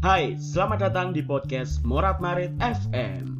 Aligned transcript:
Hai, 0.00 0.32
selamat 0.40 0.88
datang 0.88 1.12
di 1.12 1.20
podcast 1.20 1.84
Morat 1.84 2.24
Marit 2.24 2.56
FM. 2.56 3.36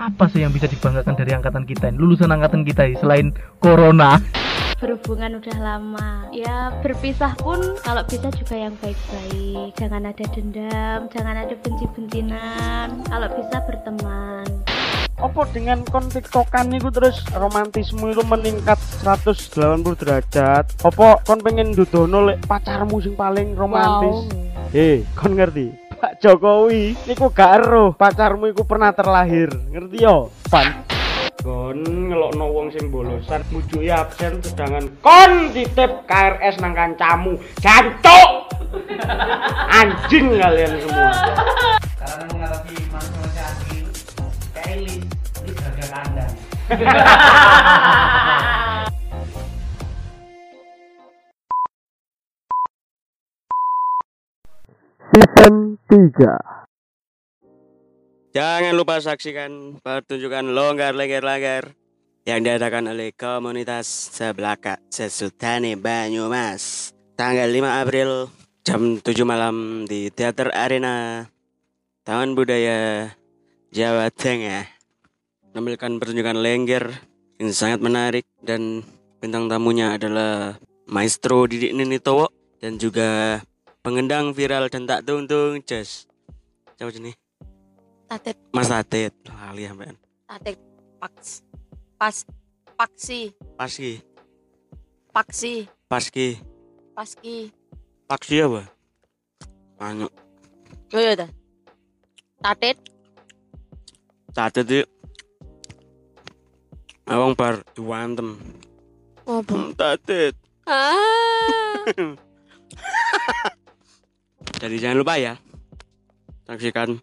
apa 0.00 0.24
sih 0.32 0.40
yang 0.40 0.56
bisa 0.56 0.64
dibanggakan 0.64 1.12
dari 1.20 1.36
angkatan 1.36 1.68
kita 1.68 1.92
ini? 1.92 2.00
Lulusan 2.00 2.32
angkatan 2.32 2.64
kita 2.64 2.88
ini 2.88 2.96
selain 2.96 3.36
corona. 3.60 4.16
Berhubungan 4.80 5.36
udah 5.36 5.56
lama. 5.60 6.32
Ya 6.32 6.72
berpisah 6.80 7.36
pun 7.36 7.60
kalau 7.84 8.00
bisa 8.08 8.32
juga 8.32 8.56
yang 8.56 8.72
baik-baik. 8.80 9.76
Jangan 9.76 10.08
ada 10.08 10.24
dendam 10.32 11.12
jangan 11.12 11.44
ada 11.44 11.52
benci-bencinan. 11.60 13.04
Kalau 13.04 13.28
bisa 13.36 13.56
berteman 13.68 14.59
Apa 15.20 15.44
dengan 15.52 15.84
kon 15.84 16.08
tiktokan 16.08 16.72
niku 16.72 16.88
terus 16.88 17.20
romantisme 17.36 18.08
itu 18.08 18.24
meningkat 18.24 18.80
180 19.04 19.84
derajat? 20.00 20.64
Apa 20.80 21.20
kon 21.28 21.44
pengen 21.44 21.76
dudono 21.76 22.24
lek 22.24 22.40
pacarmu 22.48 23.04
sing 23.04 23.12
paling 23.20 23.52
romantis? 23.52 24.32
Hei, 24.72 25.04
kon 25.12 25.36
ngerti? 25.36 25.76
Pak 26.00 26.24
Jokowi 26.24 26.96
niku 27.04 27.28
gak 27.36 27.60
eruh. 27.60 27.92
Pacarmu 27.92 28.48
iku 28.48 28.64
pernah 28.64 28.96
terlahir. 28.96 29.52
Ngerti 29.68 30.00
yo? 30.00 30.32
Pan. 30.48 30.88
Kon 31.44 31.84
ngelokno 31.84 32.44
wong 32.56 32.72
sing 32.72 32.88
bolosan 32.88 33.44
mujuki 33.52 33.92
absen 33.92 34.40
sedangkan 34.40 34.88
kon 35.04 35.52
titip 35.52 36.08
KRS 36.08 36.64
nang 36.64 36.72
kancamu. 36.72 37.36
Jancuk! 37.60 38.56
Anjing 39.68 40.32
kalian 40.40 40.80
semua. 40.80 41.12
Karena 42.00 42.24
menghadapi 42.32 42.74
manusia 42.88 43.44
asli 43.44 43.84
kayak 44.56 45.09
Season 55.10 55.74
3 55.90 56.14
Jangan 58.30 58.78
lupa 58.78 59.02
saksikan 59.02 59.82
pertunjukan 59.82 60.54
longgar 60.54 60.94
lengger 60.94 61.26
langgar 61.26 61.74
yang 62.22 62.46
diadakan 62.46 62.94
oleh 62.94 63.10
komunitas 63.10 63.90
Sebelaka 64.14 64.78
Sesultani 64.94 65.74
Banyumas. 65.74 66.94
Tanggal 67.18 67.50
5 67.50 67.66
April 67.66 68.30
jam 68.62 69.02
7 69.02 69.10
malam 69.26 69.90
di 69.90 70.06
Teater 70.14 70.54
Arena 70.54 71.26
Taman 72.06 72.38
Budaya 72.38 73.10
Jawa 73.74 74.06
Tengah 74.14 74.79
menampilkan 75.52 75.98
pertunjukan 75.98 76.38
lengger 76.38 76.84
yang 77.36 77.50
sangat 77.50 77.82
menarik 77.82 78.26
dan 78.40 78.86
bintang 79.18 79.50
tamunya 79.50 79.98
adalah 79.98 80.54
Maestro 80.86 81.46
Didik 81.46 81.74
Ninitowo 81.74 82.30
dan 82.58 82.76
juga 82.76 83.40
pengendang 83.80 84.30
viral 84.30 84.70
dan 84.70 84.86
tak 84.86 85.02
tungtung 85.02 85.58
Jas. 85.64 86.06
Siapa 86.76 86.90
jenis? 86.90 87.16
Tatet, 88.06 88.36
Mas 88.50 88.70
Atit, 88.70 89.14
lali 89.26 89.66
sampean. 89.66 89.94
tatet, 90.26 90.58
paks, 90.98 91.46
pas, 91.94 92.16
paksi, 92.74 93.30
Paski, 93.54 94.02
paksi, 95.10 95.54
paski, 95.86 96.28
paski. 96.94 97.36
paksi 98.06 98.34
apa? 98.42 98.62
Anu, 99.78 100.06
Yo 100.90 100.98
yo 100.98 101.12
dah. 101.14 101.30
Tatet, 102.42 102.76
Atit 104.34 104.64
itu 104.66 104.78
Awang 107.10 107.34
bar 107.34 107.66
diwantem. 107.74 108.38
apa? 109.26 109.74
Tatit. 109.74 110.38
Ah, 110.62 111.82
Jadi 114.62 114.76
jangan 114.78 115.02
lupa 115.02 115.18
ya. 115.18 115.34
Saksikan 116.46 117.02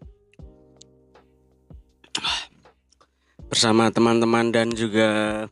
bersama 3.52 3.92
teman-teman 3.92 4.48
dan 4.48 4.72
juga 4.72 5.44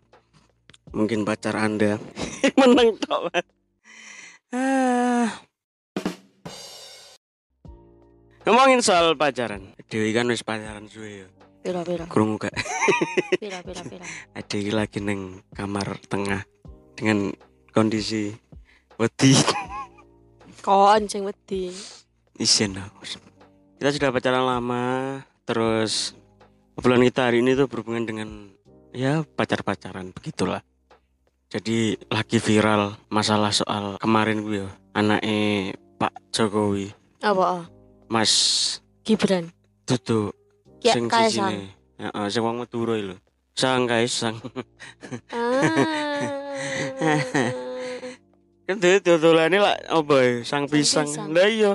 mungkin 0.89 1.29
pacar 1.29 1.61
Anda. 1.61 2.01
Menang 2.61 2.97
tok. 2.97 3.29
Ah. 4.57 5.37
Ngomongin 8.49 8.81
soal 8.81 9.13
pacaran. 9.21 9.77
Dewi 9.93 10.17
kan 10.17 10.33
wis 10.33 10.41
pacaran 10.41 10.89
suwe 10.89 11.25
ya. 11.25 11.36
Pira 11.67 11.83
pira, 11.83 12.05
Krungu 12.07 12.39
gak? 12.39 12.55
pira 13.43 13.59
pira 13.67 13.83
pira. 13.83 14.07
Adik 14.39 14.71
lagi 14.71 15.03
neng 15.03 15.43
kamar 15.51 15.99
tengah 16.07 16.47
dengan 16.95 17.35
kondisi 17.75 18.31
wedi 18.97 19.35
Kon 20.67 21.11
sing 21.11 21.27
wedi. 21.27 21.71
isin 22.39 22.79
aku. 22.79 23.03
Kita 23.77 23.91
sudah 23.93 24.11
pacaran 24.15 24.45
lama, 24.45 25.19
terus 25.43 26.15
obrolan 26.75 27.05
kita 27.05 27.29
hari 27.29 27.41
ini 27.43 27.57
tuh 27.57 27.67
berhubungan 27.67 28.05
dengan 28.07 28.29
ya 28.93 29.25
pacar-pacaran 29.25 30.15
begitulah. 30.15 30.63
Jadi 31.47 31.95
lagi 32.11 32.39
viral 32.43 32.99
masalah 33.09 33.55
soal 33.55 33.97
kemarin 34.03 34.43
gue 34.43 34.67
ya, 34.67 34.69
anaknya 34.93 35.73
Pak 35.97 36.13
Jokowi, 36.35 36.91
Apa? 37.23 37.71
Mas 38.11 38.33
Gibran. 39.07 39.55
Dudu 39.87 40.35
Ya 40.85 40.93
sing 40.93 41.09
kaisang. 41.09 41.73
Heeh, 41.97 42.27
sing 42.29 42.43
wong 42.45 42.61
Madura 42.61 42.97
lho. 42.99 43.17
Sang 43.57 43.89
kaisang. 43.89 44.37
Ah. 45.33 45.57
Kan 48.67 48.83
dhewe 48.83 48.99
dodolane 48.99 49.63
lak 49.63 49.79
apa 49.87 50.15
ya? 50.21 50.33
Sang 50.43 50.67
pisang. 50.67 51.07
pisang. 51.07 51.31
Lah 51.31 51.47
iya. 51.47 51.73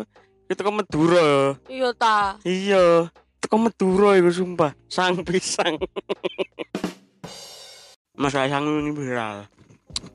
Itu 0.51 0.59
kok 0.59 0.75
Madura. 0.75 1.55
Iya 1.71 1.89
ta. 1.95 2.35
Iya. 2.43 3.07
Teko 3.39 3.57
Madura 3.57 4.19
iku 4.19 4.29
sumpah. 4.29 4.75
Sang 4.91 5.23
pisang. 5.23 5.79
Mas 8.19 8.35
Kaisang 8.35 8.67
ini 8.67 8.91
viral. 8.93 9.47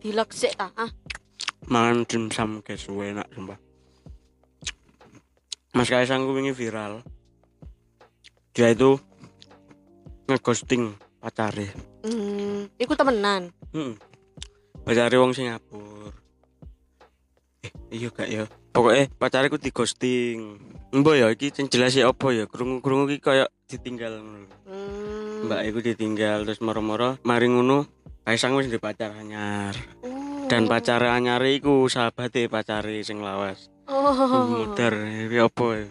Dilek 0.05 0.31
sik 0.31 0.55
ta. 0.55 0.71
Ah, 0.77 0.93
Mangan 1.67 2.07
dimsum 2.07 2.63
guys, 2.63 2.87
enak 2.87 3.27
sumpah. 3.35 3.59
Mas 5.75 5.91
Kaisang 5.91 6.29
ku 6.29 6.37
wingi 6.37 6.55
viral. 6.55 7.03
Dia 8.56 8.72
itu 8.72 8.97
ngeghosting 10.33 10.97
pacare. 11.21 11.77
hmm, 12.09 12.72
iku 12.81 12.97
temenan. 12.97 13.53
Heeh. 13.77 14.00
Pacare 14.81 15.17
wong 15.21 15.37
Singapura. 15.37 16.09
Eh, 17.61 17.72
iya 17.93 18.09
gak 18.09 18.28
ya? 18.33 18.49
Pokoknya 18.72 19.12
pacare 19.21 19.53
ku 19.53 19.61
di 19.61 19.69
ghosting. 19.69 20.56
Mbok 20.97 21.15
ya 21.21 21.28
iki 21.28 21.53
sing 21.53 21.69
jelas 21.69 21.93
ya 21.93 22.09
apa 22.09 22.33
ya? 22.33 22.49
Krungu-krungu 22.49 23.12
iki 23.12 23.21
koyo 23.21 23.44
ditinggal. 23.69 24.25
Hmm. 24.65 25.44
Mbak 25.44 25.61
iku 25.69 25.78
ditinggal 25.84 26.49
terus 26.49 26.65
moro-moro 26.65 27.21
mari 27.28 27.53
ngono 27.53 27.84
Kaisang 28.27 28.59
wis 28.59 28.67
di 28.67 28.83
pacar 28.83 29.15
anyar. 29.15 29.71
Oh. 30.03 30.50
Dan 30.50 30.67
pacar 30.67 30.99
anyar 31.06 31.38
iku 31.47 31.87
sahabate 31.87 32.50
pacare 32.50 32.99
sing 33.06 33.23
lawas. 33.23 33.71
Oh. 33.87 34.11
Muter, 34.50 34.99
iki 35.31 35.38
apa 35.38 35.67
ya? 35.78 35.87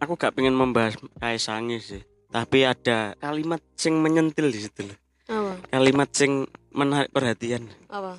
Aku 0.00 0.16
gak 0.16 0.32
pengen 0.32 0.56
membahas 0.56 0.96
Kaisang 1.20 1.68
sih. 1.76 2.00
Tapi 2.30 2.64
ada 2.64 3.12
kalimat 3.20 3.60
sing 3.76 4.00
menyentil 4.00 4.48
di 4.48 4.60
situ 4.64 4.88
loh. 4.88 4.98
Apa? 5.28 5.52
Kalimat 5.76 6.08
sing 6.16 6.48
menarik 6.72 7.12
perhatian. 7.12 7.68
Apa? 7.92 8.16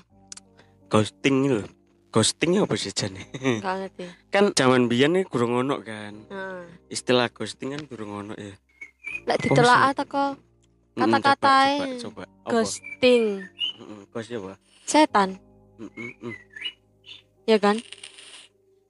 Ghosting 0.92 1.50
lho. 1.50 1.66
Ghosting 2.12 2.60
apa 2.60 2.76
sih 2.76 2.92
jane? 2.92 3.24
Gak 3.64 3.76
ngerti. 3.88 4.04
kan 4.30 4.52
zaman 4.52 4.92
biyen 4.92 5.16
nih 5.16 5.24
kurang 5.26 5.58
ono 5.58 5.80
kan. 5.82 6.14
Nah. 6.28 6.68
Istilah 6.92 7.32
ghosting 7.32 7.74
kan 7.74 7.84
kurang 7.88 8.12
ono 8.14 8.34
ya. 8.36 8.54
Lek 9.26 9.38
ditelaah 9.48 9.96
teko 9.96 10.36
Kata-kata 10.92 11.32
coba, 11.40 11.88
e. 11.88 11.88
coba, 11.98 11.98
coba. 12.04 12.24
Apa? 12.28 12.50
ghosting. 12.52 13.24
Ghost 14.12 14.28
ya, 14.28 14.38
apa? 14.44 14.54
Setan. 14.84 15.30
Mm, 15.80 16.14
mm, 16.20 16.36
ya 17.48 17.58
kan? 17.58 17.80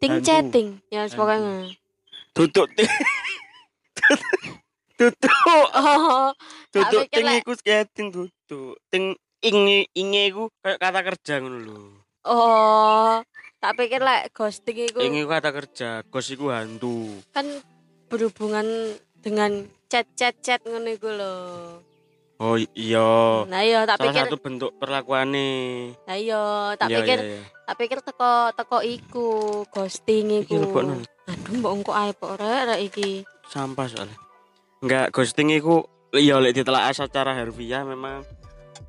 Ting 0.01 0.18
chatting, 0.25 0.81
ya 0.89 1.06
Hantu. 1.06 1.77
Tutuk. 2.31 2.68
Tutuk. 4.98 5.68
Oh, 5.74 6.31
Tutuk 6.72 7.06
ting 7.10 7.28
iku 7.33 7.51
skating 7.54 8.07
tutuk. 8.10 8.78
Ting 8.88 9.13
inge 9.42 9.89
inge 9.92 10.22
iku 10.30 10.44
kayak 10.62 10.78
kata 10.78 11.00
kerja 11.04 11.33
ngono 11.42 11.57
lho. 11.60 11.80
oh, 12.22 13.18
tak 13.57 13.74
pikir 13.74 13.98
lek 13.98 14.30
ghosting 14.30 14.78
itu 14.80 15.01
Inge 15.01 15.19
iku 15.19 15.30
kata 15.31 15.50
kerja, 15.50 15.89
ghost 16.06 16.30
iku 16.30 16.54
hantu. 16.54 17.18
kan 17.33 17.50
berhubungan 18.07 18.68
dengan 19.18 19.51
chat-chat-chat 19.88 20.62
ngono 20.63 20.88
iku 20.88 21.10
lho. 21.10 21.36
Oh 22.38 22.57
iya. 22.74 23.45
Nah 23.45 23.62
iya, 23.62 23.86
tak 23.86 23.98
Salah 23.98 24.13
pikir, 24.13 24.22
satu 24.24 24.38
bentuk 24.38 24.72
perlakuane. 24.77 25.50
nah 26.06 26.13
iya, 26.16 26.44
tak 26.75 26.88
Iya, 26.88 26.98
pikir, 27.00 27.18
iya, 27.19 27.30
iya. 27.31 27.42
tak 27.66 27.75
pikir 27.75 27.98
teko 28.01 28.31
teko 28.51 28.77
iku 28.81 29.27
ghosting 29.68 30.25
Iki 30.39 30.45
iku. 30.48 30.54
lebokno. 30.60 30.94
Aduh, 31.29 31.53
mbok 31.62 31.73
engko 31.77 31.91
ae 31.94 32.12
pok 32.15 32.39
rek 32.41 32.62
rek 32.69 32.79
iki. 32.88 33.09
sampah 33.51 33.85
soalnya 33.85 34.18
enggak 34.81 35.12
ghosting 35.12 35.51
iku 35.51 35.83
iya 36.15 36.39
lek 36.39 36.56
ditelaah 36.56 36.95
secara 36.95 37.35
harfiah 37.35 37.83
memang 37.83 38.23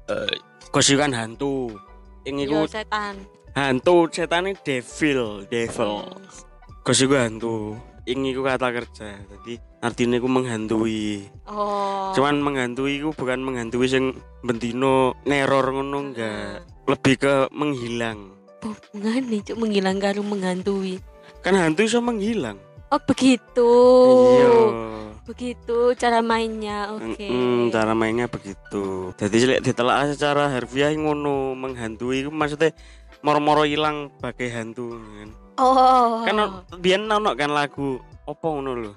eh 0.09 0.33
ghost 0.73 0.89
iku 0.89 1.05
kan 1.05 1.13
hantu. 1.13 1.77
Ing 2.25 2.39
iku 2.41 2.65
Yo 2.65 2.71
setan. 2.71 3.19
hantu 3.53 4.09
setane 4.09 4.57
devil, 4.65 5.45
devil. 5.51 6.07
Ghost 6.81 7.03
iku 7.05 7.15
hantu. 7.19 7.77
Ing 8.09 8.27
iku 8.27 8.43
kata 8.43 8.73
kerja. 8.73 9.15
Jadi 9.21 9.61
artinya 9.79 10.17
iku 10.19 10.27
menghantui. 10.27 11.29
Oh. 11.47 12.11
Cuman 12.17 12.41
menghantui 12.43 12.99
iku 12.99 13.15
bukan 13.15 13.43
menghantui 13.45 13.87
sing 13.87 14.17
bentino 14.43 15.15
neror 15.23 15.71
ngono 15.71 16.11
enggak. 16.11 16.67
Lebih 16.89 17.15
ke 17.21 17.35
menghilang. 17.53 18.33
hubungan 18.63 19.23
nih 19.27 19.43
cuk 19.43 19.59
menghilang 19.59 19.99
karo 19.99 20.23
menghantui. 20.23 21.03
Kan 21.43 21.59
hantu 21.59 21.83
iso 21.83 21.99
menghilang. 21.99 22.59
Oh 22.93 23.01
begitu. 23.03 23.71
Iya. 24.39 24.55
Begitu 25.27 25.79
cara 25.99 26.23
mainnya. 26.23 26.95
Oke. 26.95 27.27
Mm-mm, 27.27 27.71
cara 27.75 27.95
mainnya 27.99 28.31
begitu. 28.31 29.11
Jadi 29.19 29.37
lek 29.49 29.61
ditelak 29.67 30.15
secara 30.15 30.51
harfiah 30.51 30.95
ngono 30.95 31.59
menghantui 31.59 32.27
maksudnya 32.31 32.71
moro-moro 33.27 33.67
hilang 33.67 34.11
bagai 34.23 34.51
hantu 34.55 34.99
kan. 34.99 35.29
Oh. 35.59 36.23
Kan 36.27 36.37
o- 36.39 36.63
biyen 36.79 37.11
ono 37.11 37.35
kan 37.35 37.51
lagu 37.51 37.99
opo 38.27 38.47
ngono 38.59 38.73
lho. 38.79 38.93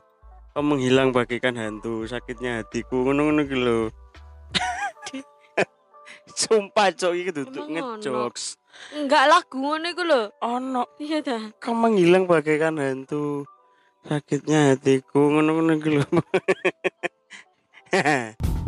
Kau 0.56 0.64
menghilang 0.64 1.12
bagaikan 1.12 1.60
hantu, 1.60 2.08
sakitnya 2.08 2.64
hatiku 2.64 3.04
ngono-ngono 3.10 3.42
lho. 3.44 3.80
Sumpah 6.40 6.92
cok 6.92 7.14
iki 7.16 7.32
duduk 7.32 7.66
ngejokes. 7.70 8.60
Enggak 8.96 9.28
lagu 9.28 9.56
ngono 9.60 9.86
iku 9.92 10.04
lho. 10.04 10.22
Ono 10.42 10.84
Iya 11.00 11.22
dah. 11.22 11.44
kau 11.60 11.76
menghilang 11.76 12.26
bagaikan 12.26 12.80
hantu. 12.80 13.46
Sakitnya 14.06 14.74
hatiku 14.74 15.34
ngono-ngono 15.34 15.74
ki 15.82 15.90
lho. 15.98 16.06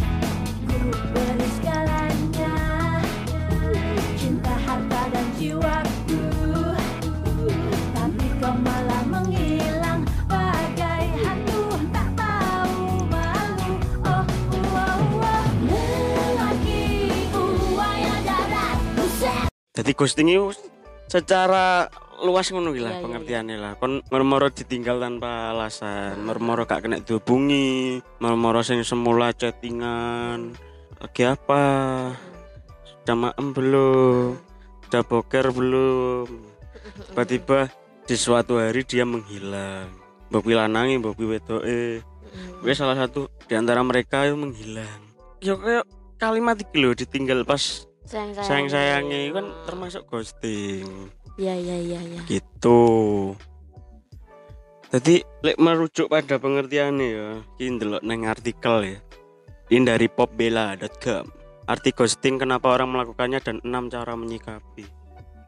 Jadi 19.77 19.93
ghosting 19.93 20.33
itu 20.33 20.49
secara 21.05 21.85
luas 22.25 22.49
ngono 22.49 22.73
lah 22.73 22.97
iya, 22.97 23.03
pengertiannya 23.05 23.57
lah. 23.61 23.71
Kon 23.77 24.01
moro-moro 24.09 24.49
ditinggal 24.49 24.97
tanpa 24.97 25.53
alasan, 25.53 26.17
moro-moro 26.25 26.65
gak 26.65 26.89
kena 26.89 26.97
dihubungi, 26.97 28.01
moro-moro 28.17 28.65
sing 28.65 28.81
semula 28.81 29.29
chattingan. 29.37 30.57
Lagi 30.97 31.23
apa? 31.29 31.63
Sudah 32.89 33.15
maem 33.15 33.47
belum? 33.53 34.33
Sudah 34.89 35.03
boker 35.05 35.45
belum? 35.53 36.25
Tiba-tiba 37.13 37.69
di 38.09 38.15
suatu 38.17 38.57
hari 38.57 38.81
dia 38.81 39.05
menghilang. 39.05 39.93
Lanange, 40.33 40.97
mbok 40.97 41.21
kuwi 41.21 41.37
wedoke. 41.37 42.01
Kuwi 42.65 42.73
salah 42.73 42.97
satu 42.97 43.29
di 43.45 43.53
antara 43.53 43.85
mereka 43.85 44.25
yang 44.25 44.41
menghilang. 44.41 44.99
Yo 45.39 45.61
kayak 45.61 45.85
kalimat 46.17 46.57
iki 46.57 46.81
lho 46.81 46.97
ditinggal 46.97 47.45
pas 47.45 47.86
Sayang 48.07 48.31
sayang 48.39 48.67
sayangnya 48.71 49.17
itu 49.27 49.35
kan 49.35 49.51
termasuk 49.67 50.07
ghosting. 50.07 51.11
Iya 51.35 51.59
iya 51.59 51.75
iya 51.75 51.99
iya. 51.99 52.21
gitu. 52.23 52.79
Jadi 54.87 55.27
lek 55.43 55.59
merujuk 55.59 56.07
pada 56.07 56.39
pengertiannya 56.39 57.07
ya 57.11 57.29
ini 57.59 57.75
ndelok 57.75 58.07
neng 58.07 58.23
artikel 58.23 58.95
ya. 58.95 58.99
Ini 59.67 59.83
dari 59.83 60.07
popbella.com 60.07 61.35
arti 61.67 61.91
ghosting 61.91 62.39
kenapa 62.39 62.79
orang 62.79 62.95
melakukannya 62.95 63.43
dan 63.43 63.59
enam 63.67 63.91
cara 63.91 64.15
menyikapi. 64.15 64.87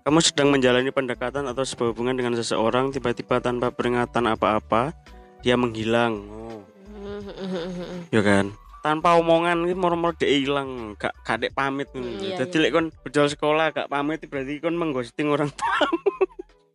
Kamu 0.04 0.20
sedang 0.20 0.52
menjalani 0.52 0.92
pendekatan 0.92 1.48
atau 1.48 1.64
sebuah 1.64 1.96
hubungan 1.96 2.20
dengan 2.20 2.36
seseorang 2.36 2.92
tiba-tiba 2.92 3.40
tanpa 3.40 3.72
peringatan 3.72 4.28
apa-apa 4.36 4.92
dia 5.40 5.56
menghilang. 5.56 6.28
Oh. 6.28 6.60
Ya 8.12 8.20
kan 8.20 8.52
tanpa 8.80 9.16
omongan 9.16 9.64
ini 9.64 9.74
moro-moro 9.74 10.14
dia 10.14 10.30
hilang 10.30 10.96
gak 10.96 11.12
kadek 11.22 11.52
pamit 11.52 11.88
Hmm, 11.92 12.02
ngono. 12.02 12.22
iya, 12.22 12.36
Jadi 12.40 12.56
iya. 12.56 12.64
lek 12.64 12.72
kon 12.72 12.88
bedol 13.02 13.28
sekolah 13.28 13.66
gak 13.70 13.88
pamit 13.88 14.24
berarti 14.24 14.58
kon 14.58 14.74
mengghosting 14.74 15.28
orang 15.28 15.50
tua. 15.50 15.78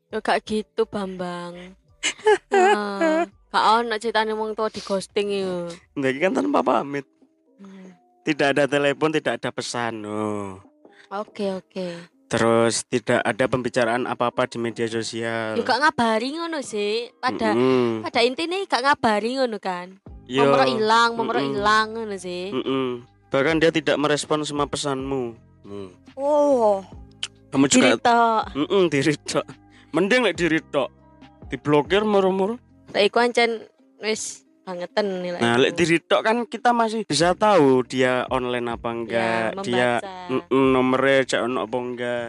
Yo 0.09 0.19
gak 0.21 0.45
gitu 0.45 0.85
Bambang. 0.85 1.55
Ah, 2.53 3.25
Gak 3.51 3.65
ono 3.79 3.95
ceritane 3.97 4.33
wong 4.33 4.53
tua 4.53 4.67
di 4.67 4.79
ghosting 4.79 5.29
yo. 5.31 5.69
Nah, 5.95 6.09
ini 6.09 6.19
kan 6.19 6.33
tanpa 6.33 6.61
pamit. 6.61 7.07
Tidak 8.23 8.49
ada 8.51 8.65
telepon, 8.65 9.13
tidak 9.13 9.37
ada 9.37 9.51
pesan. 9.51 10.01
Oh. 10.03 10.57
Oke 11.11 11.53
oke. 11.53 11.89
Terus 12.25 12.83
tidak 12.85 13.21
ada 13.21 13.45
pembicaraan 13.45 14.05
apa-apa 14.05 14.47
di 14.47 14.57
media 14.57 14.85
sosial. 14.85 15.55
Yo 15.55 15.63
gak 15.63 15.77
ngabari 15.79 16.35
ngono 16.35 16.61
sih. 16.61 17.13
Pada 17.15 17.53
Mm-mm. 17.53 18.01
pada 18.01 18.21
intinya 18.21 18.57
gak 18.65 18.83
ngabari 18.83 19.37
ngono 19.37 19.59
kan. 19.59 20.01
Yo. 20.25 20.41
Nomor 20.43 20.65
hilang, 20.65 21.11
nomor 21.15 21.37
hilang 21.37 21.87
ngono 21.93 22.17
sih. 22.17 22.49
Mm-mm. 22.49 23.05
Bahkan 23.29 23.61
dia 23.61 23.69
tidak 23.69 23.97
merespon 23.99 24.41
semua 24.43 24.65
pesanmu. 24.65 25.37
Hmm. 25.65 25.91
Oh, 26.15 26.81
Kamu 27.51 27.67
juga 27.67 27.97
cerita. 27.97 28.47
Mm-mm, 28.53 28.89
diri 28.89 29.15
tok. 29.21 29.45
Mending 29.93 30.21
lek 30.25 30.37
diri 30.37 30.61
tok. 30.65 30.89
Diblokir 31.49 32.03
moro-moro. 32.03 32.57
Iku 32.91 33.19
ancen 33.19 33.69
wis 33.99 34.43
bangetan 34.65 35.21
nilai. 35.21 35.41
Nah, 35.41 35.61
lek 35.61 35.77
diri 35.77 36.01
tok 36.01 36.25
kan 36.25 36.37
kita 36.47 36.73
masih 36.73 37.05
bisa 37.05 37.37
tahu 37.37 37.85
dia 37.85 38.25
online 38.29 38.65
apa 38.71 38.89
enggak, 38.91 39.49
Ya, 39.61 39.63
dia 39.63 39.91
membaca. 40.01 40.15
mm-mm, 40.31 40.65
nomornya 40.73 41.19
cek 41.27 41.41
ono 41.43 41.59
apa 41.63 41.77
enggak. 41.77 42.29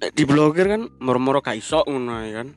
Lek 0.00 0.12
diblokir 0.16 0.66
kan 0.66 0.82
moro-moro 0.96 1.44
gak 1.44 1.60
iso 1.60 1.84
ngono 1.84 2.24
ya 2.24 2.40
kan. 2.40 2.48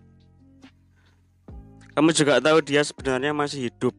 Kamu 1.94 2.10
juga 2.12 2.42
tahu 2.42 2.58
dia 2.66 2.82
sebenarnya 2.82 3.32
masih 3.32 3.70
hidup 3.70 3.94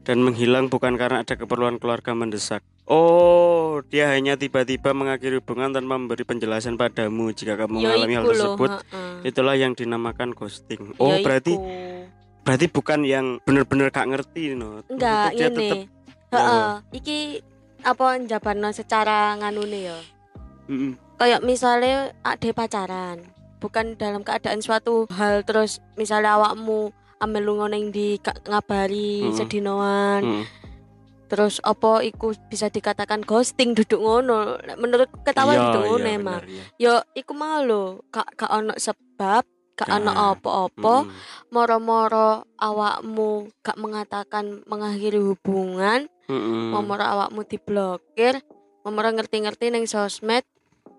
dan 0.00 0.24
menghilang 0.24 0.72
bukan 0.72 0.96
karena 0.96 1.20
ada 1.20 1.36
keperluan 1.36 1.76
keluarga 1.76 2.16
mendesak. 2.16 2.64
Oh, 2.90 3.84
dia 3.86 4.10
hanya 4.10 4.34
tiba-tiba 4.34 4.90
mengakhiri 4.90 5.38
hubungan 5.38 5.70
tanpa 5.70 5.94
memberi 5.94 6.26
penjelasan 6.26 6.74
padamu 6.74 7.30
jika 7.30 7.54
kamu 7.54 7.78
Yo 7.78 7.86
mengalami 7.86 8.14
hal 8.18 8.24
tersebut. 8.26 8.70
heeh. 8.82 9.28
Itulah 9.30 9.54
yang 9.54 9.76
dinamakan 9.76 10.34
ghosting. 10.34 10.96
Oh, 10.98 11.14
Yo 11.14 11.22
berarti 11.22 11.54
iku. 11.54 11.68
berarti 12.42 12.66
bukan 12.66 13.00
yang 13.04 13.26
bener-bener 13.44 13.92
gak 13.92 14.10
ngerti 14.10 14.56
no. 14.56 14.82
enggak 14.88 15.36
Dia 15.36 15.46
ngene. 15.46 15.54
tetep 15.54 15.78
Heeh. 16.32 16.70
Iki 16.96 17.18
apa 17.84 18.06
njabarno 18.18 18.68
secara 18.72 19.36
nganune 19.36 19.80
ya. 19.84 19.98
Mm-mm. 20.66 20.92
Kayak 21.14 21.44
misalnya 21.44 22.16
ade 22.24 22.50
pacaran, 22.50 23.20
bukan 23.60 23.94
dalam 23.94 24.20
keadaan 24.20 24.58
suatu 24.58 25.04
hal 25.10 25.44
terus 25.44 25.78
misalnya 25.94 26.34
awakmu 26.34 26.90
ambil 27.18 27.42
lunga 27.44 27.66
ning 27.68 27.92
di 27.92 28.16
ngabari 28.18 29.28
Mm. 29.28 29.34
sedinoan. 29.34 30.22
Mm. 30.24 30.44
Terus 31.28 31.62
apa 31.62 32.02
iku 32.02 32.34
bisa 32.48 32.66
dikatakan 32.66 33.22
ghosting 33.22 33.70
duduk 33.70 34.00
ngono. 34.00 34.58
Menurut 34.74 35.06
ketawa 35.22 35.52
Iya, 35.52 35.60
duduk 35.62 35.82
ngono 35.84 36.02
iya, 36.02 36.16
emang. 36.16 36.40
bener, 36.42 36.50
iya. 36.50 36.64
Yo 36.76 36.92
iku 37.14 37.32
mau 37.32 37.60
lho, 37.60 37.84
gak 38.08 38.34
gak 38.34 38.50
ono 38.50 38.74
sebab, 38.74 39.46
gak 39.76 39.90
ono 39.92 40.10
Nah, 40.10 40.34
apa-apa. 40.34 40.96
Mm-mm. 41.06 41.14
moro-moro 41.50 42.30
awakmu 42.56 43.30
gak 43.60 43.76
mengatakan 43.76 44.64
mengakhiri 44.64 45.20
hubungan, 45.20 46.10
Mm-mm. 46.26 46.74
moro 46.80 47.04
awakmu 47.04 47.44
diblokir, 47.44 48.42
moro 48.82 49.08
ngerti-ngerti 49.08 49.70
ning 49.70 49.86
sosmed 49.86 50.42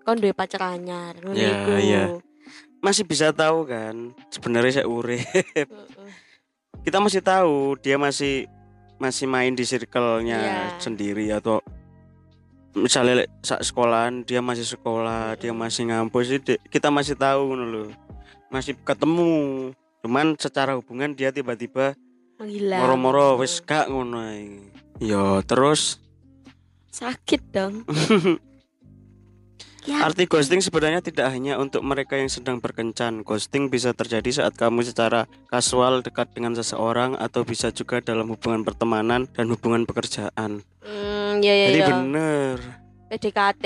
kon 0.00 0.16
duwe 0.16 0.32
pacar 0.32 0.64
anyar. 0.70 1.12
Ngono 1.18 1.36
Ya, 1.36 1.50
iku. 1.52 1.72
iya. 1.76 2.04
Masih 2.82 3.06
bisa 3.06 3.30
tahu 3.30 3.62
kan 3.64 4.10
sebenarnya 4.28 4.82
saya 4.82 4.86
urip. 4.90 5.22
Kita 6.82 6.98
masih 6.98 7.22
tahu 7.22 7.78
dia 7.78 7.94
masih 7.94 8.50
masih 8.98 9.26
main 9.26 9.54
di 9.54 9.62
circle-nya 9.62 10.38
Iya. 10.38 10.82
sendiri 10.82 11.30
atau 11.30 11.62
misalnya 12.74 13.22
saat 13.38 13.62
sekolahan 13.62 14.22
dia 14.22 14.42
masih 14.42 14.66
sekolah, 14.66 15.38
dia 15.38 15.54
masih 15.54 15.90
ngampus 15.90 16.34
itu 16.34 16.58
kita 16.66 16.90
masih 16.90 17.14
tahu 17.14 17.54
lho. 17.54 17.86
Masih 18.50 18.74
ketemu. 18.82 19.70
Cuman 20.02 20.34
secara 20.34 20.74
hubungan 20.74 21.14
dia 21.14 21.30
tiba-tiba 21.30 21.94
Menghilang. 22.42 22.82
moro-moro 22.82 23.38
wis 23.38 23.62
gak 23.62 23.86
ngono. 23.86 24.26
Yo 24.98 25.38
terus 25.46 26.02
sakit 26.90 27.42
dong. 27.54 27.86
ya, 29.86 30.06
Arti 30.06 30.24
ghosting 30.24 30.62
sebenarnya 30.62 31.02
tidak 31.02 31.30
hanya 31.30 31.58
untuk 31.58 31.82
mereka 31.82 32.14
yang 32.18 32.30
sedang 32.30 32.58
berkencan. 32.58 33.22
Ghosting 33.22 33.68
bisa 33.68 33.90
terjadi 33.92 34.44
saat 34.44 34.54
kamu 34.54 34.82
secara 34.82 35.26
kasual 35.48 36.00
dekat 36.00 36.30
dengan 36.32 36.54
seseorang 36.54 37.14
atau 37.16 37.42
bisa 37.42 37.70
juga 37.70 37.98
dalam 37.98 38.30
hubungan 38.30 38.62
pertemanan 38.62 39.26
dan 39.32 39.46
hubungan 39.50 39.82
pekerjaan. 39.84 40.62
hmm, 40.82 41.32
ya 41.40 41.54
ya 41.54 41.66
Jadi 41.70 41.80
ya. 41.80 41.88
bener. 41.90 42.56
PDKT, 43.12 43.64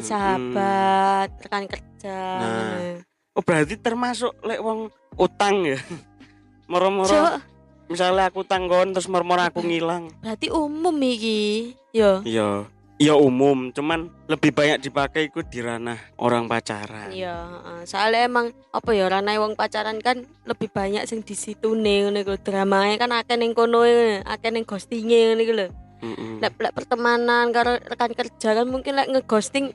sahabat, 0.00 1.28
rekan 1.42 1.64
kerja. 1.66 2.18
Nah. 2.38 3.02
Oh 3.34 3.42
berarti 3.42 3.74
termasuk 3.76 4.32
lek 4.40 4.62
wong 4.62 4.88
utang 5.16 5.66
ya. 5.66 5.80
Moro-moro 6.70 7.42
misalnya 7.86 8.30
aku 8.30 8.42
utang 8.42 8.66
kon 8.66 8.90
terus 8.90 9.06
moro-moro 9.06 9.42
aku 9.42 9.62
ngilang. 9.62 10.10
berarti 10.18 10.50
umum 10.50 10.94
iki. 11.02 11.74
Yo. 11.90 12.22
Iya. 12.22 12.66
Ya 12.96 13.12
umum, 13.12 13.68
cuman 13.76 14.08
lebih 14.24 14.56
banyak 14.56 14.88
dipakai 14.88 15.28
itu 15.28 15.44
di 15.44 15.60
ranah 15.60 16.00
orang 16.16 16.48
pacaran. 16.48 17.12
Iya, 17.12 17.44
soalnya 17.84 18.24
emang 18.24 18.56
apa 18.72 18.90
ya 18.96 19.12
ranai 19.12 19.36
wong 19.36 19.52
pacaran 19.52 20.00
kan 20.00 20.24
lebih 20.48 20.72
banyak 20.72 21.04
sing 21.04 21.20
di 21.20 21.36
situ 21.36 21.76
nih 21.76 22.08
ngono 22.08 22.24
iku 22.24 22.34
dramae 22.40 22.96
kan 22.96 23.12
akeh 23.12 23.36
ning 23.36 23.52
kono 23.52 23.84
akeh 24.24 24.48
ning 24.48 24.64
ghostinge 24.64 25.32
ngono 25.32 25.42
iku 25.44 25.54
lho. 25.54 25.68
Mm-mm. 25.96 26.44
Lek 26.44 26.56
lek 26.60 26.72
pertemanan 26.76 27.52
karo 27.52 27.80
rekan 27.80 28.12
kerja 28.12 28.52
kan 28.52 28.66
mungkin 28.68 28.96
lek 28.96 29.08
ngeghosting 29.12 29.72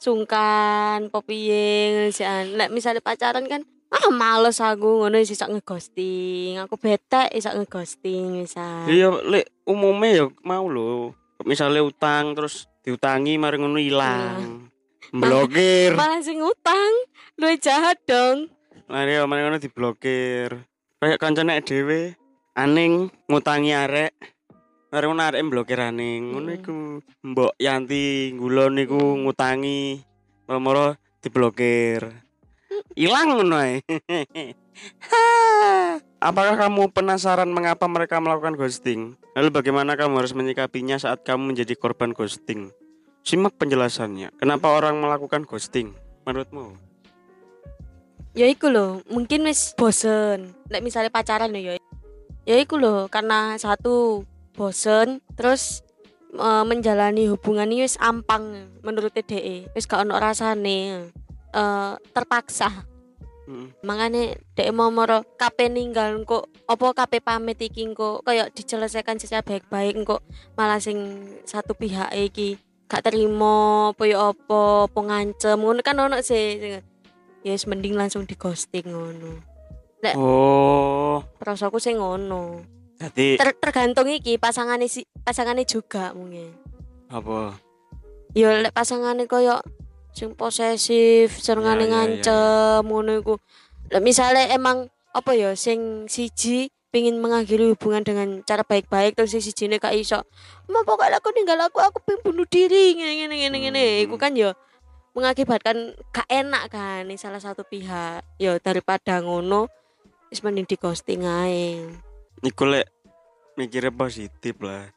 sungkan 0.00 1.12
apa 1.12 1.18
piye 1.24 1.92
ngono 1.92 2.08
sih, 2.08 2.24
An. 2.24 2.56
Lek 2.56 2.72
misalnya 2.72 3.04
pacaran 3.04 3.44
kan 3.48 3.68
ah 3.92 4.08
males 4.08 4.56
aku 4.64 5.04
ngono 5.04 5.20
iso 5.20 5.36
ngeghosting. 5.44 6.56
Aku 6.64 6.80
bete 6.80 7.28
iso 7.36 7.52
ngeghosting 7.52 8.40
misal. 8.44 8.88
Iya, 8.88 9.12
lek 9.28 9.52
umumnya 9.68 10.24
ya 10.24 10.24
mau 10.40 10.64
lho. 10.68 11.12
Misalnya 11.42 11.82
utang 11.82 12.38
terus 12.38 12.70
diutangi 12.82 13.38
mari 13.38 13.58
ngono 13.58 13.78
ilang. 13.78 14.70
Blokir. 15.12 15.92
Malah 15.92 16.22
sing 16.24 16.40
utang, 16.40 16.92
luwih 17.36 17.58
jahat 17.60 18.00
dong. 18.08 18.48
Mari 18.88 19.18
ya, 19.18 19.28
mari 19.28 19.44
ngono 19.44 19.60
diblokir. 19.60 20.56
Kayak 21.02 21.18
kancane 21.20 21.60
dhewe 21.60 22.14
aning 22.54 23.10
ngutangi 23.28 23.72
arek. 23.74 24.12
Mari 24.88 25.04
ngono 25.08 25.22
arek 25.24 25.42
blokir 25.50 25.80
aning. 25.82 26.32
Ngono 26.32 26.48
Hmm. 26.48 26.58
iku 26.58 26.74
Mbok 27.26 27.52
Yanti 27.58 28.32
ngulon 28.32 28.78
niku 28.78 29.00
ngutangi. 29.26 30.00
Moro 30.48 30.94
diblokir. 31.20 32.08
Hilang 32.96 33.36
ngono 33.36 33.56
ae. 33.58 33.80
Apakah 36.22 36.54
kamu 36.54 36.94
penasaran 36.94 37.50
mengapa 37.50 37.84
mereka 37.90 38.22
melakukan 38.22 38.54
ghosting? 38.54 39.18
Lalu 39.34 39.48
bagaimana 39.50 39.98
kamu 39.98 40.22
harus 40.22 40.32
menyikapinya 40.36 40.96
saat 41.00 41.26
kamu 41.26 41.54
menjadi 41.54 41.74
korban 41.74 42.14
ghosting? 42.14 42.70
Simak 43.26 43.58
penjelasannya. 43.58 44.34
Kenapa 44.38 44.70
orang 44.70 44.98
melakukan 45.02 45.46
ghosting? 45.46 45.94
Menurutmu? 46.22 46.92
ya 48.32 48.48
iku 48.48 48.72
loh 48.72 49.04
mungkin 49.12 49.44
wis 49.44 49.76
bosen 49.76 50.56
lek 50.72 50.80
misalnya 50.80 51.12
pacaran 51.12 51.52
lho 51.52 51.60
ya 51.60 51.72
ya 52.48 52.56
iku 52.56 52.80
loh 52.80 53.06
karena 53.12 53.60
satu 53.60 54.24
bosen 54.56 55.20
terus 55.36 55.84
eh, 56.32 56.64
menjalani 56.64 57.28
hubungan 57.28 57.68
ini 57.68 57.84
wis 57.84 58.00
ampang 58.00 58.72
menurut 58.80 59.12
DE 59.12 59.68
wis 59.76 59.84
gak 59.84 60.04
ono 60.08 60.16
rasane 60.16 61.12
eh 61.52 61.92
terpaksa 62.16 62.88
Mm. 63.42 63.74
makanya 63.82 64.38
DE 64.54 64.70
mau 64.70 64.94
moro 64.94 65.26
kape 65.34 65.66
ninggal 65.66 66.22
kok 66.22 66.46
apa 66.70 66.86
kape 66.94 67.18
pamit 67.18 67.58
iki 67.58 67.90
kok 67.90 68.22
kayak 68.22 68.54
diselesaikan 68.54 69.18
secara 69.18 69.42
baik-baik 69.42 69.98
kok 70.06 70.22
malah 70.54 70.78
sing 70.78 71.26
satu 71.42 71.74
pihak 71.74 72.14
iki 72.14 72.62
gak 72.86 73.08
terima 73.08 73.90
apa 73.90 74.02
ya 74.04 74.30
apa 74.30 74.86
apa 74.86 75.00
ngancem 75.00 75.56
ngono 75.56 75.80
kan 75.80 75.96
ono 75.96 76.20
sih. 76.20 76.76
Ya 77.42 77.56
wis 77.56 77.66
mending 77.66 77.98
langsung 77.98 78.28
di 78.28 78.38
ghosting 78.38 78.86
ngono 78.86 79.42
Oh, 80.18 81.22
rasaku 81.38 81.78
sing 81.78 82.02
ngono. 82.02 82.62
Jadi 82.98 83.38
Ter- 83.38 83.58
tergantung 83.58 84.10
iki 84.10 84.34
pasangane 84.34 84.90
si 84.90 85.06
pasangane 85.22 85.62
juga 85.62 86.10
mungkin. 86.14 86.50
Apa? 87.06 87.54
ya 88.32 88.64
lek 88.64 88.72
pasangane 88.72 89.28
koyo 89.28 89.60
sing 90.12 90.36
posesif 90.36 91.32
Ya, 91.32 91.36
ya, 91.36 91.42
senengane 91.42 91.84
ya, 91.84 91.90
ngancem 91.90 92.82
ngono 92.84 93.12
iku. 93.18 93.34
Misale 94.00 94.48
emang 94.52 94.88
apa 95.12 95.36
ya 95.36 95.52
sing 95.56 96.08
siji 96.08 96.72
pingin 96.92 97.20
mengakhiri 97.20 97.72
hubungan 97.72 98.04
dengan 98.04 98.44
cara 98.44 98.64
baik-baik 98.64 99.16
terus 99.16 99.32
sing 99.32 99.40
sijine 99.40 99.80
gak 99.80 99.96
iso 99.96 100.20
mau 100.68 100.84
pokoknya 100.84 101.20
aku 101.20 101.32
ninggal 101.32 101.56
aku 101.64 101.80
aku 101.80 101.98
pengen 102.04 102.20
bunuh 102.24 102.46
diri. 102.48 102.96
Ngene 102.96 103.12
ngene 103.24 103.34
ngene 103.40 103.58
ngene. 103.68 103.84
Hmm. 103.84 104.04
iku 104.08 104.16
kan 104.20 104.36
ya 104.36 104.52
mengakibatkan 105.12 105.96
gak 106.12 106.28
enak 106.28 106.72
kan 106.72 107.08
nih 107.08 107.16
salah 107.16 107.40
satu 107.40 107.64
pihak. 107.64 108.24
Ya 108.36 108.56
daripada 108.60 109.20
ngono 109.24 109.72
wis 110.28 110.44
mending 110.44 110.68
di 110.68 110.76
ghosting 110.76 111.24
ae. 111.24 111.80
Iku 112.44 112.68
lek 112.68 112.88
mikirnya 113.56 113.92
positif 113.92 114.56
lah. 114.60 114.88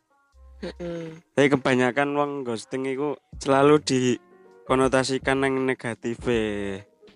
Heeh. 0.64 1.20
Tapi 1.36 1.48
kebanyakan 1.52 2.16
wong 2.16 2.32
ghosting 2.48 2.88
itu 2.88 3.20
selalu 3.40 3.84
dikonotasikan 4.66 5.46
yang 5.46 5.62
negatif 5.62 6.18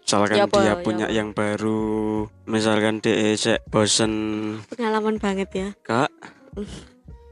Misalkan 0.06 0.38
Ya 0.38 0.46
dia 0.46 0.62
ya 0.62 0.74
punya 0.86 1.08
yang 1.10 1.34
baru, 1.34 2.29
misalkan 2.46 3.01
dia 3.01 3.34
sek 3.34 3.65
bosen. 3.74 4.13
Pengalaman 4.70 5.18
banget 5.18 5.50
ya. 5.53 5.70
Kak. 5.82 6.13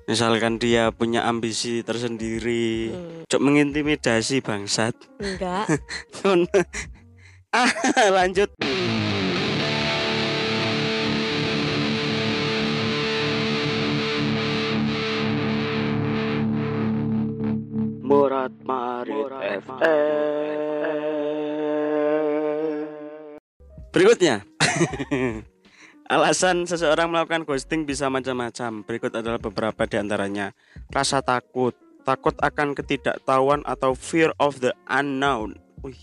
Misalkan 0.09 0.57
dia 0.57 0.89
punya 0.89 1.29
ambisi 1.29 1.86
tersendiri, 1.86 2.89
Hmm, 2.93 3.29
cok 3.29 3.41
mengintimidasi 3.45 4.41
bangsat. 4.41 4.97
enggak. 5.21 5.69
Ah, 7.53 7.69
lanjut. 8.17 8.50
Murat 18.07 18.55
Marit 18.63 19.27
Berikutnya. 23.91 24.47
Alasan 26.15 26.63
seseorang 26.63 27.11
melakukan 27.11 27.43
ghosting 27.43 27.83
bisa 27.83 28.07
macam-macam. 28.07 28.87
Berikut 28.87 29.11
adalah 29.11 29.43
beberapa 29.43 29.83
di 29.83 29.99
antaranya. 29.99 30.55
Rasa 30.87 31.19
takut, 31.19 31.75
takut 32.07 32.31
akan 32.39 32.79
ketidaktahuan 32.79 33.67
atau 33.67 33.91
fear 33.91 34.31
of 34.39 34.63
the 34.63 34.71
unknown. 34.87 35.59
Wih. 35.83 35.99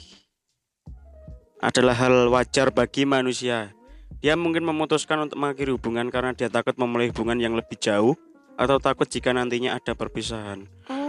Adalah 1.65 1.97
hal 1.97 2.29
wajar 2.29 2.69
bagi 2.69 3.09
manusia. 3.09 3.73
Dia 4.21 4.37
mungkin 4.37 4.69
memutuskan 4.69 5.25
untuk 5.25 5.41
mengakhiri 5.41 5.73
hubungan 5.73 6.13
karena 6.13 6.37
dia 6.37 6.53
takut 6.53 6.77
memulai 6.77 7.09
hubungan 7.09 7.41
yang 7.41 7.57
lebih 7.57 7.81
jauh 7.81 8.13
atau 8.61 8.77
takut 8.77 9.09
jika 9.09 9.33
nantinya 9.33 9.81
ada 9.81 9.97
perpisahan. 9.97 10.69
oh 10.93 11.04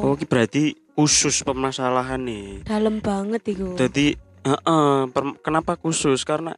Oh, 0.00 0.16
ini 0.16 0.24
berarti 0.24 0.62
khusus 0.96 1.44
permasalahan 1.44 2.20
nih. 2.20 2.64
dalam 2.64 3.00
banget 3.00 3.52
itu 3.52 3.76
Jadi, 3.76 4.16
heeh, 4.44 4.96
per- 5.12 5.38
kenapa 5.44 5.76
khusus? 5.76 6.24
Karena 6.24 6.56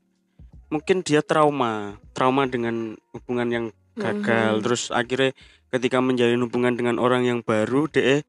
mungkin 0.71 1.03
dia 1.03 1.21
trauma, 1.21 1.99
trauma 2.15 2.47
dengan 2.47 2.95
hubungan 3.11 3.49
yang 3.51 3.67
gagal. 3.95 4.59
Mhm. 4.59 4.65
Terus 4.65 4.83
akhirnya 4.89 5.31
ketika 5.69 5.99
menjalin 5.99 6.43
hubungan 6.43 6.75
dengan 6.75 6.97
orang 6.97 7.27
yang 7.27 7.39
baru, 7.43 7.91
deh 7.91 8.23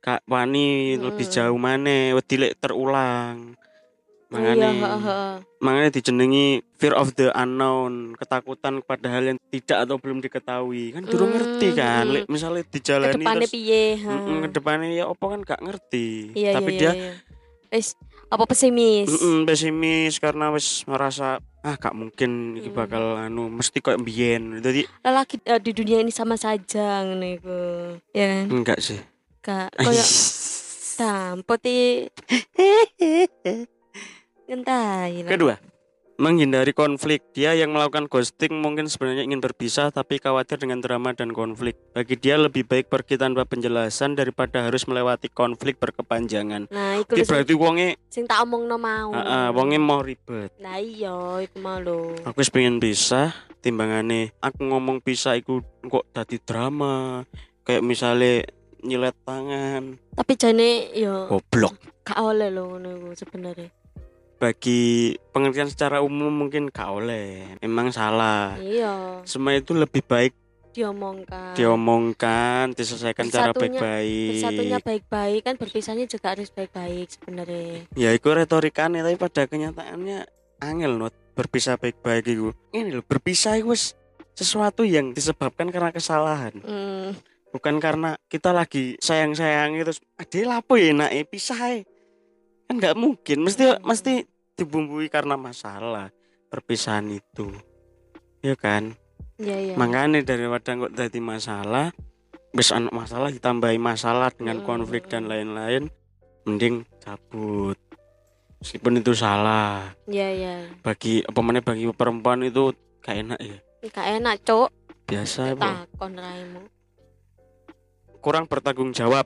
kak 0.00 0.24
wani 0.24 0.96
lebih 0.96 1.28
Mhm. 1.28 1.34
jauh 1.34 1.58
mana, 1.60 2.16
wedi 2.16 2.34
lek 2.40 2.56
terulang. 2.56 3.58
Iya 4.30 4.38
Makanya, 4.54 4.70
heeh. 4.70 5.30
makanya 5.58 5.90
dijenengi 5.90 6.46
fear 6.74 6.94
of 6.94 7.10
the 7.12 7.28
unknown, 7.32 8.14
ketakutan 8.14 8.78
kepada 8.78 9.10
hal 9.10 9.24
yang 9.26 9.38
tidak 9.50 9.78
atau 9.82 9.98
belum 9.98 10.18
diketahui. 10.20 10.94
Kan 10.94 11.02
durung 11.04 11.34
ngerti 11.34 11.68
kan, 11.72 12.06
lek 12.06 12.24
misalnya 12.26 12.62
dijalani 12.64 13.10
ke 13.10 13.18
depannya 13.18 13.42
terus 13.42 13.52
piye 13.52 13.84
Mm-mm, 13.98 14.38
ke 14.40 14.48
depannya 14.52 14.88
ya 14.92 15.04
apa 15.04 15.24
kan 15.26 15.40
gak 15.42 15.60
ngerti. 15.60 16.08
iya 16.32 16.54
Tapi 16.54 16.70
iya, 16.70 16.78
dia 16.78 16.86
iya, 16.86 16.94
iya. 16.94 17.12
wis 17.70 17.98
apa 18.26 18.44
pesimis 18.46 19.10
Mm-mm, 19.10 19.42
pesimis 19.42 20.14
karena 20.16 20.50
wis 20.50 20.86
merasa 20.86 21.38
ah 21.60 21.74
gak 21.74 21.92
mungkin 21.92 22.54
iki 22.54 22.70
Mm. 22.70 22.78
bakal 22.78 23.18
anu 23.18 23.50
mesti 23.50 23.78
kok 23.78 23.98
mbiyen. 23.98 24.62
Jadi 24.62 24.86
lelaki 25.02 25.42
eh, 25.42 25.58
di 25.58 25.74
dunia 25.74 25.98
ini 25.98 26.14
sama 26.14 26.38
saja 26.38 27.02
ngono 27.02 27.26
iku 27.26 27.58
ya 28.12 28.26
kan 28.30 28.46
enggak 28.48 28.78
sih. 28.78 29.02
kak 29.40 29.74
koyo 29.74 30.04
dampoti 31.00 32.06
Kedua, 35.30 35.54
menghindari 36.18 36.74
konflik. 36.74 37.22
Dia 37.30 37.54
yang 37.54 37.70
melakukan 37.70 38.10
ghosting 38.10 38.58
mungkin 38.58 38.90
sebenarnya 38.90 39.22
ingin 39.22 39.38
berpisah 39.38 39.94
tapi 39.94 40.18
khawatir 40.18 40.58
dengan 40.58 40.82
drama 40.82 41.14
dan 41.14 41.30
konflik. 41.30 41.78
Bagi 41.94 42.18
dia 42.18 42.34
lebih 42.34 42.66
baik 42.66 42.90
pergi 42.90 43.14
tanpa 43.14 43.46
penjelasan 43.46 44.18
daripada 44.18 44.66
harus 44.66 44.90
melewati 44.90 45.30
konflik 45.30 45.78
berkepanjangan. 45.78 46.66
nah 46.66 46.98
iku 46.98 47.14
berarti 47.22 47.54
wonge 47.54 47.94
sing 48.10 48.26
tak 48.26 48.42
omongno 48.42 48.74
mau 48.74 49.14
heeh, 49.14 49.46
wonge 49.54 49.78
mau 49.78 50.02
ribet. 50.02 50.50
nah 50.58 50.82
iya 50.82 51.46
iku 51.46 51.56
mau 51.62 51.78
lho 51.78 52.18
Aku 52.26 52.42
wis 52.42 52.50
pengen 52.50 52.82
pisah 52.82 53.30
timbangane 53.62 54.34
aku 54.42 54.66
ngomong 54.66 54.98
pisah 55.00 55.38
iku 55.38 55.62
kok 55.86 56.10
dadi 56.10 56.42
drama. 56.42 57.22
Kayak 57.62 57.86
misalnya 57.86 58.42
nyilet 58.82 59.14
tangan, 59.22 59.94
tapi 60.16 60.32
jane 60.34 60.90
yo 60.96 61.28
goblok. 61.30 61.76
gak 62.02 62.18
oleh 62.18 62.50
lho 62.50 62.66
ngono 62.66 62.88
iku 62.98 63.08
sebenarnya 63.14 63.68
bagi 64.40 65.14
pengertian 65.30 65.68
secara 65.68 66.00
umum 66.00 66.32
mungkin 66.32 66.72
gak 66.72 66.88
oleh. 66.88 67.44
Emang 67.60 67.92
salah. 67.92 68.56
Iya. 68.56 69.20
Semua 69.28 69.52
itu 69.54 69.76
lebih 69.76 70.00
baik 70.00 70.32
diomongkan. 70.70 71.58
diomongkan 71.58 72.70
diselesaikan 72.78 73.26
cara 73.26 73.50
Bersatunya- 73.50 73.82
bersatunya 74.30 74.78
baik-baik 74.78 75.02
baik-baik 75.10 75.40
kan 75.42 75.54
berpisahnya 75.58 76.06
juga 76.06 76.30
harus 76.30 76.48
baik-baik 76.54 77.10
sebenarnya. 77.10 77.90
Ya 77.98 78.14
itu 78.14 78.30
retorikanya 78.30 79.02
tapi 79.02 79.18
pada 79.18 79.50
kenyataannya 79.50 80.30
angel 80.62 80.92
not 80.94 81.14
berpisah 81.34 81.74
baik-baik 81.74 82.22
itu 82.30 82.54
ini 82.70 82.94
loh 82.94 83.02
berpisah 83.02 83.58
itu 83.58 83.74
sesuatu 84.38 84.86
yang 84.86 85.10
disebabkan 85.10 85.74
karena 85.74 85.90
kesalahan. 85.90 86.54
Hmm, 86.62 87.18
bukan 87.50 87.82
karena 87.82 88.14
kita 88.30 88.54
lagi 88.54 88.94
sayang-sayang 89.02 89.74
terus 89.82 89.98
ade 90.22 90.46
lapo 90.46 90.78
ya 90.78 90.94
enak 90.94 91.10
eh 91.10 91.26
pisah 91.26 91.58
ae." 91.66 91.82
kan 91.82 91.89
nggak 92.70 92.94
mungkin 92.94 93.42
mesti 93.42 93.64
Hmm. 93.66 93.82
mesti 93.82 94.24
dibumbui 94.54 95.08
karena 95.08 95.34
masalah 95.34 96.08
perpisahan 96.46 97.10
itu 97.10 97.50
ya 98.40 98.54
kan 98.54 98.94
Iya 99.36 99.56
iya. 99.56 99.74
makanya 99.74 100.20
daripada 100.20 100.76
kok 100.78 100.92
jadi 100.92 101.18
masalah 101.18 101.90
bis 102.50 102.70
anak 102.70 102.92
masalah 102.92 103.28
ditambahi 103.28 103.76
masalah 103.76 104.28
dengan 104.30 104.60
Hmm. 104.60 104.66
konflik 104.66 105.06
dan 105.06 105.26
lain-lain 105.26 105.88
mending 106.44 106.84
cabut 106.98 107.76
meskipun 108.58 109.00
itu 109.00 109.12
salah 109.12 109.90
Iya 110.04 110.28
iya. 110.30 110.54
bagi 110.80 111.22
apa 111.22 111.40
mana 111.40 111.58
bagi 111.58 111.88
perempuan 111.90 112.42
itu 112.42 112.70
gak 113.00 113.16
enak 113.18 113.40
ya 113.40 113.58
Gak 113.80 114.08
enak, 114.14 114.36
Cuk. 114.44 114.68
biasa 115.08 115.56
Takon 115.56 116.12
raimu. 116.14 116.62
kurang 118.20 118.44
bertanggung 118.44 118.92
jawab 118.92 119.24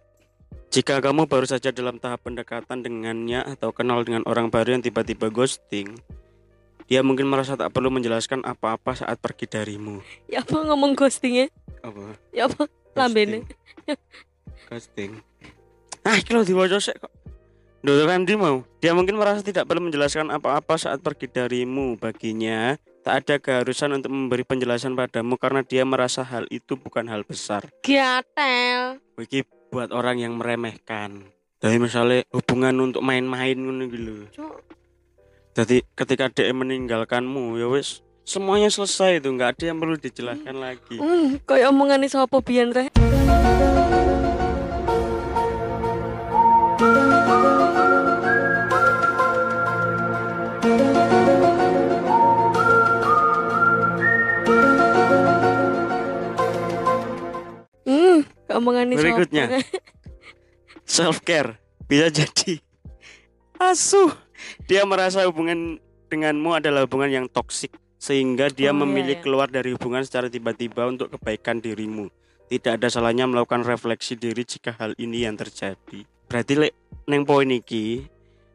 jika 0.74 0.98
kamu 0.98 1.30
baru 1.30 1.46
saja 1.46 1.70
dalam 1.70 2.02
tahap 2.02 2.26
pendekatan 2.26 2.82
dengannya 2.82 3.46
atau 3.46 3.70
kenal 3.70 4.02
dengan 4.02 4.26
orang 4.26 4.50
baru 4.50 4.74
yang 4.74 4.82
tiba-tiba 4.82 5.30
ghosting 5.30 5.94
dia 6.90 6.98
mungkin 7.06 7.30
merasa 7.30 7.54
tak 7.54 7.70
perlu 7.70 7.94
menjelaskan 7.94 8.42
apa-apa 8.42 8.98
saat 8.98 9.22
pergi 9.22 9.46
darimu 9.46 10.02
Ya 10.26 10.42
apa 10.42 10.66
ngomong 10.66 10.98
ghostingnya? 10.98 11.46
apa 11.78 12.18
Ya 12.34 12.50
apa 12.50 12.66
lambene? 12.98 13.46
Ghosting. 14.66 15.22
Ah, 16.02 16.18
kalau 16.26 16.42
diwaca 16.42 16.82
sik 16.82 16.98
kok. 16.98 17.12
Duh, 17.84 18.00
Randy 18.08 18.32
mau. 18.32 18.64
Dia 18.80 18.96
mungkin 18.96 19.20
merasa 19.20 19.44
tidak 19.44 19.68
perlu 19.68 19.86
menjelaskan 19.92 20.32
apa-apa 20.32 20.80
saat 20.80 21.04
pergi 21.04 21.28
darimu. 21.28 22.00
Baginya, 22.00 22.80
tak 23.04 23.28
ada 23.28 23.34
keharusan 23.36 23.92
untuk 24.00 24.08
memberi 24.08 24.40
penjelasan 24.40 24.96
padamu 24.96 25.36
karena 25.36 25.60
dia 25.60 25.84
merasa 25.84 26.24
hal 26.24 26.48
itu 26.48 26.80
bukan 26.80 27.04
hal 27.12 27.28
besar. 27.28 27.68
Gatel. 27.84 29.04
Iki 29.20 29.44
buat 29.74 29.90
orang 29.90 30.22
yang 30.22 30.38
meremehkan. 30.38 31.26
Dari 31.58 31.82
misalnya 31.82 32.22
hubungan 32.30 32.78
untuk 32.78 33.02
main-main 33.02 33.58
ngono 33.58 33.90
gitu. 33.90 34.30
Jadi 35.54 35.82
ketika 35.98 36.30
dia 36.30 36.54
meninggalkanmu, 36.54 37.58
ya 37.58 37.66
wis 37.66 38.06
semuanya 38.22 38.70
selesai 38.70 39.18
itu, 39.18 39.34
nggak 39.34 39.58
ada 39.58 39.64
yang 39.74 39.78
perlu 39.82 39.98
dijelaskan 39.98 40.56
lagi. 40.62 40.96
Hmm, 40.98 41.42
koyo 41.42 41.74
omongane 41.74 42.06
sapa 42.06 42.38
biyen 42.38 42.70
rek? 42.70 42.94
Sapa? 58.60 59.02
Berikutnya. 59.02 59.44
Self 60.84 61.24
care 61.24 61.64
bisa 61.84 62.08
jadi 62.08 62.60
asuh 63.60 64.12
dia 64.64 64.82
merasa 64.88 65.24
hubungan 65.28 65.76
denganmu 66.08 66.56
adalah 66.56 66.88
hubungan 66.88 67.10
yang 67.12 67.26
toksik 67.28 67.72
sehingga 68.00 68.52
dia 68.52 68.72
Oh, 68.72 68.76
iya, 68.76 68.80
memilih 68.84 69.16
iya. 69.20 69.22
keluar 69.24 69.48
dari 69.48 69.72
hubungan 69.72 70.04
secara 70.04 70.28
tiba-tiba 70.28 70.88
untuk 70.88 71.12
kebaikan 71.16 71.60
dirimu 71.60 72.08
tidak 72.48 72.80
ada 72.80 72.88
salahnya 72.92 73.24
melakukan 73.28 73.64
refleksi 73.64 74.16
diri 74.16 74.44
jika 74.44 74.76
hal 74.76 74.96
ini 75.00 75.24
yang 75.24 75.36
terjadi 75.36 76.04
berarti 76.28 76.52
lek 76.56 76.72
neng 77.08 77.24
poin 77.24 77.48
iki 77.48 78.04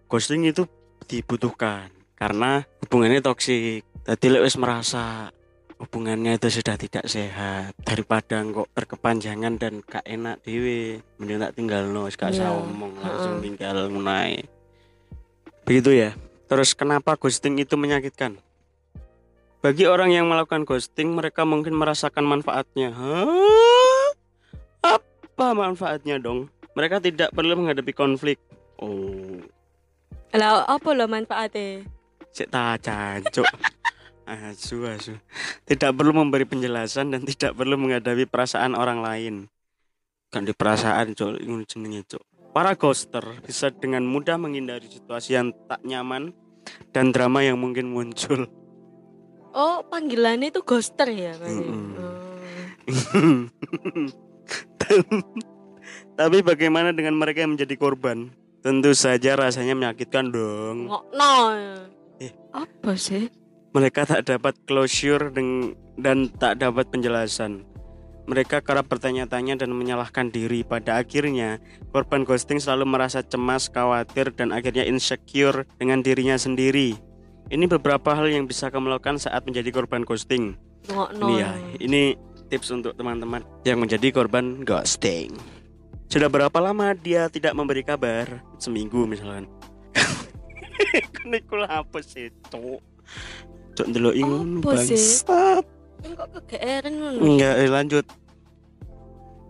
ghosting 0.10 0.50
itu 0.50 0.66
dibutuhkan 1.10 1.90
karena 2.18 2.66
hubungannya 2.86 3.22
toksik 3.22 3.86
tadi 4.06 4.26
lek 4.30 4.46
wis 4.46 4.58
merasa 4.58 5.34
hubungannya 5.80 6.36
itu 6.36 6.60
sudah 6.60 6.76
tidak 6.76 7.08
sehat. 7.08 7.72
Daripada 7.82 8.44
kok 8.44 8.68
berkepanjangan 8.76 9.56
dan 9.56 9.80
gak 9.82 10.04
enak 10.04 10.44
dewe 10.44 11.00
mending 11.18 11.40
tak 11.40 11.56
tinggal 11.56 11.88
no 11.88 12.12
gak 12.12 12.36
usah 12.36 12.52
Iya, 12.52 12.60
ngomong 12.60 12.92
langsung 13.00 13.36
heeh. 13.40 13.44
tinggal 13.48 13.76
ngunai 13.88 14.36
begitu 15.64 15.94
ya. 15.94 16.12
Terus 16.50 16.74
kenapa 16.74 17.14
ghosting 17.14 17.62
itu 17.62 17.78
menyakitkan? 17.78 18.42
Bagi 19.62 19.86
orang 19.86 20.10
yang 20.10 20.26
melakukan 20.26 20.66
ghosting 20.66 21.14
mereka 21.14 21.46
mungkin 21.46 21.78
merasakan 21.78 22.26
manfaatnya. 22.26 22.90
Hah? 22.90 24.10
apa 24.82 25.46
manfaatnya 25.54 26.18
dong? 26.18 26.50
Mereka 26.74 27.00
tidak 27.06 27.30
perlu 27.38 27.54
menghadapi 27.54 27.94
konflik. 27.94 28.42
Oh. 28.82 29.40
Lah 30.34 30.66
apa 30.66 30.90
lo 30.98 31.06
manfaatnya? 31.06 31.86
Cek 32.34 32.50
tak 32.50 32.82
cancuk. 32.82 33.46
Asu 34.30 34.86
asu. 34.86 35.18
Tidak 35.66 35.90
perlu 35.92 36.14
memberi 36.14 36.46
penjelasan 36.46 37.10
dan 37.18 37.26
tidak 37.26 37.58
perlu 37.58 37.76
menghadapi 37.82 38.30
perasaan 38.30 38.78
orang 38.78 39.02
lain. 39.02 39.36
Ganti 40.30 40.54
perasaan 40.54 41.18
cok, 41.18 41.42
jenenge 41.66 42.06
cok. 42.06 42.24
Para 42.54 42.78
ghoster 42.78 43.26
bisa 43.42 43.74
dengan 43.74 44.06
mudah 44.06 44.38
menghindari 44.38 44.86
situasi 44.90 45.34
yang 45.38 45.54
tak 45.66 45.82
nyaman 45.82 46.34
dan 46.94 47.10
drama 47.10 47.42
yang 47.42 47.58
mungkin 47.58 47.90
muncul. 47.90 48.46
Oh, 49.54 49.82
panggilannya 49.90 50.54
itu 50.54 50.62
ghoster 50.62 51.10
ya? 51.10 51.34
Mm-mm. 51.42 51.98
Oh. 51.98 52.30
Tapi 56.20 56.38
bagaimana 56.46 56.94
dengan 56.94 57.18
mereka 57.18 57.42
yang 57.42 57.58
menjadi 57.58 57.74
korban? 57.78 58.30
Tentu 58.60 58.92
saja 58.92 59.40
rasanya 59.40 59.74
menyakitkan 59.74 60.30
dong. 60.30 60.92
Ngok 60.92 61.06
no. 61.16 61.34
Eh. 62.20 62.34
Apa 62.52 63.00
sih? 63.00 63.32
Mereka 63.70 64.10
tak 64.10 64.26
dapat 64.26 64.58
closure 64.66 65.30
dan 65.30 66.18
tak 66.42 66.58
dapat 66.58 66.90
penjelasan. 66.90 67.70
Mereka 68.30 68.62
kerap 68.62 68.90
bertanya-tanya 68.90 69.58
dan 69.58 69.74
menyalahkan 69.74 70.30
diri. 70.30 70.62
Pada 70.62 71.02
akhirnya, 71.02 71.58
korban 71.90 72.22
ghosting 72.22 72.62
selalu 72.62 72.86
merasa 72.86 73.26
cemas, 73.26 73.70
khawatir, 73.74 74.30
dan 74.38 74.54
akhirnya 74.54 74.86
insecure 74.86 75.66
dengan 75.82 76.06
dirinya 76.06 76.38
sendiri. 76.38 76.94
Ini 77.50 77.66
beberapa 77.66 78.14
hal 78.14 78.30
yang 78.30 78.46
bisa 78.46 78.70
kamu 78.70 78.94
lakukan 78.94 79.18
saat 79.18 79.42
menjadi 79.50 79.74
korban 79.74 80.06
ghosting. 80.06 80.54
Ngok 80.94 81.10
no. 81.18 81.26
Ini 81.26 81.34
ya, 81.42 81.52
ini 81.82 82.02
tips 82.54 82.70
untuk 82.70 82.94
teman-teman 82.94 83.42
yang 83.66 83.82
menjadi 83.82 84.14
korban 84.14 84.62
ghosting. 84.62 85.34
Sudah 86.10 86.30
berapa 86.30 86.58
lama 86.62 86.94
dia 86.94 87.30
tidak 87.30 87.58
memberi 87.58 87.82
kabar? 87.82 88.46
Seminggu 88.62 89.10
misalkan. 89.10 89.50
Keniku 91.18 91.62
apa 91.66 92.02
sih, 92.06 92.30
Cuk? 93.80 93.88
Cuk 93.88 93.96
ndelok 93.96 94.14
ngono 94.20 94.60
bangsat. 94.60 95.64
Kan 96.04 96.12
kok 96.16 96.28
kegeeran 96.36 96.94
ngono. 97.00 97.20
Enggak, 97.24 97.56
eh, 97.60 97.70
lanjut. 97.72 98.06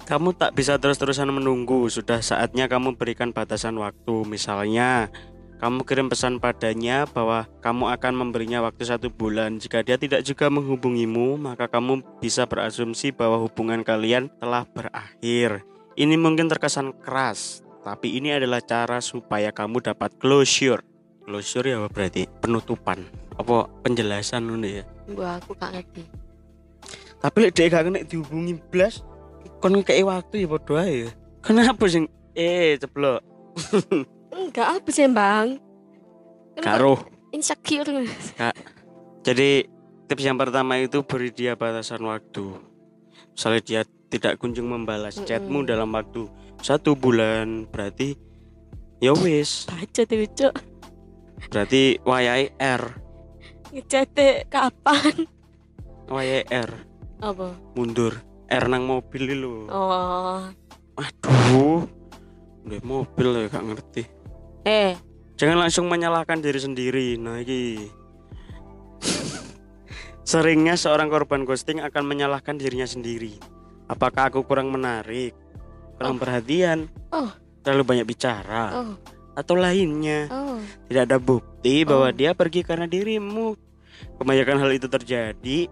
Kamu 0.05 0.33
tak 0.37 0.57
bisa 0.57 0.77
terus-terusan 0.77 1.29
menunggu. 1.29 1.85
Sudah 1.89 2.21
saatnya 2.21 2.65
kamu 2.65 2.97
berikan 2.97 3.29
batasan 3.29 3.77
waktu. 3.77 4.25
Misalnya, 4.25 5.13
kamu 5.61 5.85
kirim 5.85 6.07
pesan 6.09 6.41
padanya 6.41 7.05
bahwa 7.05 7.45
kamu 7.61 7.93
akan 7.93 8.13
memberinya 8.17 8.65
waktu 8.65 8.89
satu 8.89 9.13
bulan. 9.13 9.61
Jika 9.61 9.85
dia 9.85 10.01
tidak 10.01 10.25
juga 10.25 10.49
menghubungimu, 10.49 11.37
maka 11.37 11.69
kamu 11.69 12.01
bisa 12.17 12.49
berasumsi 12.49 13.13
bahwa 13.13 13.37
hubungan 13.45 13.85
kalian 13.85 14.33
telah 14.41 14.65
berakhir. 14.65 15.61
Ini 15.93 16.15
mungkin 16.17 16.49
terkesan 16.49 16.95
keras, 17.03 17.61
tapi 17.85 18.17
ini 18.17 18.33
adalah 18.33 18.63
cara 18.63 19.03
supaya 19.03 19.53
kamu 19.53 19.83
dapat 19.83 20.15
closure. 20.17 20.81
Closure 21.27 21.75
ya 21.75 21.85
berarti 21.85 22.25
penutupan. 22.41 23.28
Apa 23.39 23.71
penjelasan 23.81 24.45
ngono 24.45 24.67
ya? 24.67 24.83
Gua 25.07 25.39
aku 25.39 25.55
gak 25.55 25.71
ngerti. 25.73 26.03
Tapi 27.19 27.37
lek 27.39 27.51
dhek 27.55 27.67
gak 27.71 27.83
kena 27.87 27.99
dihubungi 28.03 28.53
blas, 28.69 28.99
kon 29.59 29.79
ngekei 29.79 30.03
waktu 30.03 30.43
ya 30.43 30.47
padha 30.47 30.75
ae. 30.83 31.07
ya. 31.07 31.11
Kenapa 31.39 31.87
sing 31.87 32.05
eh 32.35 32.75
ceblok 32.75 33.23
Enggak 34.29 34.67
apa 34.79 34.89
sih, 34.91 35.07
Bang? 35.07 35.59
Karo. 36.59 36.99
insecure. 37.31 37.87
Jadi 39.23 39.67
tips 40.07 40.23
yang 40.23 40.35
pertama 40.35 40.75
itu 40.75 41.03
beri 41.03 41.31
dia 41.31 41.55
batasan 41.55 42.03
waktu. 42.03 42.55
Misalnya 43.35 43.61
dia 43.63 43.81
tidak 44.09 44.35
kunjung 44.41 44.67
membalas 44.67 45.15
Mm-mm. 45.15 45.27
chatmu 45.27 45.59
dalam 45.63 45.91
waktu 45.93 46.27
satu 46.59 46.97
bulan, 46.97 47.69
berarti 47.71 48.17
ya 48.99 49.15
wis, 49.15 49.63
Baca 49.69 50.01
tuh, 50.03 50.27
Cuk. 50.35 50.53
berarti 51.47 52.01
wayahe 52.03 52.51
R, 52.59 52.83
Ngecete 53.69 54.49
kapan? 54.49 55.29
wayahe 56.09 56.41
R, 56.49 56.71
Apa? 57.21 57.53
mundur. 57.77 58.17
R 58.49 58.65
nang 58.65 58.89
mobil 58.89 59.29
lho. 59.29 59.69
Oh. 59.69 60.41
Aduh. 60.97 61.85
Udah 62.65 62.81
mobil 62.81 63.27
ya 63.29 63.45
gak 63.47 63.65
ngerti. 63.65 64.03
Eh, 64.65 64.97
Jangan 65.37 65.63
langsung 65.63 65.85
menyalahkan 65.87 66.41
diri 66.41 66.59
sendiri. 66.59 67.07
Nah, 67.15 67.39
iki. 67.39 67.87
Seringnya 70.25 70.75
seorang 70.75 71.07
korban 71.07 71.41
ghosting 71.41 71.79
akan 71.79 72.03
menyalahkan 72.03 72.59
dirinya 72.59 72.83
sendiri. 72.83 73.39
Apakah 73.87 74.29
aku 74.29 74.43
kurang 74.43 74.69
menarik, 74.69 75.31
kurang 75.95 76.17
Oh. 76.17 76.21
perhatian, 76.21 76.91
Oh. 77.09 77.29
terlalu 77.61 77.83
banyak 77.85 78.05
bicara, 78.05 78.75
oh, 78.75 78.93
atau 79.35 79.55
lainnya? 79.57 80.29
oh. 80.29 80.57
Tidak 80.87 81.03
ada 81.05 81.17
bukti 81.17 81.83
bahwa 81.83 82.09
Oh. 82.09 82.15
dia 82.15 82.31
pergi 82.33 82.61
karena 82.61 82.85
dirimu. 82.85 83.55
Kebanyakan 84.15 84.57
hal 84.63 84.71
itu 84.71 84.87
terjadi 84.87 85.67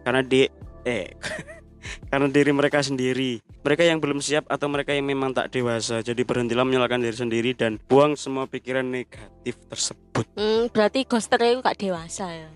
karena 0.00 0.24
dia 0.24 0.48
eh 0.82 1.12
karena 2.10 2.26
diri 2.30 2.50
mereka 2.50 2.80
sendiri. 2.80 3.38
Mereka 3.62 3.82
yang 3.82 3.98
belum 3.98 4.22
siap 4.22 4.46
atau 4.46 4.70
mereka 4.70 4.94
yang 4.94 5.04
memang 5.04 5.34
tak 5.34 5.50
dewasa. 5.50 6.00
Jadi 6.00 6.22
berhentilah 6.22 6.62
menyalahkan 6.62 7.02
diri 7.02 7.16
sendiri 7.18 7.50
dan 7.52 7.82
buang 7.84 8.14
semua 8.14 8.46
pikiran 8.46 8.86
negatif 8.86 9.58
tersebut. 9.66 10.24
Hmm, 10.38 10.70
berarti 10.70 11.02
ghoster 11.02 11.38
itu 11.42 11.60
gak 11.60 11.78
dewasa 11.78 12.30
ya. 12.30 12.50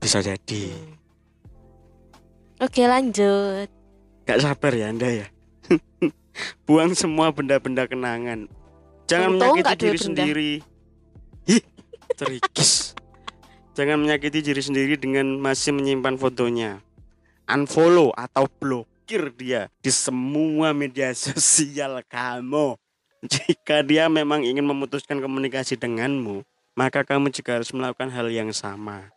Bisa 0.00 0.18
jadi. 0.18 0.72
Oke, 2.58 2.86
lanjut. 2.86 3.68
Gak 4.24 4.40
sabar 4.40 4.72
ya 4.72 4.88
Anda 4.88 5.08
ya. 5.10 5.26
buang 6.66 6.96
semua 6.96 7.28
benda-benda 7.30 7.84
kenangan. 7.84 8.46
Jangan 9.12 9.30
Untung 9.36 9.60
menyakiti 9.60 9.76
diri 9.76 9.98
benda. 10.00 10.04
sendiri. 10.08 10.52
Ih, 11.44 11.62
terikis. 12.16 12.72
Jangan 13.76 14.00
menyakiti 14.00 14.40
diri 14.40 14.62
sendiri 14.64 14.94
dengan 14.96 15.36
masih 15.36 15.76
menyimpan 15.76 16.16
fotonya. 16.16 16.80
Unfollow 17.44 18.16
atau 18.16 18.48
blokir 18.48 19.28
dia 19.36 19.68
di 19.84 19.92
semua 19.92 20.72
media 20.72 21.12
sosial 21.16 22.00
kamu. 22.08 22.80
Jika 23.22 23.84
dia 23.84 24.08
memang 24.08 24.42
ingin 24.42 24.64
memutuskan 24.64 25.20
komunikasi 25.20 25.76
denganmu, 25.76 26.42
maka 26.72 27.04
kamu 27.04 27.28
juga 27.28 27.60
harus 27.60 27.68
melakukan 27.70 28.08
hal 28.08 28.32
yang 28.32 28.48
sama. 28.50 29.12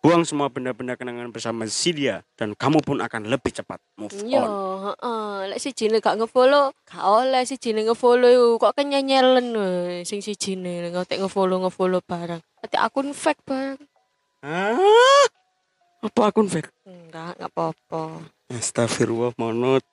Buang 0.00 0.24
semua 0.24 0.48
benda-benda 0.48 0.96
kenangan 0.96 1.28
bersama 1.28 1.68
si 1.68 1.92
dia 1.92 2.24
dan 2.32 2.56
kamu 2.56 2.80
pun 2.80 3.04
akan 3.04 3.28
lebih 3.28 3.52
cepat 3.52 3.84
move 4.00 4.16
Yo, 4.24 4.40
on. 4.40 4.48
heeh, 4.96 5.52
lek 5.52 5.60
si 5.60 5.76
jine 5.76 6.00
gak 6.00 6.16
ngefollow, 6.16 6.72
gak 6.88 7.04
oleh 7.04 7.44
si 7.44 7.60
jine 7.60 7.84
ngefollow. 7.84 8.56
Kok 8.56 8.80
kenyanyelen 8.80 9.52
sing 10.08 10.24
si 10.24 10.32
jine 10.40 10.88
ngotek 10.88 11.20
ngefollow 11.20 11.60
ngefollow 11.68 12.00
barang. 12.00 12.40
Ati 12.64 12.80
akun 12.80 13.12
fake 13.12 13.44
barang. 13.44 13.76
Hah? 14.40 15.28
Apa 16.00 16.32
akun 16.32 16.48
fake? 16.48 16.72
Enggak, 16.88 17.36
enggak 17.36 17.52
apa-apa. 17.52 18.24
Astagfirullah 18.48 19.36
monot. 19.36 19.84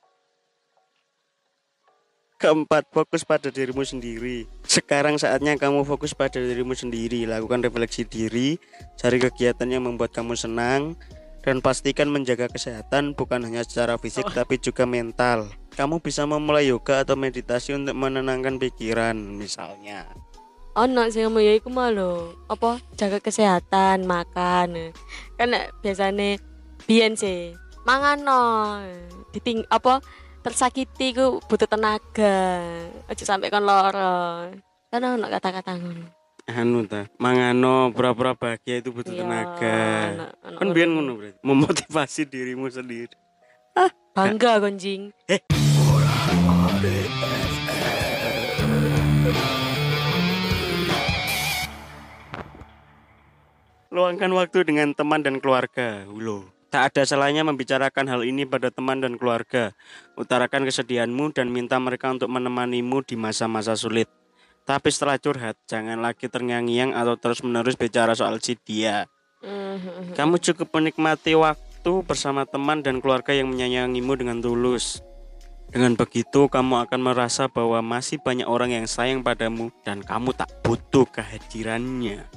Keempat, 2.38 2.93
fokus 2.93 3.26
pada 3.26 3.50
dirimu 3.50 3.82
sendiri. 3.82 4.45
Sekarang 4.62 5.17
saatnya 5.17 5.58
kamu 5.58 5.82
fokus 5.89 6.13
pada 6.13 6.38
dirimu 6.38 6.78
sendiri. 6.78 7.26
Lakukan 7.26 7.65
refleksi 7.65 8.06
diri, 8.06 8.62
cari 8.93 9.17
kegiatan 9.17 9.65
yang 9.65 9.89
membuat 9.89 10.13
kamu 10.13 10.38
senang, 10.38 10.93
dan 11.41 11.65
pastikan 11.65 12.13
menjaga 12.13 12.45
kesehatan 12.45 13.17
bukan 13.17 13.41
hanya 13.41 13.65
secara 13.65 13.97
fisik 13.97 14.30
tapi 14.38 14.62
juga 14.62 14.86
mental. 14.86 15.50
Kamu 15.73 15.97
bisa 15.97 16.30
memulai 16.30 16.69
yoga 16.69 17.02
atau 17.02 17.17
meditasi 17.17 17.73
untuk 17.73 17.97
menenangkan 17.97 18.62
pikiran, 18.62 19.17
misalnya. 19.17 20.06
Ono 20.78 21.10
sing 21.10 21.26
ngomong 21.26 21.41
ya 21.41 21.58
iku 21.58 21.73
mah 21.73 21.89
lho, 21.89 22.38
apa 22.54 22.78
jaga 23.02 23.17
kesehatan, 23.17 24.06
makan. 24.06 24.93
Kan 25.41 25.58
biyen 26.86 27.17
sih 27.17 27.58
mangan 27.82 28.21
no. 28.21 28.41
Diting 29.34 29.65
apa 29.73 30.06
tersakiti 30.47 31.12
ku 31.12 31.43
butuh 31.43 31.67
tenaga. 31.67 32.39
Aja 33.12 33.23
sampai 33.27 33.51
kon 33.51 33.67
lara. 33.67 34.47
Kan 34.88 35.03
ono 35.03 35.27
kata-kata 35.27 35.75
ngono. 35.75 36.07
Anu 36.47 36.88
ta, 36.88 37.03
mangano 37.19 37.91
pura-pura 37.91 38.31
bahagia 38.31 38.79
itu 38.79 38.95
butuh 38.95 39.12
Iya, 39.12 39.27
tenaga. 39.27 39.79
ono- 40.07 40.31
ono 40.47 40.55
Kan 40.55 40.67
biar 40.71 40.88
ngono 40.88 41.12
berarti, 41.19 41.39
memotivasi 41.43 42.21
dirimu 42.23 42.71
sendiri. 42.71 43.12
Bangga 44.15 44.57
konjing. 44.57 45.12
Luangkan 53.88 54.31
waktu 54.36 54.67
dengan 54.67 54.91
teman 54.91 55.23
dan 55.23 55.39
keluarga. 55.39 56.03
Ulo. 56.07 56.56
Tak 56.67 56.91
ada 56.91 57.08
salahnya 57.08 57.47
membicarakan 57.47 58.12
hal 58.12 58.27
ini 58.27 58.43
pada 58.43 58.67
teman 58.67 58.99
dan 58.99 59.15
keluarga. 59.15 59.71
Utarakan 60.19 60.67
kesedihanmu 60.67 61.32
dan 61.32 61.47
minta 61.47 61.80
mereka 61.80 62.12
untuk 62.12 62.27
menemanimu 62.27 63.08
di 63.08 63.15
masa-masa 63.15 63.80
sulit. 63.80 64.12
Tapi 64.67 64.91
setelah 64.91 65.15
curhat, 65.15 65.56
jangan 65.63 66.03
lagi 66.03 66.27
terngiang-ngiang 66.27 66.91
atau 66.91 67.15
terus-menerus 67.15 67.80
bicara 67.80 68.12
soal 68.19 68.43
si 68.43 68.60
dia. 68.60 69.08
Mhm. 69.39 70.12
Kamu 70.12 70.43
cukup 70.43 70.75
menikmati 70.75 71.39
waktu 71.39 72.03
bersama 72.03 72.43
teman 72.43 72.84
dan 72.84 72.99
keluarga 72.99 73.32
yang 73.32 73.47
menyayangimu 73.47 74.19
dengan 74.19 74.43
tulus. 74.43 74.99
Dengan 75.71 75.95
begitu, 75.95 76.51
kamu 76.51 76.88
akan 76.88 76.99
merasa 76.99 77.47
bahwa 77.51 77.80
masih 77.80 78.19
banyak 78.19 78.47
orang 78.47 78.75
yang 78.75 78.88
sayang 78.88 79.23
padamu 79.23 79.71
dan 79.88 80.03
kamu 80.03 80.36
tak 80.36 80.51
butuh 80.63 81.08
kehadirannya. 81.15 82.27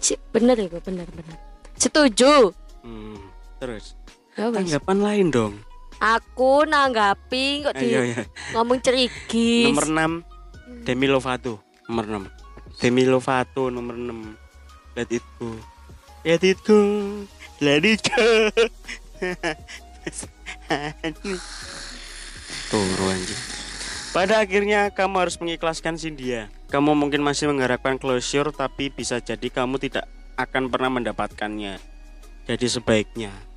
Cik, 0.00 0.20
bener 0.32 0.56
iku, 0.56 0.80
bener 0.84 1.04
bener. 1.12 1.36
Setuju. 1.76 2.52
Hmm, 2.80 3.20
terus 3.60 3.94
Ya 4.38 4.48
tanggapan 4.48 4.98
lain 5.02 5.26
dong. 5.28 5.54
Aku 6.00 6.64
nanggapi 6.64 7.60
kok 7.60 7.76
di 7.76 7.92
Ayo 7.92 8.08
ya. 8.08 8.24
ngomong 8.56 8.80
cerigis. 8.80 9.68
Nomor 9.68 10.24
6 10.24 10.86
Demi 10.88 11.04
Lovato 11.10 11.60
nomor 11.84 12.06
6. 12.08 12.80
Demi 12.80 13.04
Lovato 13.04 13.68
nomor 13.68 14.00
6. 14.00 14.96
Let 14.96 15.12
it 15.12 15.26
go. 15.36 15.50
Let 16.24 16.40
it 16.40 16.56
go. 16.64 16.80
Let 17.60 17.84
it 17.84 18.00
go. 18.00 18.48
Turu 22.70 23.06
anjing. 23.12 23.40
Pada 24.10 24.40
akhirnya 24.40 24.88
kamu 24.94 25.14
harus 25.20 25.36
mengikhlaskan 25.36 26.00
si 26.00 26.08
dia. 26.14 26.48
Kamu 26.72 26.96
mungkin 26.96 27.20
masih 27.20 27.52
mengharapkan 27.52 28.00
closure 28.00 28.54
tapi 28.56 28.88
bisa 28.88 29.20
jadi 29.20 29.52
kamu 29.52 29.76
tidak 29.82 30.08
akan 30.40 30.72
pernah 30.72 30.88
mendapatkannya. 30.88 31.76
Jadi 32.48 32.66
sebaiknya 32.66 33.49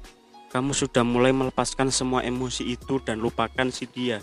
kamu 0.53 0.69
sudah 0.77 1.01
mulai 1.01 1.33
melepaskan 1.33 1.89
semua 1.89 2.21
emosi 2.21 2.77
itu 2.77 3.01
dan 3.01 3.17
lupakan 3.17 3.73
si 3.73 3.89
dia. 3.89 4.21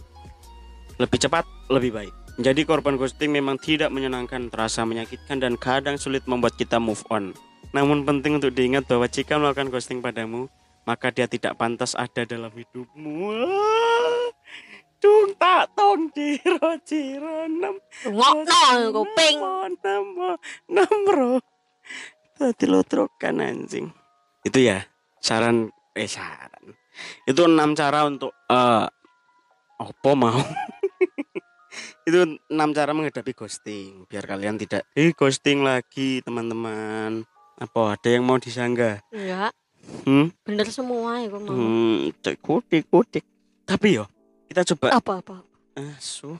Lebih 1.03 1.27
cepat, 1.27 1.43
lebih 1.66 1.90
baik. 1.90 2.14
Menjadi 2.38 2.62
korban 2.62 2.95
ghosting 2.95 3.35
memang 3.35 3.59
tidak 3.59 3.90
menyenangkan, 3.90 4.47
terasa 4.47 4.87
menyakitkan 4.87 5.43
dan 5.43 5.59
kadang 5.59 5.99
sulit 5.99 6.23
membuat 6.31 6.55
kita 6.55 6.79
move 6.79 7.03
on. 7.11 7.35
Namun 7.75 8.07
penting 8.07 8.38
untuk 8.38 8.55
diingat 8.55 8.87
bahwa 8.87 9.11
jika 9.11 9.43
melakukan 9.43 9.75
ghosting 9.75 9.99
padamu, 9.99 10.47
maka 10.87 11.11
dia 11.11 11.27
tidak 11.27 11.59
pantas 11.59 11.99
ada 11.99 12.23
dalam 12.23 12.55
hidupmu. 12.55 13.35
Dung 15.03 15.33
tak 15.40 15.73
tong 15.75 16.12
ciro 16.12 16.77
ciro 16.85 17.49
nem 17.49 17.75
Ngokno 18.05 18.93
kuping. 18.93 19.37
Namo 19.81 20.37
nambro. 20.69 21.40
Tadi 22.37 22.64
lo 22.69 22.85
trokan 22.85 23.40
anjing. 23.40 23.88
Itu 24.45 24.61
ya 24.61 24.85
saran 25.25 25.73
eh 26.01 26.09
saran. 26.09 26.73
Itu 27.29 27.45
enam 27.45 27.77
cara 27.77 28.09
untuk 28.09 28.33
eh 28.49 28.89
apa 29.77 30.11
mau? 30.13 30.41
itu 32.03 32.19
enam 32.49 32.71
cara 32.73 32.91
menghadapi 32.91 33.31
ghosting 33.31 34.03
biar 34.09 34.27
kalian 34.27 34.59
tidak 34.59 34.83
eh 34.93 35.15
ghosting 35.15 35.63
lagi 35.63 36.19
teman-teman 36.21 37.23
apa 37.55 37.95
ada 37.95 38.09
yang 38.11 38.27
mau 38.27 38.41
disanggah 38.41 38.99
Enggak, 39.13 39.53
hmm, 40.03 40.27
bener 40.43 40.67
semua 40.67 41.23
ya 41.23 41.31
mau. 41.31 41.47
hmm 41.47 42.11
kutik 42.43 42.91
kutik 42.91 43.23
tapi 43.63 44.01
yo 44.01 44.11
kita 44.51 44.67
coba 44.75 44.99
Apa 44.99 45.13
apa? 45.23 45.37
asu 45.95 46.35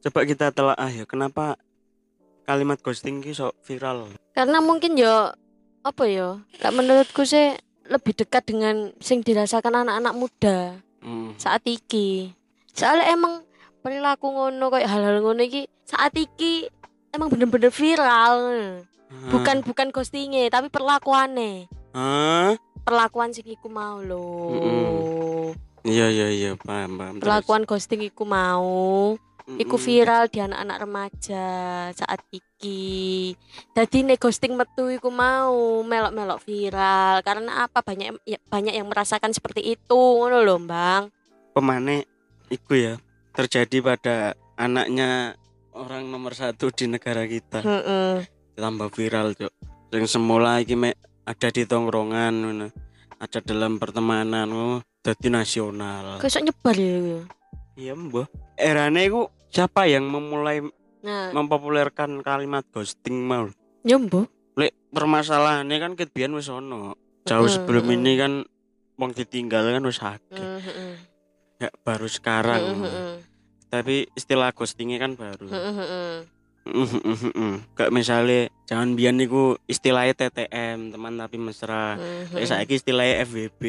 coba 0.00 0.20
kita 0.24 0.48
telah 0.48 0.78
ya 0.88 1.04
kenapa 1.04 1.60
kalimat 2.48 2.80
ghosting 2.80 3.20
ki 3.20 3.36
sok 3.36 3.52
viral 3.60 4.08
Karena 4.32 4.64
mungkin 4.64 4.96
yo 4.96 5.34
apa 5.82 6.02
yo? 6.08 6.40
Lek 6.56 6.72
menurutku 6.72 7.22
sih 7.22 7.52
lebih 7.88 8.12
dekat 8.14 8.42
dengan 8.46 8.92
sing 8.98 9.22
dirasakan 9.22 9.86
anak-anak 9.86 10.14
muda 10.14 10.58
hmm. 11.02 11.38
saat 11.38 11.62
iki. 11.64 12.34
Soalnya 12.76 13.14
emang 13.14 13.46
perilaku 13.80 14.30
ngono 14.30 14.68
kayak 14.68 14.90
hal-hal 14.90 15.22
ngono 15.22 15.42
iki 15.46 15.70
saat 15.86 16.12
iki 16.18 16.66
emang 17.14 17.30
bener-bener 17.30 17.70
viral. 17.70 18.38
Bukan 19.30 19.62
bukan 19.62 19.94
ghostingnya 19.94 20.50
tapi 20.50 20.66
perlakuannya. 20.68 21.70
Hah? 21.94 22.58
Perlakuan 22.82 23.34
sing 23.34 23.46
iku 23.46 23.66
mau 23.70 24.02
loh. 24.02 25.54
iya 25.86 26.10
iya 26.10 26.26
iya 26.34 26.50
paham 26.58 26.98
paham 26.98 27.14
Terus? 27.18 27.22
Perlakuan 27.22 27.62
ghosting 27.62 28.02
iku 28.02 28.26
mau. 28.26 29.14
Iku 29.46 29.78
viral 29.78 30.26
di 30.26 30.42
anak-anak 30.42 30.78
remaja 30.82 31.46
saat 31.94 32.18
iki. 32.34 33.30
Jadi 33.78 34.02
nek 34.02 34.18
ghosting 34.18 34.58
metu 34.58 34.90
iku 34.90 35.06
mau 35.14 35.86
melok-melok 35.86 36.42
viral. 36.42 37.22
Karena 37.22 37.62
apa? 37.62 37.78
Banyak 37.78 38.26
ya, 38.26 38.42
banyak 38.50 38.74
yang 38.74 38.90
merasakan 38.90 39.30
seperti 39.30 39.78
itu. 39.78 39.94
Ngono 39.94 40.42
lho, 40.42 40.58
Bang. 40.66 41.14
pemane 41.56 42.04
iku 42.52 42.76
ya 42.76 43.00
terjadi 43.32 43.80
pada 43.80 44.16
anaknya 44.60 45.40
orang 45.72 46.04
nomor 46.04 46.36
satu 46.36 46.68
di 46.68 46.84
negara 46.84 47.24
kita. 47.24 47.64
Heeh. 47.64 48.28
tambah 48.56 48.88
viral 48.88 49.36
cok 49.36 49.52
yang 49.92 50.08
semula 50.08 50.60
iki 50.64 50.76
mek 50.76 50.96
ada 51.28 51.48
di 51.52 51.68
tongkrongan 51.68 52.72
ada 53.16 53.38
dalam 53.44 53.80
pertemanan 53.80 54.48
oh 54.52 54.76
jadi 55.00 55.28
nasional. 55.32 56.20
Iso 56.20 56.40
nyebar 56.42 56.76
ya. 56.76 57.24
iya 57.78 57.92
mbah. 57.96 58.26
Erane 58.56 59.06
iku 59.06 59.28
siapa 59.50 59.86
yang 59.86 60.06
memulai 60.06 60.62
Nah, 61.06 61.30
mempopulerkan 61.30 62.18
kalimat 62.18 62.66
ghosting 62.74 63.22
mau 63.22 63.46
nyembo. 63.86 64.26
lek 64.58 64.74
permasalahannya 64.90 65.78
kan 65.78 65.92
ketbian 65.94 66.34
wis 66.34 66.50
ono 66.50 66.98
jauh 67.22 67.46
sebelum 67.46 67.86
ini 67.94 68.18
kan 68.18 68.42
wong 68.98 69.14
ditinggal 69.14 69.70
kan 69.70 69.86
wis 69.86 70.02
akeh. 70.02 70.34
Heeh. 70.34 70.94
Gak 71.62 71.74
baru 71.86 72.10
sekarang. 72.10 72.62
Tapi 73.70 74.10
istilah 74.18 74.50
ghostingnya 74.50 74.98
kan 74.98 75.14
baru. 75.14 75.46
Heeh, 75.46 75.74
heeh. 75.78 77.54
Gak 77.78 77.94
misalnya 77.94 78.50
jangan 78.66 78.98
biar 78.98 79.14
niku 79.14 79.54
istilahnya 79.70 80.16
TTM 80.16 80.90
teman 80.90 81.14
tapi 81.14 81.38
mesra. 81.38 81.94
Kayak 82.34 82.34
heeh. 82.34 82.46
saiki 82.50 82.74
istilahnya 82.82 83.22
FWB. 83.22 83.62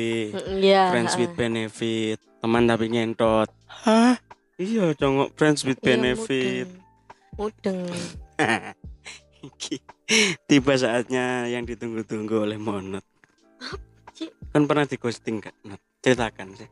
Iya. 0.58 0.90
Friends 0.90 1.14
with 1.22 1.38
benefit. 1.38 2.18
Teman 2.42 2.66
tapi 2.66 2.90
ngentot. 2.90 3.52
Hah? 3.86 4.18
Iya, 4.58 4.98
congok 4.98 5.38
friends 5.38 5.62
with 5.62 5.78
Iya, 5.78 5.86
benefit. 5.88 6.68
Mudeng. 7.38 7.86
Mudeng. 7.86 8.74
Iki, 9.40 9.78
Tiba 10.44 10.74
saatnya 10.74 11.46
yang 11.46 11.62
ditunggu-tunggu 11.62 12.42
oleh 12.42 12.58
Monot. 12.58 13.06
sih? 14.12 14.34
Kan 14.50 14.66
pernah 14.66 14.84
di 14.84 14.98
ghosting 14.98 15.38
gak? 15.38 15.54
Not? 15.62 15.78
Ceritakan 16.00 16.58
sih. 16.58 16.66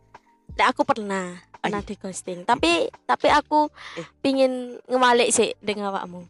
Nah, 0.55 0.73
aku 0.73 0.81
pernah 0.81 1.37
pernah 1.55 1.81
di 1.81 1.93
ghosting. 1.93 2.41
Tapi 2.41 2.89
tapi 3.03 3.27
aku 3.27 3.69
Eh. 3.93 4.07
pingin 4.19 4.81
ngemalik 4.85 5.29
sih 5.29 5.53
dengan 5.59 5.93
awakmu. 5.93 6.25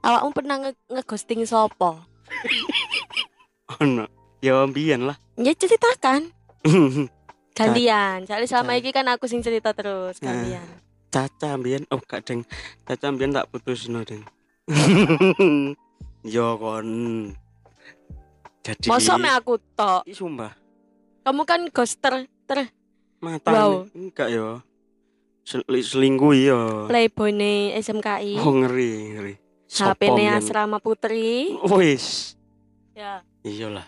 Awakmu 0.00 0.30
pernah 0.30 0.56
nge 0.58 0.72
ngeghosting 0.88 1.44
sopo? 1.44 2.00
Oh 3.66 3.84
no. 3.84 4.08
Ya 4.40 4.56
ambian 4.56 5.04
lah. 5.04 5.16
Ya 5.36 5.52
ceritakan. 5.52 6.32
Gantian. 7.54 8.24
Soalnya 8.24 8.46
selama 8.46 8.72
Ca- 8.72 8.78
ini 8.78 8.90
kan 8.90 9.06
aku 9.06 9.24
sing 9.24 9.40
cerita 9.40 9.72
terus 9.72 10.16
Nah. 10.20 10.64
Caca 11.14 11.54
ambian. 11.54 11.86
Oh 11.94 12.02
gak 12.02 12.26
deng. 12.26 12.42
Caca 12.82 13.06
ambian 13.06 13.30
tak 13.30 13.46
putus 13.46 13.86
no 13.86 14.02
deng. 14.02 14.26
Yo 16.34 16.58
kon. 16.58 16.88
Jadi. 18.66 18.90
Mosok 18.90 19.16
me 19.22 19.30
aku 19.30 19.62
tok. 19.78 20.02
Sumpah. 20.10 20.58
Kamu 21.22 21.46
kan 21.46 21.70
ghoster 21.70 22.26
ter 22.50 22.74
Mata 23.22 23.48
Wow. 23.54 23.86
enggak 23.94 24.28
yo. 24.34 24.60
Sel- 25.46 25.64
selingkuh 25.64 26.34
yo. 26.34 26.60
playboy 26.90 27.30
nih 27.30 27.78
SMKI. 27.78 28.36
Oh 28.42 28.52
ngeri, 28.52 28.92
ngeri. 29.16 29.34
HP 29.70 30.00
Mbian? 30.10 30.42
asrama 30.42 30.82
putri. 30.82 31.54
Wis. 31.70 32.34
Ya. 32.92 33.22
Iyalah. 33.46 33.86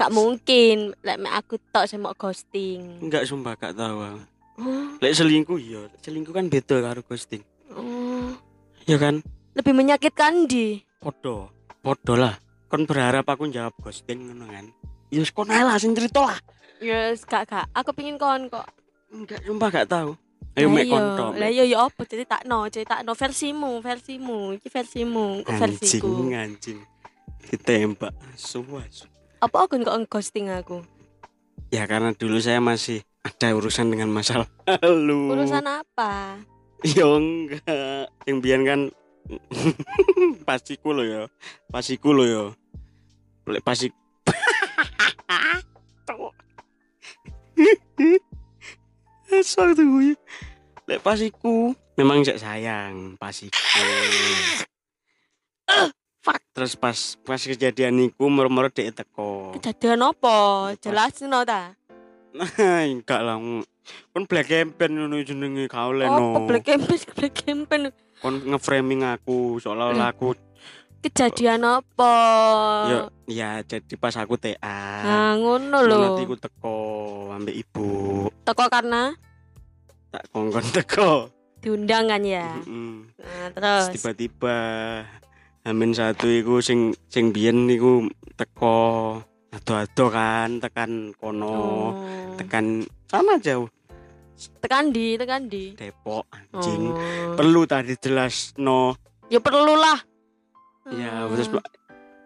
Gak 0.00 0.14
mungkin 0.14 0.96
lek 1.04 1.18
me 1.20 1.28
aku 1.28 1.60
tok 1.70 1.84
mau 2.00 2.16
ghosting. 2.16 3.04
Enggak 3.04 3.28
sumpah 3.28 3.52
gak 3.54 3.76
tahu. 3.76 3.98
aku. 4.00 4.37
Oh, 4.58 4.90
Lek 4.98 5.14
selingkuh 5.14 5.54
iya, 5.56 5.86
selingkuh 6.02 6.34
kan 6.34 6.50
beda 6.50 6.82
karo 6.82 7.00
ghosting. 7.06 7.46
oh. 7.70 8.34
Ya 8.84 8.98
kan? 8.98 9.22
Lebih 9.54 9.70
menyakitkan 9.70 10.48
di. 10.48 10.82
Podo. 10.98 11.52
Podo 11.78 12.18
lah. 12.18 12.34
Kon 12.66 12.84
berharap 12.84 13.22
aku 13.24 13.46
jawab 13.48 13.72
ghosting 13.78 14.18
ngono 14.28 14.50
kan. 14.50 14.66
Ya 15.08 15.22
wis 15.22 15.30
kon 15.30 15.46
lah 15.46 15.78
sing 15.78 15.94
cerita 15.94 16.26
lah. 16.26 16.38
Yes, 16.78 17.22
gak 17.22 17.46
gak. 17.48 17.66
Aku 17.70 17.94
pingin 17.94 18.18
kon 18.18 18.50
kok. 18.50 18.66
Enggak 19.14 19.40
sumpah 19.46 19.68
gak 19.70 19.88
tahu. 19.88 20.18
Ayo 20.58 20.66
Lah 20.68 20.74
mek 20.74 20.84
iya, 20.84 20.92
kon 20.92 21.06
tok. 21.14 21.30
Lah 21.38 21.50
iya 21.50 21.64
ya 21.64 21.78
apa 21.86 22.02
ceritakno, 22.02 22.58
ceritakno 22.66 23.12
versimu, 23.14 23.70
versimu. 23.78 24.38
Iki 24.58 24.68
versimu, 24.68 25.26
kok 25.46 25.54
Anjing, 25.54 25.62
versiku. 25.62 26.10
anjing. 26.34 26.78
Ditembak. 27.46 28.12
Suas. 28.34 29.06
Apa 29.38 29.70
aku 29.70 29.78
kok 29.78 29.96
ghosting 30.10 30.50
aku? 30.50 30.82
Ya 31.70 31.86
karena 31.86 32.10
dulu 32.10 32.40
saya 32.40 32.58
masih 32.58 33.04
ada 33.28 33.52
urusan 33.52 33.92
dengan 33.92 34.08
masa 34.08 34.48
lalu. 34.64 35.36
Urusan 35.36 35.68
apa? 35.68 36.40
Ya 36.80 37.04
enggak. 37.04 38.08
Yang 38.24 38.38
biyen 38.40 38.62
kan 38.64 38.80
pasiku 40.48 40.96
lo 40.96 41.04
ya. 41.04 41.28
Pasiku 41.68 42.16
lo 42.16 42.24
ya. 42.24 42.44
Lek 43.44 43.60
pasik. 43.60 43.92
Asal 49.28 49.76
tuh 49.76 49.84
gue. 49.84 50.16
Lek 50.88 51.04
pasiku 51.04 51.76
memang 51.98 52.22
cek 52.22 52.38
sayang 52.38 53.18
pasiku. 53.18 53.58
Fuck. 56.22 56.40
Terus 56.54 56.78
pas 56.78 56.98
pas 57.26 57.40
kejadian 57.42 57.98
niku 57.98 58.30
murmur 58.30 58.70
dek 58.70 58.94
teko. 58.94 59.50
Kejadian 59.58 60.06
apa? 60.06 60.70
Jelasin 60.78 61.34
no 61.34 61.42
ta. 61.42 61.74
Enggak 62.34 63.20
lah. 63.20 63.36
Kon 64.08 64.24
black 64.24 64.46
campaign 64.46 64.92
ngono 64.94 65.16
jenenge 65.20 65.64
kau 65.66 65.90
Apa 65.90 65.98
leno. 65.98 66.44
black 66.44 66.64
campaign, 66.66 67.00
black 67.14 67.34
campaign. 67.34 67.82
Kon 68.18 68.34
ngeframing 68.44 69.02
aku 69.02 69.56
seolah-olah 69.58 70.10
aku 70.10 70.36
Kejadian 70.98 71.62
apa? 71.62 72.14
ya 72.84 72.98
ya 73.24 73.50
jadi 73.62 73.94
pas 73.94 74.12
aku 74.12 74.34
TA. 74.34 74.58
Nah, 74.98 75.38
ngono 75.38 75.78
lho. 75.80 75.94
Nanti 75.96 76.26
aku 76.26 76.36
teko 76.36 76.76
ambek 77.30 77.54
ibu. 77.56 77.86
Teko 78.42 78.66
karena 78.66 79.14
Tak 80.10 80.26
kongkon 80.28 80.66
teko. 80.76 81.30
diundang 81.58 82.06
kan 82.06 82.22
ya. 82.22 82.50
Mm-mm. 82.60 83.14
Nah, 83.14 83.46
Terus 83.50 83.82
terus. 83.86 83.94
tiba-tiba 83.94 84.56
Amin 85.62 85.90
satu 85.90 86.26
iku 86.26 86.58
sing 86.58 86.90
sing 87.06 87.30
biyen 87.30 87.66
niku 87.66 88.06
teko 88.34 89.20
ado-ado 89.50 90.06
kan 90.08 90.58
tekan 90.58 91.12
kono 91.14 91.48
Oh. 91.48 91.90
tekan 92.36 92.84
sana 93.06 93.36
jauh 93.38 93.68
Tekan 94.62 94.94
di, 94.94 95.18
tekan 95.18 95.50
di. 95.50 95.74
Depok 95.74 96.22
anjing 96.30 96.94
Oh. 96.94 97.34
perlu 97.34 97.66
tadi 97.66 97.98
jelas 97.98 98.54
no 98.56 98.94
Ya 99.26 99.42
perlu 99.42 99.74
lah. 99.74 99.98
ya 100.88 101.26
Hmm. 101.26 101.34
terus 101.34 101.48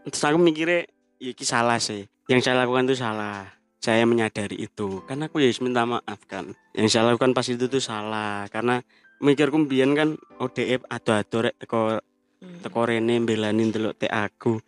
terus 0.07 0.23
aku 0.23 0.39
mikirnya 0.39 0.87
ya 1.19 1.33
salah 1.41 1.79
sih 1.79 2.07
yang 2.27 2.39
saya 2.39 2.63
lakukan 2.63 2.87
itu 2.87 2.95
salah 2.95 3.51
saya 3.79 4.07
menyadari 4.07 4.55
itu 4.57 5.03
karena 5.03 5.27
aku 5.27 5.43
ya 5.43 5.51
minta 5.59 5.83
maaf 5.83 6.21
kan 6.27 6.55
yang 6.71 6.87
saya 6.87 7.11
lakukan 7.11 7.35
pas 7.35 7.43
itu 7.45 7.67
tuh 7.67 7.83
salah 7.83 8.47
karena 8.47 8.79
mikirku 9.19 9.59
mbiyen 9.59 9.95
kan 9.95 10.15
ODF 10.37 10.87
ado-ado 10.87 11.39
rek 11.43 11.59
teko 11.59 11.99
Hmm. 12.39 12.59
teko 12.59 12.81
rene 12.83 13.19
mbelani 13.19 13.71
ndelok 13.71 13.95
tek 13.97 14.11
aku 14.11 14.59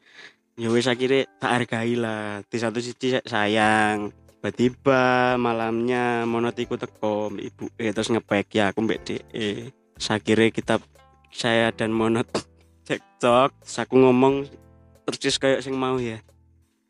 ya 0.54 0.70
wis 0.70 0.86
akhirnya 0.86 1.26
tak 1.42 1.50
hargai 1.50 1.98
lah 1.98 2.42
di 2.46 2.56
satu 2.58 2.78
sisi 2.78 3.10
saya 3.10 3.22
sayang 3.26 4.14
tiba-tiba 4.38 5.34
malamnya 5.40 6.22
monotiku 6.28 6.78
teko 6.78 7.32
ibu 7.34 7.66
eh 7.80 7.90
terus 7.90 8.12
ngepek 8.12 8.46
ya 8.54 8.70
aku 8.70 8.84
mbek 8.86 9.00
DE 9.02 9.72
akhirnya 9.98 10.48
kita 10.54 10.74
saya 11.34 11.74
dan 11.74 11.90
monot 11.90 12.28
cekcok 12.86 13.50
terus 13.64 13.76
aku 13.82 13.94
ngomong 13.98 14.46
terus 15.04 15.36
kayak 15.36 15.60
sing 15.60 15.76
mau 15.76 16.00
ya. 16.00 16.20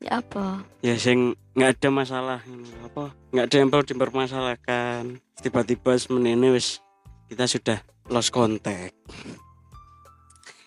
Ya 0.03 0.21
apa? 0.21 0.61
ya 0.85 0.95
sing 1.01 1.33
nggak 1.57 1.81
ada 1.81 1.89
masalah 1.89 2.41
apa? 2.85 3.15
Nggak 3.33 3.47
ada 3.49 3.57
yang 3.57 3.69
perlu 3.73 3.85
dipermasalahkan. 3.87 5.03
Tiba-tiba 5.41 5.97
semenene 5.97 6.53
wis 6.53 6.83
kita 7.31 7.49
sudah 7.49 7.79
lost 8.13 8.31
contact 8.35 8.93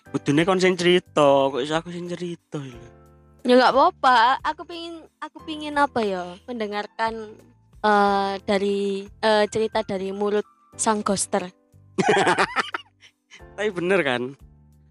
Kudune 0.08 0.42
kon 0.48 0.56
sing 0.56 0.72
cerita, 0.72 1.52
kok 1.52 1.60
iso 1.60 1.76
aku 1.76 1.92
sing 1.92 2.08
cerita 2.08 2.56
lho. 2.56 2.80
Ya 3.44 3.60
nggak 3.60 3.72
apa-apa. 3.76 4.40
Aku 4.40 4.64
pingin, 4.64 5.04
aku 5.20 5.38
pingin 5.44 5.76
apa 5.76 6.00
ya? 6.00 6.24
Mendengarkan 6.48 7.36
eh 7.78 8.34
dari 8.42 9.04
eh, 9.04 9.44
cerita 9.52 9.84
dari 9.84 10.08
mulut 10.10 10.44
sang 10.80 11.04
ghoster. 11.04 11.44
Tapi 13.58 13.68
bener 13.74 14.00
kan? 14.00 14.22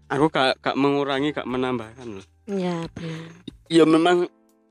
Aku 0.08 0.32
gak, 0.32 0.64
gak 0.64 0.76
mengurangi, 0.76 1.36
gak 1.36 1.44
menambahkan 1.44 2.08
loh. 2.08 2.26
Ya 2.48 2.88
benar. 2.96 3.28
Ya 3.68 3.84
memang 3.84 4.24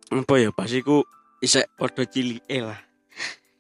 apa 0.10 0.34
ya 0.42 0.50
pas 0.50 0.70
iku 0.70 1.06
isek 1.46 1.70
podo 1.78 2.02
cilike 2.06 2.58
lah. 2.62 2.82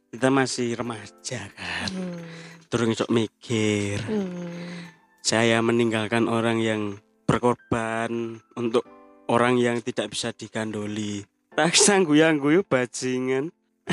Kita 0.10 0.34
masih 0.34 0.74
remaja 0.74 1.52
kan. 1.54 1.90
Hmm. 1.94 2.26
Turun 2.72 2.98
sok 2.98 3.14
mikir. 3.14 4.02
Hmm. 4.10 4.87
Saya 5.28 5.60
meninggalkan 5.60 6.32
orang 6.32 6.64
yang 6.64 7.04
berkorban 7.28 8.40
untuk 8.56 8.88
orang 9.28 9.60
yang 9.60 9.84
tidak 9.84 10.16
bisa 10.16 10.32
digandoli. 10.32 11.28
Tak 11.52 11.76
sangguang 11.76 12.40
guyu 12.40 12.64
bajingan. 12.64 13.52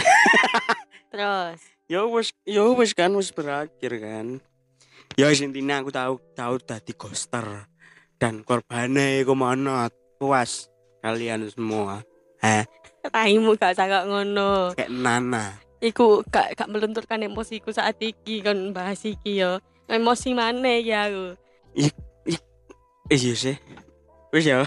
Terus. 1.10 1.58
Ya 1.90 2.06
wis 2.06 2.30
ya 2.46 2.70
wis 2.70 2.94
kan 2.94 3.10
wis 3.18 3.34
berakhir 3.34 3.98
kan. 3.98 4.38
Ya 5.18 5.34
intinya 5.34 5.82
aku 5.82 5.90
tahu 5.90 6.22
tahu 6.38 6.54
dadi 6.62 6.94
ghoster 6.94 7.66
dan 8.22 8.46
korbannya 8.46 9.26
monot. 9.34 9.90
Puas 10.22 10.70
kalian 11.02 11.50
semua. 11.50 12.06
Heh, 12.46 12.62
Raimu 13.10 13.58
gak 13.58 13.74
sangat 13.74 14.06
ngono. 14.06 14.70
kayak 14.78 14.86
Nana. 14.86 15.58
Iku 15.82 16.22
gak 16.30 16.54
gak 16.54 16.70
melunturkan 16.70 17.26
emosiku 17.26 17.74
saat 17.74 17.98
iki 17.98 18.38
kan 18.38 18.70
bahas 18.70 19.02
iki 19.02 19.42
yo. 19.42 19.58
Emosi 19.84 20.32
mana 20.32 20.80
ya 20.80 21.08
aku. 21.08 21.36
Iya 23.10 23.34
sih. 23.36 23.56
Wis 24.32 24.44
ya. 24.48 24.64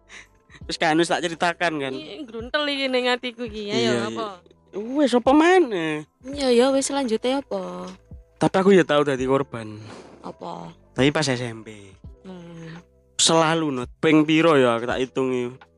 Wis 0.68 0.80
kan 0.80 0.96
wis 0.96 1.12
tak 1.12 1.20
ceritakan 1.20 1.76
kan. 1.76 1.92
Gruntel 2.24 2.64
iki 2.72 2.88
ning 2.88 3.12
atiku 3.12 3.44
iki. 3.44 3.68
Ayo 3.68 3.76
Iya, 3.76 3.92
apa? 4.08 4.40
Wis 4.72 5.12
apa 5.12 5.30
mana? 5.36 6.00
Ya 6.24 6.48
ya 6.48 6.72
wis 6.72 6.88
selanjutnya 6.88 7.44
apa? 7.44 7.92
Tapi 8.40 8.56
aku 8.56 8.70
ya 8.72 8.80
tahu 8.80 9.04
dadi 9.04 9.28
korban. 9.28 9.76
Apa? 10.24 10.72
Tapi 10.96 11.12
pas 11.12 11.28
SMP. 11.28 11.92
Hmm. 12.24 12.80
Selalu 13.20 13.76
not 13.76 13.92
ping 14.00 14.24
piro 14.24 14.56
ya 14.56 14.80
aku 14.80 14.88
tak 14.88 15.04
hitung. 15.04 15.28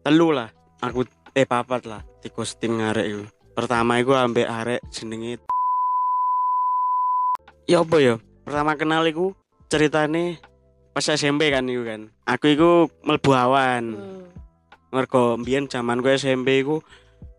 Telu 0.07 0.31
lah. 0.31 0.55
Aku 0.79 1.03
eh 1.35 1.45
papat 1.45 1.83
lah 1.85 2.07
di 2.23 2.31
ghosting 2.31 2.79
ngarek 2.79 3.07
iku. 3.11 3.25
pertama 3.53 3.97
iku 3.97 4.13
ambek 4.13 4.45
arek 4.45 4.85
jenenge 4.93 5.41
ya 7.65 7.81
apa 7.81 7.97
ya 8.05 8.15
pertama 8.47 8.79
kenal 8.79 9.03
iku 9.03 9.35
ceritane 9.67 10.39
pas 10.95 11.03
SMP 11.05 11.51
kan 11.51 11.67
iku 11.67 11.83
kan 11.83 12.01
aku 12.25 12.47
iku 12.49 12.71
mlebu 13.03 13.31
awan 13.35 13.85
Hmm. 13.93 14.23
mergo 14.89 15.35
mbiyen 15.35 15.67
zaman 15.67 15.99
gue 15.99 16.15
SMP 16.15 16.63
iku 16.63 16.79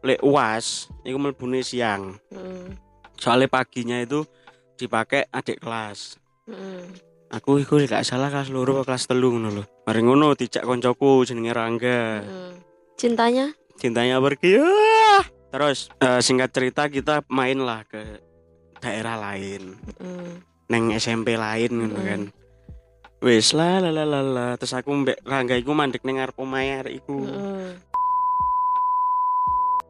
lek 0.03 0.19
UAS 0.19 0.91
iku 1.01 1.15
mlebune 1.17 1.63
siang 1.63 2.19
Hmm. 2.27 2.75
soalnya 3.15 3.47
paginya 3.47 3.97
itu 3.97 4.27
dipakai 4.75 5.31
adik 5.31 5.57
kelas 5.57 6.19
Hmm. 6.43 6.91
aku 7.27 7.63
iku 7.63 7.79
gak 7.81 8.03
salah 8.03 8.27
kelas 8.27 8.51
loro 8.51 8.83
kelas 8.83 9.07
telu 9.07 9.31
ngono 9.31 9.49
lho 9.49 9.63
mari 9.83 10.03
ngono 10.03 10.35
dijak 10.35 10.61
koncoku 10.61 11.23
jenenge 11.23 11.55
Rangga 11.55 12.21
Hmm. 12.21 12.53
Cintanya? 12.97 13.53
cintanya 13.77 14.19
pergi 14.19 14.59
ah. 14.59 15.23
terus 15.47 15.87
eh, 15.97 16.19
singkat 16.19 16.51
cerita 16.51 16.89
kita 16.89 17.23
main 17.29 17.57
lah 17.57 17.87
ke 17.87 18.03
daerah 18.77 19.15
lain 19.17 19.71
Hmm. 19.97 20.43
Neng 20.67 20.91
SMP 20.93 21.39
lain 21.39 21.71
Mm. 21.71 21.95
kan 21.95 22.21
wis 23.17 23.55
lah 23.55 23.81
lah 23.81 23.91
lah 23.91 24.21
lah 24.21 24.51
terus 24.55 24.77
aku 24.77 24.93
mbek 24.93 25.23
Rangga 25.25 25.57
iku 25.57 25.73
mandek 25.73 26.05
ning 26.05 26.21
ngarep 26.21 26.37
omahe 26.37 26.85
arek 26.85 27.01
iku 27.01 27.17
Hmm. 27.25 27.73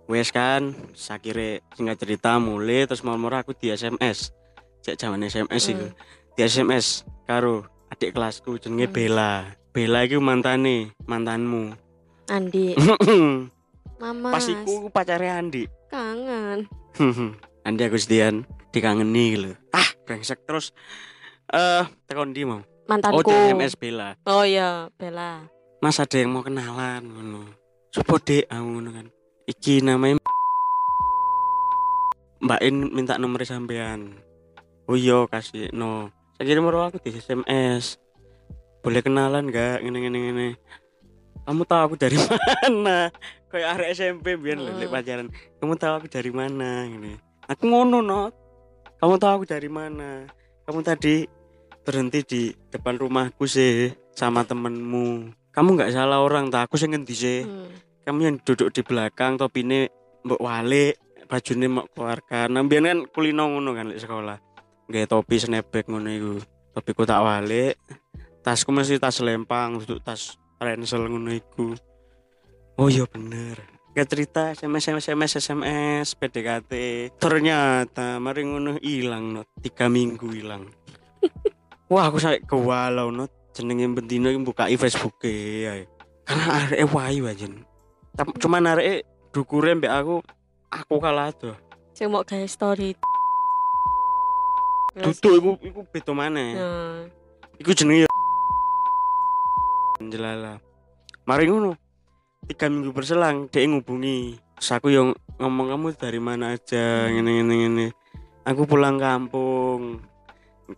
wes 0.07 0.31
kan 0.31 0.71
sakire 0.95 1.59
singkat 1.75 1.99
cerita 1.99 2.39
mulai 2.39 2.87
terus 2.87 3.03
mau 3.03 3.19
aku 3.19 3.51
di 3.51 3.67
SMS 3.67 4.31
cek 4.79 4.95
zaman 4.95 5.27
SMS 5.27 5.63
iku 5.67 5.91
di 6.37 6.41
SMS 6.41 7.03
karo 7.27 7.67
adik 7.91 8.15
kelasku 8.15 8.55
jenenge 8.55 8.87
Hmm. 8.87 8.95
Bella 8.95 9.31
Bella 9.75 9.99
iku 10.07 10.17
mantane 10.17 10.95
mantanmu 11.05 11.75
Andi. 12.27 12.75
Mama. 14.03 14.29
pas 14.29 14.45
iku 14.45 14.87
pacare 14.93 15.31
Andi 15.31 15.65
kangen. 15.89 16.67
Andi 17.67 17.83
Agustian 17.83 18.47
dikangeni 18.71 19.35
lho. 19.35 19.51
Ah 19.69 19.91
brengsek 20.07 20.47
terus. 20.47 20.71
Eh 21.47 21.83
tekan 22.07 22.31
di 22.31 22.47
mau? 22.47 22.63
Oh 22.63 22.65
Mantanku. 22.87 23.27
di 23.27 23.35
SMS 23.51 23.75
Bella. 23.75 24.15
Oh 24.23 24.47
iya, 24.47 24.87
Bella. 24.95 25.43
Mas 25.77 25.99
ada 25.99 26.15
yang 26.15 26.31
mau 26.31 26.39
kenalan 26.39 27.03
ngono. 27.03 27.43
Sopo 27.91 28.15
dek 28.17 28.47
aku 28.47 28.63
ngono 28.65 28.89
kan. 28.89 29.07
Iki 29.45 29.83
namanya 29.83 30.23
Mbak 32.37 32.61
In 32.63 32.75
minta 32.93 33.19
nomor 33.19 33.43
sampean. 33.43 34.15
Oh 34.87 34.95
iya 34.95 35.27
kasih 35.27 35.67
no 35.71 36.07
saya 36.37 36.47
kirim 36.47 36.63
nomor 36.63 36.87
aku 36.87 37.01
di 37.01 37.11
SMS 37.11 37.97
boleh 38.79 39.01
kenalan 39.01 39.49
gak 39.49 39.83
ngene 39.83 39.97
ngene 39.99 40.17
ngene. 40.21 40.47
Kamu 41.43 41.63
tahu 41.63 41.81
aku 41.83 41.95
dari 41.97 42.15
mana? 42.23 43.11
Kayak 43.47 43.69
arek 43.75 43.89
SMP 43.91 44.35
biar 44.35 44.55
Hmm. 44.55 44.87
pacaran. 44.87 45.27
Kamu 45.59 45.75
tahu 45.75 45.93
aku 45.97 46.07
dari 46.07 46.31
mana? 46.31 46.87
Gini 46.87 47.26
aku 47.47 47.63
ngono 47.67 47.99
no 48.03 48.21
kamu 48.97 49.13
tahu 49.21 49.31
aku 49.41 49.45
dari 49.45 49.69
mana? 49.69 50.25
Kamu 50.65 50.81
tadi 50.81 51.29
berhenti 51.85 52.19
di 52.25 52.41
depan 52.73 52.97
rumahku 52.97 53.45
sih 53.45 53.93
sama 54.17 54.41
temenmu. 54.41 55.29
Kamu 55.53 55.69
nggak 55.77 55.93
salah 55.93 56.25
orang 56.25 56.49
tak 56.49 56.65
aku 56.65 56.81
sih 56.81 56.89
ngendi 56.89 57.15
sih. 57.15 57.41
Hmm. 57.45 57.69
kamu 58.07 58.19
yang 58.23 58.37
duduk 58.39 58.71
di 58.71 58.87
belakang 58.87 59.35
topine 59.35 59.91
mbok 60.23 60.39
wale 60.39 60.95
bajune 61.27 61.67
mau 61.67 61.83
keluarga 61.91 62.47
nah 62.47 62.63
kan 62.63 63.03
kulino 63.11 63.51
ngono 63.51 63.75
kan 63.75 63.91
di 63.93 63.99
sekolah. 64.01 64.39
Nggak 64.89 65.11
topi 65.11 65.35
snapback 65.37 65.85
ngono 65.91 66.09
iku. 66.09 66.33
Topiku 66.73 67.03
tak 67.05 67.21
wale 67.21 67.77
tasku 68.41 68.73
mesti 68.73 68.97
tas 68.97 69.19
lempang 69.21 69.77
duduk 69.77 70.01
tas 70.01 70.39
ransel 70.57 71.05
ngono 71.05 71.35
iku. 71.35 71.77
Oh 72.81 72.89
iya 72.89 73.05
bener 73.05 73.76
Gak 73.97 74.13
cerita 74.13 74.53
SMS 74.53 74.93
SMS 74.93 75.09
SMS 75.09 75.31
SMS 75.41 76.13
PDKT 76.21 76.73
ternyata 77.17 78.21
mari 78.21 78.45
ngono 78.45 78.77
hilang 78.77 79.33
no 79.33 79.41
tiga 79.57 79.89
minggu 79.89 80.37
hilang 80.37 80.69
wah 81.89 82.05
aku 82.05 82.21
sampai 82.21 82.45
kewalau 82.45 83.09
no 83.09 83.25
jenenge 83.57 83.89
bentino 83.89 84.29
iki 84.29 84.37
buka 84.45 84.69
Facebook 84.69 85.17
ya. 85.25 85.81
Karena 86.29 86.45
arek 86.61 86.85
wayu 86.93 87.25
aja 87.25 87.49
cuman 88.37 88.69
arek 88.77 89.01
dukure 89.33 89.73
mbek 89.73 89.89
aku 89.89 90.21
aku 90.69 90.95
kalah 91.01 91.33
tuh. 91.33 91.57
Sing 91.97 92.13
mau 92.13 92.21
gawe 92.21 92.45
story. 92.45 92.93
duduk 94.93 95.33
iku 95.41 95.49
iku 95.65 95.79
beda 95.89 96.13
maneh. 96.13 96.53
Nah. 96.53 97.01
iku 97.57 97.73
jenenge 97.73 98.05
ya 98.05 98.09
jelala. 100.05 100.61
Mari 101.25 101.49
ngono 101.49 101.86
tiga 102.47 102.71
minggu 102.71 102.95
berselang 102.95 103.51
dia 103.51 103.67
ngubungi. 103.67 104.39
Terus 104.57 104.71
aku 104.71 104.87
yang 104.89 105.11
ngomong 105.37 105.67
kamu 105.75 105.87
dari 105.99 106.19
mana 106.23 106.55
aja? 106.55 107.11
Ngene 107.11 107.43
ngene 107.43 107.53
ngene. 107.61 107.87
Aku 108.47 108.63
pulang 108.63 108.95
kampung. 108.95 109.99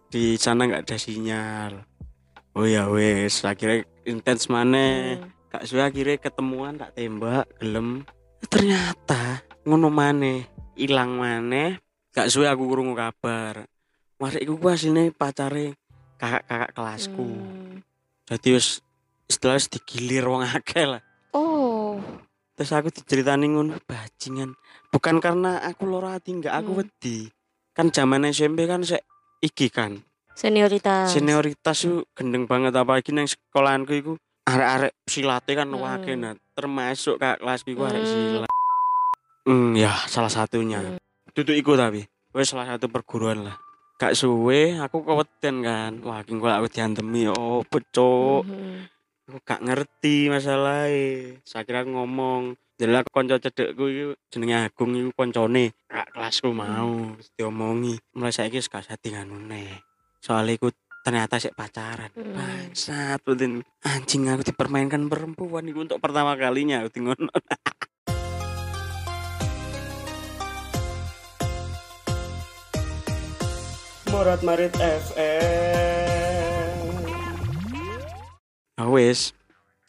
Di 0.10 0.36
sana 0.41 0.65
nggak 0.65 0.89
ada 0.89 0.97
sinyal. 0.97 1.73
Oh 2.58 2.65
ya 2.65 2.89
wes 2.89 3.45
akhirnya 3.45 3.86
intens 4.03 4.49
maneh. 4.49 5.21
Hmm. 5.21 5.29
Kak 5.49 5.65
suwe 5.65 5.82
akhirnya 5.86 6.17
ketemuan 6.17 6.77
tak 6.77 6.97
tembak 6.97 7.45
gelem. 7.62 8.05
Ternyata 8.49 9.45
ngono 9.65 9.93
maneh 9.93 10.49
ilang 10.77 11.17
maneh. 11.17 11.77
Gak 12.13 12.29
suwe 12.34 12.49
aku 12.49 12.65
krungu 12.65 12.97
kabar. 12.97 13.65
Mas 14.17 14.36
iku 14.38 14.58
ku 14.58 14.67
asline 14.69 15.13
pacare 15.13 15.77
kakak-kakak 16.19 16.71
kelasku. 16.75 17.25
Hmm. 17.25 17.82
jadi 18.29 18.62
istilah 19.29 19.58
wis 19.58 19.71
digilir 19.71 20.25
wong 20.29 20.45
akeh 20.45 20.86
lah 20.86 21.01
Oh. 21.32 22.02
terus 22.54 22.72
aku 22.72 22.92
diceritani 22.92 23.48
ngono 23.48 23.80
bajingan 23.82 24.52
bukan 24.89 25.18
karena 25.18 25.62
aku 25.62 25.86
loro 25.86 26.10
hati 26.10 26.34
enggak 26.34 26.52
aku 26.54 26.72
Hmm. 26.72 26.80
wedi 26.80 27.32
kan 27.72 27.88
zaman 27.88 28.28
SMP 28.28 28.65
kan 28.65 28.84
sek 28.84 29.06
iki 29.39 29.70
kan 29.70 30.04
Senioritas. 30.34 31.12
senioritas 31.12 31.78
itu 31.82 32.04
gendeng 32.13 32.44
banget 32.44 32.72
apalagi 32.74 33.12
nang 33.12 33.24
sekolahanku 33.24 33.92
iku 33.94 34.12
arek-arek 34.44 34.92
silate 35.04 35.52
kan 35.54 35.68
Hmm. 35.68 35.80
wake 35.80 36.12
nah 36.13 36.36
termasuk 36.52 37.15
kak 37.15 37.39
kelas 37.39 37.63
iku 37.63 37.82
arek 37.86 38.02
Hmm. 38.02 38.12
silat 38.12 38.52
hmm 39.46 39.72
ya 39.74 39.94
salah 40.06 40.30
satunya 40.30 40.80
Hmm. 40.82 41.00
duduk 41.32 41.56
iku 41.56 41.74
tapi 41.74 42.04
wes 42.32 42.50
salah 42.50 42.68
satu 42.68 42.88
perguruan 42.88 43.39
lah 43.42 43.56
gak 43.96 44.15
suwe 44.15 44.76
aku 44.76 45.00
keweden 45.02 45.56
kan 45.60 45.92
wah 46.02 46.20
kok 46.20 46.36
aku 46.36 46.68
diantemi 46.68 47.28
oh 47.30 47.63
pecok 47.63 48.44
Mhm. 48.44 48.99
Aku 49.30 49.38
gak 49.46 49.62
ngerti 49.62 50.26
masalahnya 50.34 51.38
saya 51.46 51.62
kira 51.62 51.86
ngomong 51.86 52.58
jelas 52.82 53.06
konco 53.13 53.38
cedekku 53.38 53.86
itu 53.86 54.10
jenenge 54.34 54.65
Agung 54.65 54.98
itu 54.98 55.13
koncone. 55.13 55.78
Kak 55.86 56.18
kelasku 56.18 56.50
mau 56.50 57.13
diomongi. 57.38 58.02
Mulai 58.18 58.34
saya 58.34 58.50
wis 58.50 58.65
gak 58.65 58.89
usah 58.89 58.98
nganune 58.98 59.86
soalnya 60.20 60.60
aku 60.60 60.70
ternyata 61.00 61.39
sih 61.39 61.54
pacaran. 61.56 62.12
Hmm. 62.12 62.36
bangsat 62.36 63.24
betul 63.24 63.63
anjing 63.88 64.28
aku 64.28 64.44
dipermainkan 64.52 65.08
perempuan 65.08 65.63
itu 65.70 65.80
untuk 65.80 66.02
pertama 66.04 66.36
kalinya 66.36 66.84
aku 66.84 67.00
ngono. 67.00 67.32
Morat 74.10 74.42
Marit 74.44 74.74
FM 74.76 76.09
Ah 78.80 78.88
wis, 78.88 79.36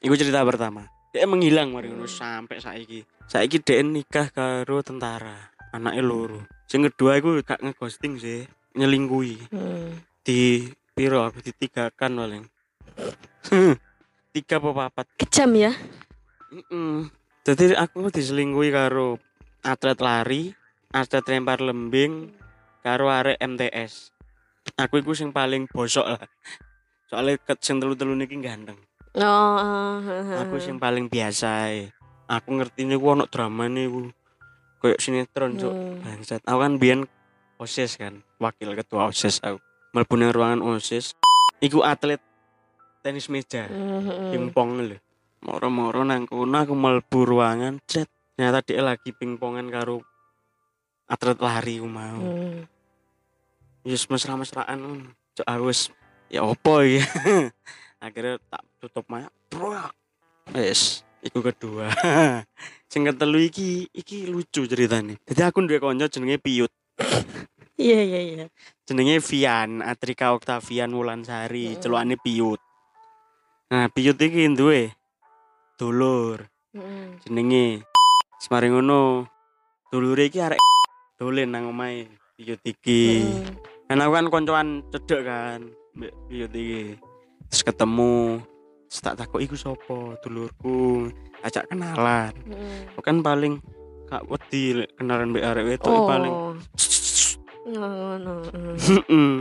iku 0.02 0.18
cerita 0.18 0.42
pertama. 0.42 0.90
Dia 1.14 1.22
menghilang 1.22 1.70
mari 1.70 1.94
ngono 1.94 2.10
sampai 2.10 2.58
saiki. 2.58 3.06
Saiki 3.30 3.62
dia 3.62 3.86
nikah 3.86 4.34
karo 4.34 4.82
tentara, 4.82 5.54
anaknya 5.70 6.02
loro. 6.02 6.42
Sing 6.66 6.82
kedua 6.82 7.22
iku 7.22 7.38
gak 7.38 7.62
ngeghosting 7.62 8.18
sih, 8.18 8.50
nyelingkuhi. 8.74 9.54
Hmm. 9.54 9.94
Di 10.26 10.66
piro 10.90 11.22
aku 11.22 11.38
ditigakan 11.38 12.18
paling. 12.18 12.44
Tiga 14.34 14.58
apa 14.58 14.70
papat. 14.74 15.06
Kejam 15.22 15.54
ya. 15.54 15.70
Mm 16.50 17.14
Jadi 17.46 17.78
aku 17.78 18.10
diselingkuhi 18.10 18.74
karo 18.74 19.22
atlet 19.62 20.02
lari, 20.02 20.50
atlet 20.90 21.22
lempar 21.30 21.62
lembing, 21.62 22.34
karo 22.82 23.06
arek 23.06 23.38
MTS. 23.38 24.10
Aku 24.82 24.98
iku 24.98 25.14
sing 25.14 25.30
paling 25.30 25.70
bosok 25.70 26.10
lah. 26.10 26.26
Soalnya 27.10 27.42
ket 27.42 27.58
sing 27.58 27.82
telu-telu 27.82 28.14
niki 28.14 28.38
ganteng. 28.38 28.78
Oh. 29.18 29.58
ah, 29.58 30.46
Aku 30.46 30.62
sing 30.62 30.78
paling 30.78 31.10
biasa 31.10 31.66
ae. 31.66 31.90
Aku 32.30 32.54
ngerti 32.54 32.86
niku 32.86 33.18
ono 33.18 33.26
dramane 33.26 33.90
iku. 33.90 34.06
Kayak 34.78 35.02
sinetron 35.02 35.58
cuk. 35.58 35.74
Hmm. 35.74 35.98
Bangsat. 36.06 36.40
Aku 36.46 36.58
kan 36.62 36.74
biyen 36.78 37.00
OSIS 37.60 38.00
kan, 38.00 38.24
wakil 38.40 38.72
ketua 38.72 39.10
OSIS 39.10 39.42
aku. 39.42 39.58
Nang 39.92 40.06
ruangan 40.08 40.62
OSIS. 40.62 41.18
Iku 41.60 41.82
atlet 41.84 42.22
tenis 43.02 43.28
meja. 43.28 43.66
Mhm. 43.68 44.32
pingpong 44.32 44.70
lho. 44.88 44.96
Moro-moro 45.40 46.04
nang 46.04 46.28
kono 46.28 46.56
aku 46.56 46.72
mlebu 46.76 47.18
ruangan, 47.24 47.80
cet. 47.84 48.08
Ternyata 48.36 48.64
dia 48.64 48.80
lagi 48.80 49.12
pingpongan 49.12 49.68
karo 49.68 50.00
atlet 51.04 51.36
lari 51.36 51.82
ku 51.82 51.88
mau. 51.90 52.22
Hmm. 52.22 52.64
Yus 53.84 54.08
mesra-mesraan. 54.08 55.12
Cok 55.36 55.48
aku 55.48 55.68
ya 56.30 56.46
opo 56.46 56.80
iki. 56.80 57.02
Akhirnya 58.00 58.40
tak 58.48 58.64
tutup 58.80 59.04
maya. 59.06 59.28
Bro. 59.52 59.76
Wis, 60.56 61.04
Iku 61.20 61.44
kedua. 61.44 61.92
Sing 62.90 63.04
ketelu 63.04 63.38
iki 63.44 63.86
iki 63.92 64.24
lucu 64.24 64.64
ceritane. 64.64 65.20
Jadi 65.28 65.40
aku 65.44 65.60
duwe 65.62 65.76
kanca 65.76 66.08
jenenge 66.08 66.40
Piyut. 66.40 66.72
Iya 67.80 67.96
iya 68.04 68.20
iya. 68.20 68.46
Jenenge 68.84 69.24
Vian, 69.24 69.80
Atrika 69.80 70.36
Octavian 70.36 70.92
Wulansari, 70.92 71.72
Mm. 71.72 71.80
celukane 71.80 72.16
Piyut. 72.20 72.60
Nah, 73.72 73.88
Piyut 73.88 74.20
iki 74.20 74.52
duwe 74.52 74.92
dulur 75.80 76.44
Heeh. 76.76 77.16
jenenge. 77.24 77.80
Semari 78.36 78.68
ngono, 78.68 79.24
dulure 79.88 80.28
iki 80.28 80.44
arek 80.44 80.60
dolen 81.20 81.56
nang 81.56 81.72
omahe 81.72 82.04
Piyut 82.36 82.60
iki. 82.68 83.24
Kan 83.88 84.04
aku 84.04 84.12
kan 84.12 84.26
koncoan 84.28 84.68
cedek 84.92 85.24
kan, 85.24 85.60
mbek 85.96 86.12
Piyut 86.28 86.52
iki. 86.52 87.00
Terus 87.50 87.62
ketemu, 87.62 88.38
terus 88.86 89.00
tak 89.02 89.18
takut 89.18 89.42
iku 89.42 89.54
sapa 89.54 90.14
dulurku, 90.22 91.10
ajak 91.42 91.66
kenalan. 91.66 92.30
Aku 92.94 93.02
kan 93.02 93.20
paling 93.20 93.58
gak 94.06 94.26
wedi 94.26 94.86
kenalan 94.94 95.30
mbek 95.30 95.44
arek 95.44 95.66
wedok 95.66 95.90
Oh. 95.92 96.06
paling 96.06 96.34
Ngono. 97.70 98.34
heeh. 98.50 98.74
Heeh. 98.80 99.32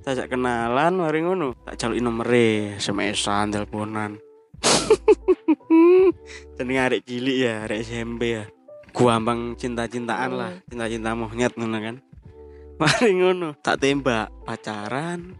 Tak 0.00 0.10
ajak 0.14 0.28
kenalan 0.32 0.92
mari 0.96 1.20
ngono. 1.20 1.54
Tak 1.60 1.74
jaluki 1.76 2.00
nomere, 2.00 2.78
SMS-an, 2.78 3.50
teleponan. 3.50 4.18
Jenenge 6.56 6.80
arek 6.80 7.00
cilik 7.04 7.36
ya, 7.36 7.54
arek 7.66 7.82
SMP 7.82 8.22
ya. 8.32 8.44
Guambang 8.90 9.54
cinta-cintaan 9.54 10.30
lah, 10.32 10.52
cinta-cinta 10.66 11.12
monyet 11.12 11.52
ngono 11.54 11.78
kan. 11.78 11.96
Mari 12.80 13.10
ngono, 13.14 13.56
tak 13.60 13.80
tembak 13.80 14.32
pacaran 14.42 15.36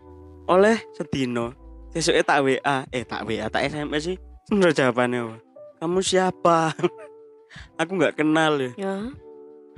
oleh 0.47 0.77
sedino. 0.93 1.53
Sesuke 1.97 2.21
tak 2.21 2.45
WA, 2.45 2.85
eh 2.93 3.09
tak 3.09 3.25
WA, 3.25 3.49
tak 3.49 3.73
SMS 3.73 4.05
sih. 4.05 4.17
Menurut 4.53 4.77
jawabannya 4.77 5.21
apa? 5.25 5.37
Kamu 5.81 6.05
siapa? 6.05 6.77
Aku 7.81 7.97
nggak 7.97 8.21
kenal 8.21 8.61
ya. 8.61 8.71
Ya. 8.77 8.95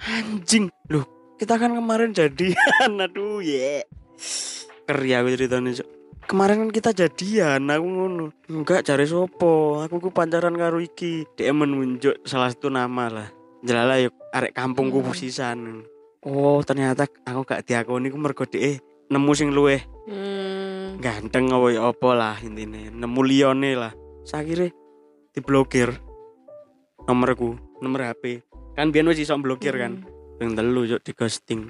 Anjing, 0.03 0.67
loh 0.91 1.07
kita 1.39 1.55
kan 1.55 1.79
kemarin 1.79 2.11
jadian, 2.11 2.91
aduh 3.07 3.39
ye. 3.39 3.87
Keri 4.83 5.15
aku 5.15 5.31
ceritanya 5.39 5.71
Cok. 5.79 5.89
Kemarin 6.27 6.67
kan 6.67 6.71
kita 6.75 6.91
jadian, 6.91 7.71
aku 7.71 7.87
ngono. 7.87 8.27
Enggak 8.51 8.83
cari 8.83 9.07
sopo, 9.07 9.79
aku 9.79 10.03
ku 10.03 10.11
pacaran 10.11 10.59
karo 10.59 10.83
iki. 10.83 11.23
Dia 11.39 11.55
menunjuk 11.55 12.27
salah 12.27 12.51
satu 12.51 12.67
nama 12.67 13.07
lah. 13.07 13.29
Jelala 13.63 14.03
yuk 14.03 14.19
arek 14.35 14.59
kampungku 14.59 15.07
Hmm. 15.07 15.07
pusisan. 15.07 15.87
Oh 16.27 16.59
ternyata 16.67 17.07
aku 17.23 17.47
gak 17.47 17.63
diakoni 17.63 18.11
ku 18.11 18.19
mergo 18.19 18.43
dhek 18.43 18.83
nemu 19.09 19.33
sing 19.35 19.51
luweh. 19.53 19.81
Hmm. 20.09 20.97
ganteng 20.99 21.53
apa 21.53 21.67
ya 21.71 21.81
apa 21.93 22.11
lah 22.17 22.37
intine. 22.43 22.91
Nemu 22.91 23.21
liyane 23.23 23.77
lah. 23.79 23.93
Sakire 24.27 24.75
diblokir. 25.31 25.95
Nomorku 27.07 27.57
nomor 27.81 28.05
HP 28.05 28.43
kan 28.75 28.91
biyen 28.91 29.09
wis 29.09 29.23
iso 29.23 29.39
blokir 29.39 29.79
kan. 29.79 30.05
Yang 30.43 30.51
telu 30.59 30.83
yuk 30.85 31.01
di 31.07 31.13
ghosting. 31.15 31.63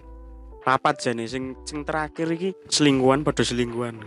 Papat 0.65 1.01
jane 1.01 1.25
sing 1.29 1.57
sing 1.65 1.85
terakhir 1.85 2.29
iki 2.35 2.57
selingkuhan 2.69 3.23
pada 3.23 3.45
selingkuhan. 3.45 4.01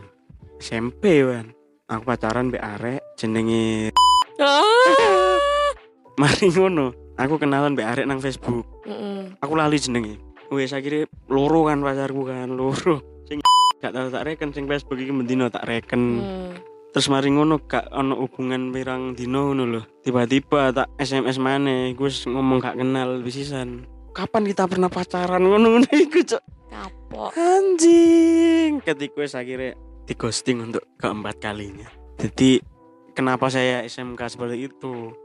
SMP 0.62 1.26
kan 1.26 1.54
aku 1.90 2.04
pacaran 2.06 2.50
mbek 2.50 2.62
arek 2.62 3.02
jenenge 3.18 3.94
Ah. 4.42 5.38
mari 6.22 6.50
ngono. 6.50 6.98
Aku 7.18 7.38
kenalan 7.38 7.78
mbek 7.78 7.88
arek 7.88 8.06
nang 8.10 8.18
Facebook. 8.24 8.66
Heeh. 8.90 9.38
aku 9.38 9.54
lali 9.54 9.78
jenenge. 9.78 10.18
Wis 10.50 10.74
akhirnya 10.74 11.06
loro 11.30 11.70
kan 11.70 11.80
pacarku 11.80 12.26
kan 12.26 12.50
loro 12.52 13.21
sing 13.32 13.40
gak 13.80 13.96
tau 13.96 14.12
tak 14.12 14.28
reken 14.28 14.52
sing 14.52 14.68
Facebook 14.68 15.00
iki 15.00 15.16
mendino 15.16 15.48
tak 15.48 15.64
reken. 15.64 16.20
Hmm. 16.20 16.54
terus 16.92 17.08
mari 17.08 17.32
ngono 17.32 17.64
gak 17.64 17.88
ono 17.96 18.20
hubungan 18.20 18.76
pirang 18.76 19.16
dino 19.16 19.48
ngono 19.48 19.64
lho. 19.64 19.82
Tiba-tiba 20.04 20.76
tak 20.76 20.92
SMS 21.00 21.40
maneh 21.40 21.96
gue 21.96 22.12
ngomong 22.28 22.60
gak 22.60 22.76
kenal 22.76 23.24
bisisan. 23.24 23.88
Kapan 24.12 24.44
kita 24.44 24.68
pernah 24.68 24.92
pacaran? 24.92 25.40
Ngono 25.40 25.80
ngono 25.80 25.88
iku 25.88 26.20
cok 26.20 26.44
Kapok. 26.68 27.32
anjing. 27.40 28.84
Ketika 28.84 29.24
akhirnya 29.40 29.80
di 30.04 30.14
ghosting 30.20 30.68
untuk 30.68 30.84
keempat 31.00 31.40
kalinya. 31.40 31.88
Jadi 32.20 32.60
kenapa 33.16 33.48
saya 33.48 33.88
SMK 33.88 34.20
seperti 34.28 34.68
itu? 34.68 35.16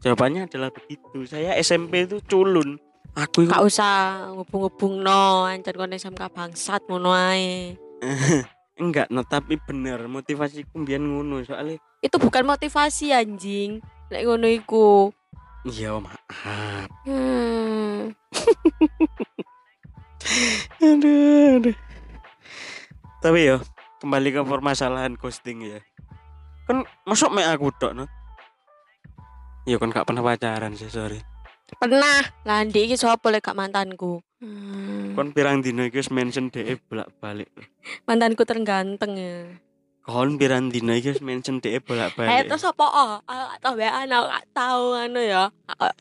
Jawabannya 0.00 0.48
adalah 0.48 0.72
begitu. 0.72 1.28
Saya 1.28 1.52
SMP 1.60 2.08
itu 2.08 2.24
culun 2.24 2.80
aku 3.14 3.46
Gak 3.46 3.64
usah 3.64 4.26
ngubung-ngubung 4.34 5.02
no, 5.02 5.44
ancan 5.44 5.74
kon 5.74 5.94
SMK 5.94 6.22
bangsat 6.30 6.82
ngono 6.86 7.10
ae. 7.12 7.74
enggak 8.80 9.12
no 9.12 9.20
tapi 9.28 9.60
bener 9.60 10.08
motivasiku 10.08 10.80
mbiyen 10.80 11.04
ngono 11.04 11.44
soalnya 11.44 11.76
Itu 12.00 12.16
bukan 12.16 12.48
motivasi 12.48 13.12
anjing. 13.12 13.84
Lek 14.08 14.24
ngono 14.24 14.48
iku. 14.48 15.12
iya 15.68 15.92
maaf 15.92 16.88
Hmm. 17.04 18.16
aduh, 20.80 21.60
aduh. 21.60 21.76
Tapi 23.20 23.38
ya 23.44 23.60
kembali 24.00 24.28
ke 24.32 24.40
permasalahan 24.40 25.20
ghosting 25.20 25.60
ya. 25.60 25.84
Kan 26.64 26.88
masuk 27.04 27.36
mek 27.36 27.52
aku 27.52 27.68
tok 27.76 27.92
no. 27.92 28.08
Ya 29.68 29.76
kan 29.76 29.92
gak 29.92 30.08
pernah 30.08 30.24
pacaran 30.24 30.72
sih 30.72 30.88
sorry. 30.88 31.20
Pernah. 31.78 32.24
Lah 32.42 32.64
ndik 32.66 32.90
iki 32.90 32.96
sapa 32.98 33.30
lek 33.30 33.44
gak 33.46 33.54
mantanku? 33.54 34.24
Hmm. 34.40 35.12
Kon 35.12 35.36
pirang 35.36 35.60
dino 35.60 35.84
iki 35.84 36.00
wis 36.00 36.10
mention 36.10 36.48
DE 36.48 36.80
bolak-balik. 36.88 37.52
Mantanku 38.08 38.48
terganteng 38.48 39.12
ya. 39.20 39.44
Kon 40.00 40.40
pirang 40.40 40.72
dino 40.72 40.96
iki 40.96 41.12
wis 41.12 41.22
mention 41.22 41.60
DE 41.60 41.76
Eh 41.76 41.82
bolak-balik. 41.84 42.48
terus 42.48 42.64
apa 42.64 42.86
oh? 42.88 43.12
Gak 43.20 43.60
tau 43.60 43.74
WA 43.76 43.90
aku 44.08 44.26
gak 44.32 44.46
tau 44.56 44.82
anu 44.96 45.20
ya. 45.20 45.52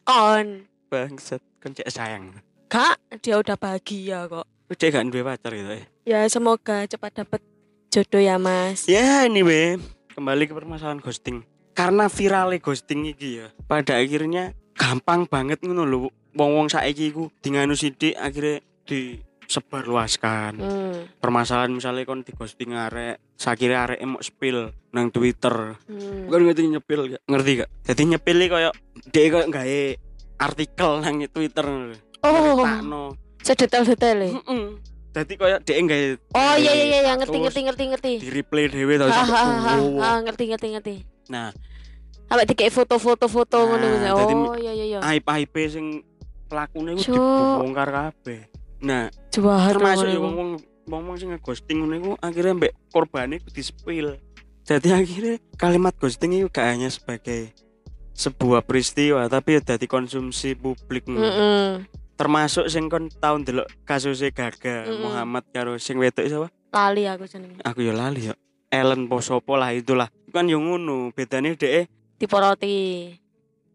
Kon. 0.08 0.48
Bangsat 0.88 1.44
kon 1.60 1.76
cek 1.76 1.92
sayang. 1.92 2.32
Kak, 2.70 2.98
dia 3.20 3.36
udah 3.38 3.58
bahagia 3.60 4.30
kok. 4.30 4.48
Udah 4.70 4.88
gak 4.94 5.06
duwe 5.10 5.26
pacar 5.26 5.52
gitu 5.52 5.74
ya. 5.74 5.86
Ya 6.06 6.20
semoga 6.30 6.86
cepat 6.86 7.26
dapat 7.26 7.42
jodoh 7.90 8.22
ya 8.22 8.38
Mas. 8.38 8.86
Ya 8.86 9.26
anyway, 9.26 9.78
kembali 10.14 10.46
ke 10.46 10.54
permasalahan 10.54 11.02
ghosting. 11.02 11.44
Karena 11.74 12.06
viralnya 12.08 12.62
ghosting 12.62 13.10
iki 13.10 13.42
ya. 13.42 13.48
Pada 13.66 13.98
akhirnya 13.98 14.54
gampang 14.80 15.28
banget 15.28 15.60
ngono 15.60 15.84
lho. 15.84 16.08
Wong-wong 16.32 16.72
saiki 16.72 17.12
iku 17.12 17.28
dinganu 17.44 17.76
sithik 17.76 18.16
akhirnya 18.16 18.64
disebarluaskan. 18.88 20.54
Hmm. 20.56 21.00
Permasalahan 21.20 21.74
misalnya 21.74 22.08
kon 22.08 22.24
di 22.24 22.32
ghosting 22.32 22.72
arek, 22.72 23.20
sakire 23.36 23.76
arek 23.76 24.00
mau 24.08 24.24
spill 24.24 24.72
nang 24.96 25.12
Twitter. 25.12 25.76
Hmm. 25.84 26.30
Bukan 26.32 26.42
ngerti 26.48 26.70
nyepil 26.70 27.02
gak? 27.12 27.22
Ngerti 27.28 27.52
gak? 27.60 27.70
Jadi 27.84 28.02
nyepil 28.16 28.38
koyo 28.48 28.70
dia 29.12 29.28
koyo 29.28 29.46
gawe 29.52 29.82
artikel 30.40 30.92
nang 31.04 31.16
Twitter. 31.28 31.68
Oh, 32.24 32.64
Takno. 32.64 33.04
sedetail-detail. 33.40 34.20
Heeh. 34.40 34.64
Dadi 35.10 35.34
koyo 35.36 35.58
dia 35.60 35.82
gawe 35.82 36.08
Oh 36.38 36.56
iya 36.56 36.72
iya 36.72 36.86
iya, 37.04 37.14
ngerti 37.18 37.34
Terus 37.34 37.46
ngerti 37.50 37.62
ngerti 37.66 37.84
ngerti. 37.90 38.12
di 38.22 38.30
replay 38.30 38.70
dhewe 38.70 38.96
tau 39.02 39.10
Ha, 39.10 39.24
ha, 39.26 39.44
ha, 39.76 40.10
ngerti 40.22 40.54
ngerti 40.54 40.68
ngerti. 40.78 40.96
Nah, 41.34 41.50
Sampai 42.30 42.46
dikei 42.46 42.70
foto-foto-foto 42.70 43.58
Nah, 43.58 43.66
ngono 43.66 43.86
dadi 43.98 44.34
Oh 44.38 44.54
iya 44.54 44.72
iya 44.72 44.86
iya. 44.86 45.00
aib-aib 45.02 45.50
sing 45.66 46.06
pelakune 46.46 46.94
iku 46.94 47.18
dibongkar 47.18 47.90
kabeh. 47.90 48.46
Nah, 48.86 49.10
Jahat 49.34 49.74
termasuk 49.76 50.06
ya 50.06 50.18
iku. 50.18 50.30
wong 50.30 50.50
wong 50.86 51.16
sing 51.18 51.34
nge-ghosting 51.34 51.82
ngono 51.82 51.94
iku 51.98 52.12
akhirnya 52.22 52.54
mbek 52.54 52.74
korbane 52.94 53.42
ku 53.42 53.50
di-spill. 53.50 54.22
Jadi 54.62 54.94
akhirnya 54.94 55.42
kalimat 55.58 55.98
ghosting 55.98 56.38
itu 56.38 56.46
gak 56.54 56.70
hanya 56.70 56.94
sebagai 56.94 57.50
sebuah 58.14 58.62
peristiwa 58.62 59.26
tapi 59.26 59.58
ya 59.58 59.62
dadi 59.66 59.90
konsumsi 59.90 60.54
publik 60.54 61.10
ngono. 61.10 61.26
Heeh. 61.26 61.68
Termasuk 62.14 62.70
sing 62.70 62.92
kon 62.92 63.10
tau 63.10 63.42
ndelok 63.42 63.66
kasusnya 63.88 64.30
Gaga 64.30 64.86
Mm-mm. 64.86 65.02
Muhammad 65.02 65.50
karo 65.50 65.80
sing 65.82 65.98
wedok 65.98 66.30
sapa? 66.30 66.48
Lali 66.70 67.10
aku 67.10 67.26
jenenge. 67.26 67.64
Aku 67.66 67.82
ya 67.82 67.96
lali 67.96 68.30
ya. 68.30 68.36
Ellen 68.70 69.10
Posopo 69.10 69.58
lah 69.58 69.74
itulah. 69.74 70.14
Kan 70.30 70.46
yo 70.46 70.62
ngono, 70.62 71.10
bedane 71.10 71.58
dhek 71.58 71.90
Diporoti. 72.20 72.78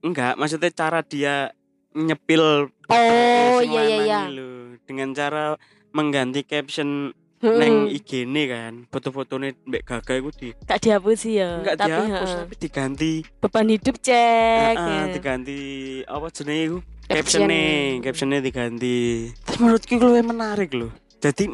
enggak, 0.01 0.36
maksudnya 0.36 0.68
cara 0.68 1.01
dia 1.01 1.49
nyepil 1.90 2.68
Oh 2.86 3.59
iya 3.64 3.82
iya 3.82 3.97
iya. 4.05 4.20
lho. 4.28 4.76
dengan 4.84 5.16
cara 5.16 5.57
mengganti 5.90 6.45
caption 6.45 7.14
Heeh. 7.40 7.57
neng 7.57 7.74
IG-ne 7.88 8.42
kan 8.45 8.72
foto-fotone 8.88 9.57
mbek 9.64 9.84
Gaga 9.84 10.16
iku 10.16 10.28
di 10.30 10.53
Gak 10.64 10.80
dihapusi 10.80 11.40
ya. 11.40 11.61
enggak 11.61 11.76
tapi 11.78 11.92
dihapus 11.92 12.12
heeh. 12.26 12.40
tapi 12.40 12.55
diganti 12.59 13.12
beban 13.38 13.68
hidup 13.68 13.97
cek. 13.99 14.74
Heeh, 14.76 14.92
ya. 14.92 15.05
diganti 15.09 15.59
apa 16.05 16.26
iku 16.66 16.78
Caption. 17.05 17.45
captionnya 17.45 17.64
captionnya 18.01 18.38
diganti 18.40 18.97
terus 19.45 19.59
menurutku 19.61 19.95
luwih 19.97 20.24
menarik 20.24 20.72
loh 20.72 20.88
jadi 21.20 21.49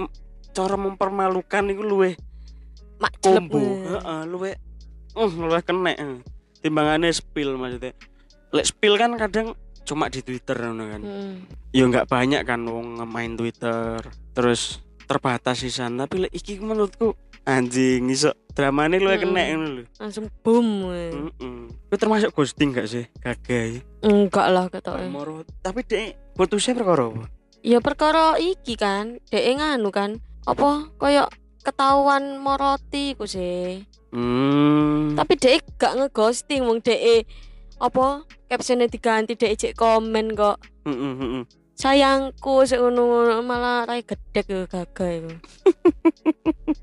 cara 0.50 0.74
mempermalukan 0.74 1.62
iku 1.68 1.82
luwih 1.82 2.14
Mak 2.98 3.14
jelek. 3.18 3.46
combo 3.46 3.58
heeh 3.58 4.20
luwih 4.26 4.54
uh 5.14 5.30
kena 5.60 5.90
eh. 5.92 6.18
Timbangannya 6.60 7.10
spill 7.10 7.56
maksudnya 7.56 7.92
lek 8.50 8.66
spill 8.66 8.94
kan 8.96 9.16
kadang 9.16 9.56
cuma 9.82 10.06
di 10.06 10.20
Twitter 10.20 10.54
kan 10.54 10.76
Heeh. 11.02 11.32
ya 11.72 11.82
nggak 11.88 12.06
banyak 12.06 12.42
kan 12.44 12.60
wong 12.62 13.00
main 13.04 13.34
Twitter 13.34 13.98
terus 14.32 14.78
terbatas 15.08 15.64
sisan 15.64 15.98
tapi 15.98 16.28
lek 16.28 16.32
iki 16.32 16.60
menurutku 16.60 17.16
Anjing 17.40 18.12
iso 18.12 18.36
dramane 18.52 19.00
lu 19.00 19.08
Mm-mm. 19.08 19.22
kena 19.24 19.42
ngono 19.48 19.66
lho. 19.80 19.84
langsung 19.96 20.28
boom 20.44 20.92
Heeh. 20.92 21.72
Itu 21.88 21.96
termasuk 21.96 22.36
ghosting 22.36 22.76
gak 22.76 22.84
sih? 22.86 23.08
Gagai. 23.16 23.80
enggak 24.04 24.46
lah 24.52 24.68
kata 24.68 25.08
Moro. 25.08 25.42
Tapi 25.64 25.80
dek 25.82 26.36
putusnya 26.36 26.76
perkara 26.76 27.08
apa? 27.08 27.24
ya 27.60 27.80
perkara 27.80 28.36
iki 28.36 28.76
kan 28.76 29.20
dek 29.28 29.56
nganu 29.56 29.88
kan 29.88 30.20
apa 30.44 30.88
koyo 30.96 31.28
ketahuan 31.60 32.40
moroti 32.40 33.12
ku 33.12 33.28
sih 33.28 33.84
Hmm. 34.10 35.14
tapi 35.14 35.38
dek 35.38 35.78
gak 35.78 35.94
ngeghosting 35.94 36.66
wong 36.66 36.82
dek 36.82 37.26
apa 37.78 38.26
captionnya 38.50 38.90
diganti 38.90 39.38
dek 39.38 39.54
cek 39.54 39.72
komen 39.78 40.34
kok 40.34 40.58
Heeh, 40.82 41.12
heeh. 41.22 41.42
sayangku 41.78 42.66
ngono 42.66 43.40
malah 43.46 43.86
rai 43.86 44.02
gedek 44.02 44.46
yo 44.50 44.66
gagal 44.68 45.24
iku. 45.24 45.32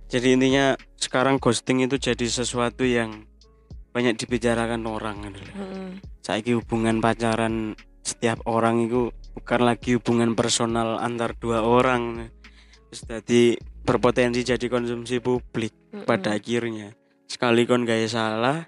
Jadi 0.07 0.39
intinya 0.39 0.73
sekarang 0.95 1.37
ghosting 1.37 1.83
itu 1.83 1.99
jadi 1.99 2.25
sesuatu 2.25 2.87
yang 2.87 3.27
banyak 3.91 4.15
dibicarakan 4.15 4.87
orang 4.87 5.27
gitu. 5.27 5.41
Heeh. 5.53 5.99
Saiki 6.23 6.55
hubungan 6.55 7.03
pacaran 7.03 7.75
setiap 8.01 8.39
orang 8.47 8.87
itu 8.87 9.11
bukan 9.35 9.67
lagi 9.67 9.99
hubungan 9.99 10.33
personal 10.33 10.97
antar 10.97 11.35
dua 11.35 11.61
orang. 11.61 12.31
Terus 12.89 13.01
jadi 13.03 13.41
berpotensi 13.83 14.47
jadi 14.47 14.65
konsumsi 14.71 15.19
publik 15.19 15.75
pada 16.07 16.31
Heeh. 16.33 16.39
akhirnya. 16.39 16.87
Sekali 17.27 17.67
kon 17.67 17.83
gaya 17.83 18.07
salah, 18.07 18.65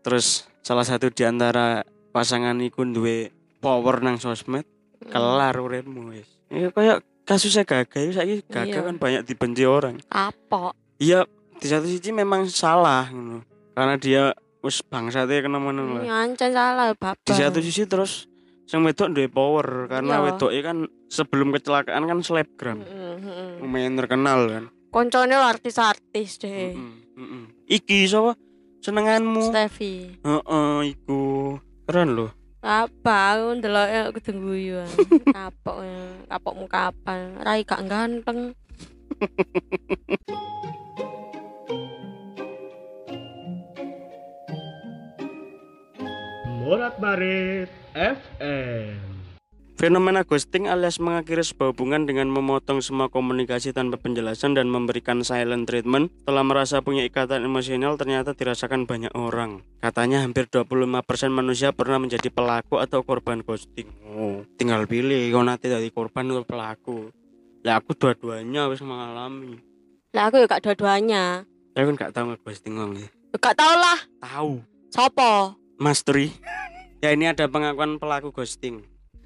terus 0.00 0.46
salah 0.62 0.86
satu 0.86 1.10
di 1.10 1.22
antara 1.22 1.82
pasangan 2.10 2.54
iku 2.58 2.86
duwe 2.86 3.30
power 3.58 4.00
nang 4.00 4.16
sosmed, 4.16 4.62
Heeh. 4.62 5.10
kelar 5.10 5.54
uripmu 5.54 6.08
wis. 6.08 6.30
Ya 6.48 6.70
kayak 6.70 7.02
kasusnya 7.22 7.62
gagal 7.62 8.14
saiki 8.14 8.42
gagal 8.46 8.80
Iya. 8.80 8.86
kan 8.86 8.96
banyak 8.96 9.22
dibenci 9.24 9.62
orang. 9.62 9.98
kapok 10.06 10.74
Iya, 10.96 11.24
di 11.56 11.66
satu 11.66 11.86
sisi 11.86 12.10
memang 12.10 12.46
salah 12.46 13.06
ngono. 13.08 13.42
Karena 13.72 13.94
dia 13.96 14.22
wis 14.60 14.82
bangsate 14.82 15.40
kena 15.40 15.56
ngono 15.56 15.98
lah. 15.98 16.02
nyancen 16.04 16.52
salah 16.52 16.92
bapak 16.92 17.22
Di 17.22 17.32
satu 17.32 17.58
sisi 17.58 17.86
terus 17.86 18.28
sing 18.66 18.82
wedok 18.82 19.10
duwe 19.10 19.26
power 19.26 19.88
karena 19.88 20.20
Iya. 20.20 20.24
wedoknya 20.30 20.62
kan 20.62 20.76
sebelum 21.06 21.50
kecelakaan 21.50 22.04
kan 22.04 22.18
selebgram. 22.20 22.78
Heeh, 22.82 23.16
heeh. 23.18 23.50
Lumayan 23.60 23.94
terkenal 23.94 24.40
kan. 24.46 24.64
koncone 24.90 25.38
artis-artis 25.38 26.38
deh 26.38 26.74
Heeh, 26.74 26.74
heeh. 27.14 27.44
Iki 27.70 28.10
sapa? 28.10 28.34
Senenganmu. 28.82 29.46
Steffi 29.46 30.18
Heeh, 30.20 30.76
iku. 30.90 31.54
Keren 31.86 32.10
loh. 32.12 32.30
apa 32.60 33.40
aku 33.40 33.56
ndeloke 33.56 33.96
aku 34.04 34.20
kudu 34.20 34.32
guyu 34.36 34.84
kapok 35.32 35.80
ya. 35.80 36.00
kapokmu 36.28 36.68
kapan 36.68 37.40
rai 37.40 37.64
gak 37.64 37.88
ganteng 37.88 38.52
Morat 46.60 46.94
Marit 47.00 47.70
FM. 47.94 49.09
Fenomena 49.80 50.28
ghosting 50.28 50.68
alias 50.68 51.00
mengakhiri 51.00 51.40
sebuah 51.40 51.72
hubungan 51.72 52.04
dengan 52.04 52.28
memotong 52.28 52.84
semua 52.84 53.08
komunikasi 53.08 53.72
tanpa 53.72 53.96
penjelasan 53.96 54.52
dan 54.52 54.68
memberikan 54.68 55.24
silent 55.24 55.64
treatment 55.64 56.12
telah 56.28 56.44
merasa 56.44 56.84
punya 56.84 57.00
ikatan 57.08 57.48
emosional 57.48 57.96
ternyata 57.96 58.36
dirasakan 58.36 58.84
banyak 58.84 59.08
orang. 59.16 59.64
Katanya 59.80 60.20
hampir 60.20 60.52
25% 60.52 60.84
manusia 61.32 61.72
pernah 61.72 61.96
menjadi 61.96 62.28
pelaku 62.28 62.76
atau 62.76 63.00
korban 63.00 63.40
ghosting. 63.40 63.88
Oh, 64.04 64.44
tinggal 64.60 64.84
pilih 64.84 65.32
kau 65.32 65.40
nanti 65.40 65.72
dari 65.72 65.88
korban 65.88 66.28
atau 66.28 66.44
pelaku. 66.44 67.08
Lah 67.64 67.80
aku 67.80 67.96
dua-duanya 67.96 68.68
wis 68.68 68.84
mengalami. 68.84 69.64
lah 70.12 70.28
aku 70.28 70.44
ya 70.44 70.46
gak 70.50 70.60
dua-duanya 70.60 71.48
Saya 71.72 71.88
kan 71.88 71.94
gak 71.96 72.12
tahu 72.12 72.24
nge-ghosting 72.36 72.76
wong 72.76 73.00
ya. 73.00 73.08
Ya 73.32 73.36
gak 73.40 73.56
tau 73.56 73.74
lah 73.80 73.98
Tahu. 74.20 74.60
sopo 74.92 75.56
Mastery. 75.80 76.36
ya 77.00 77.16
ini 77.16 77.32
ada 77.32 77.48
pengakuan 77.48 77.96
pelaku 77.96 78.28
ghosting. 78.28 78.84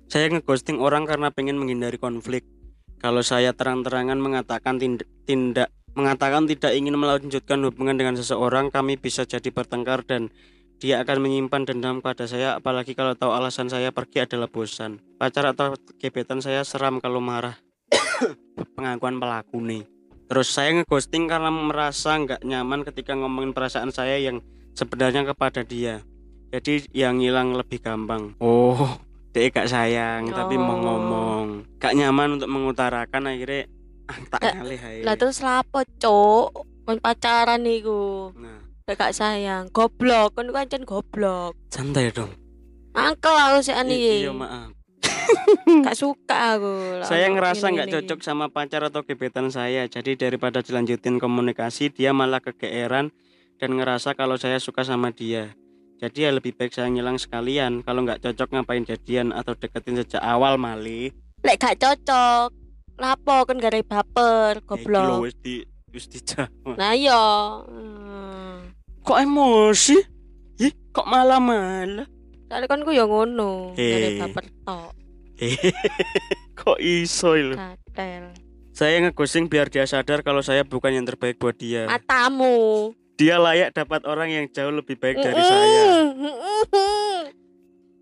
Saya 0.08 0.30
ngeghosting 0.30 0.78
orang 0.78 1.08
karena 1.08 1.32
pengen 1.32 1.56
menghindari 1.56 1.96
konflik. 1.96 2.44
Kalau 3.00 3.20
saya 3.20 3.52
terang-terangan 3.52 4.16
mengatakan 4.16 4.80
tindak, 4.80 5.08
tindak 5.28 5.68
mengatakan 5.94 6.50
tidak 6.50 6.74
ingin 6.74 6.98
melanjutkan 6.98 7.62
hubungan 7.62 7.94
dengan 7.94 8.14
seseorang, 8.18 8.68
kami 8.74 8.98
bisa 8.98 9.22
jadi 9.22 9.46
bertengkar 9.54 10.02
dan 10.02 10.28
dia 10.82 11.00
akan 11.00 11.22
menyimpan 11.22 11.62
dendam 11.64 12.02
pada 12.02 12.26
saya 12.26 12.58
apalagi 12.58 12.98
kalau 12.98 13.14
tahu 13.14 13.30
alasan 13.30 13.70
saya 13.70 13.94
pergi 13.94 14.26
adalah 14.26 14.50
bosan. 14.50 15.00
Pacar 15.16 15.54
atau 15.54 15.78
gebetan 16.02 16.42
saya 16.42 16.66
seram 16.66 16.98
kalau 16.98 17.22
marah. 17.22 17.56
pengakuan 18.76 19.22
pelaku 19.22 19.62
nih. 19.62 19.82
Terus 20.26 20.50
saya 20.50 20.74
ngeghosting 20.74 21.30
karena 21.30 21.52
merasa 21.52 22.18
nggak 22.18 22.42
nyaman 22.42 22.82
ketika 22.82 23.14
ngomongin 23.14 23.54
perasaan 23.54 23.94
saya 23.94 24.18
yang 24.18 24.42
sebenarnya 24.74 25.22
kepada 25.30 25.62
dia. 25.62 26.02
Jadi 26.50 26.90
yang 26.90 27.22
hilang 27.22 27.54
lebih 27.54 27.82
gampang. 27.82 28.34
Oh, 28.42 28.98
dia 29.34 29.50
gak 29.50 29.66
sayang 29.66 30.30
tapi 30.30 30.54
mau 30.54 30.72
Oh. 30.72 30.80
ngomong. 30.80 31.46
Gak 31.76 31.92
nyaman 31.92 32.38
untuk 32.38 32.46
mengutarakan 32.46 33.26
akhirnya 33.26 33.66
ah, 34.06 34.18
tak 34.30 34.40
ngalih 34.54 34.78
ae. 34.78 35.02
lah 35.02 35.14
terus 35.14 35.40
lapo 35.40 35.82
cuk 35.98 36.48
kon 36.84 36.98
pacaran 36.98 37.58
niku 37.58 38.30
Nah, 38.34 38.62
Lah 38.84 38.94
gak 38.94 39.12
sayang 39.12 39.68
goblok 39.68 40.32
kon 40.32 40.48
kancen 40.48 40.84
goblok 40.84 41.58
santai 41.66 42.08
dong. 42.08 42.30
angkel 42.92 43.34
aku 43.34 43.58
sih 43.60 43.72
ani 43.72 44.22
iya 44.22 44.30
maaf. 44.30 44.70
gak 45.84 45.96
suka 45.96 46.54
aku 46.54 47.00
Lah, 47.00 47.06
Saya 47.06 47.26
ngerasa 47.26 47.68
nggak 47.68 47.90
cocok 47.90 48.20
sama 48.20 48.46
pacar 48.48 48.84
atau 48.84 49.02
gebetan 49.02 49.48
saya. 49.48 49.84
Jadi 49.86 50.14
daripada 50.14 50.60
dilanjutin 50.60 51.16
komunikasi, 51.16 51.88
dia 51.88 52.12
malah 52.12 52.38
kegeeran 52.38 53.10
dan 53.56 53.70
ngerasa 53.72 54.12
kalau 54.12 54.36
saya 54.36 54.56
suka 54.58 54.82
sama 54.82 55.10
dia. 55.10 55.56
Jadi 55.94 56.18
ya 56.20 56.30
lebih 56.30 56.52
baik 56.52 56.70
saya 56.70 56.86
ngilang 56.86 57.16
sekalian. 57.16 57.80
Kalau 57.80 58.02
nggak 58.02 58.20
cocok 58.20 58.48
ngapain 58.50 58.82
jadian 58.82 59.30
atau 59.30 59.52
deketin 59.52 59.96
sejak 59.96 60.20
awal 60.20 60.56
mali. 60.56 61.14
lek 61.40 61.58
gak 61.58 61.76
cocok 61.76 62.48
lapo 62.96 63.44
kan 63.44 63.58
gak 63.58 63.68
ada 63.70 63.84
baper 63.84 64.54
Ya, 64.54 64.64
goblok 64.64 65.20
wis 65.22 65.36
di 65.38 65.60
wis 65.90 66.06
dijawab. 66.06 66.48
nah 66.74 66.92
iya 66.92 67.20
Hmm. 67.62 68.72
Kok 69.00 69.18
emosi? 69.20 69.98
Ih, 70.56 70.72
kok 70.88 71.04
malah 71.04 71.36
malah? 71.36 72.08
soalnya 72.44 72.64
kan 72.66 72.80
ku 72.80 72.90
ya 72.90 73.02
ngono 73.02 73.72
gak 73.72 73.92
ada 73.92 74.08
Eh. 74.08 74.16
baper 74.16 74.44
tok 74.62 74.92
kok 76.56 76.78
iso 76.78 77.34
lho? 77.34 77.56
katel 77.56 78.30
Saya 78.70 78.98
ngeghosting 79.00 79.46
biar 79.46 79.68
dia 79.68 79.84
sadar 79.84 80.22
kalau 80.22 80.40
saya 80.40 80.62
bukan 80.62 80.90
yang 80.92 81.04
terbaik 81.04 81.36
buat 81.36 81.54
dia. 81.54 81.84
matamu 81.84 82.90
Dia 83.14 83.38
layak 83.38 83.78
dapat 83.78 84.02
orang 84.10 84.28
yang 84.30 84.44
jauh 84.50 84.74
lebih 84.74 84.98
baik 84.98 85.22
dari 85.22 85.42
saya. 85.42 85.84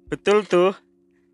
Betul 0.08 0.44
tuh. 0.48 0.72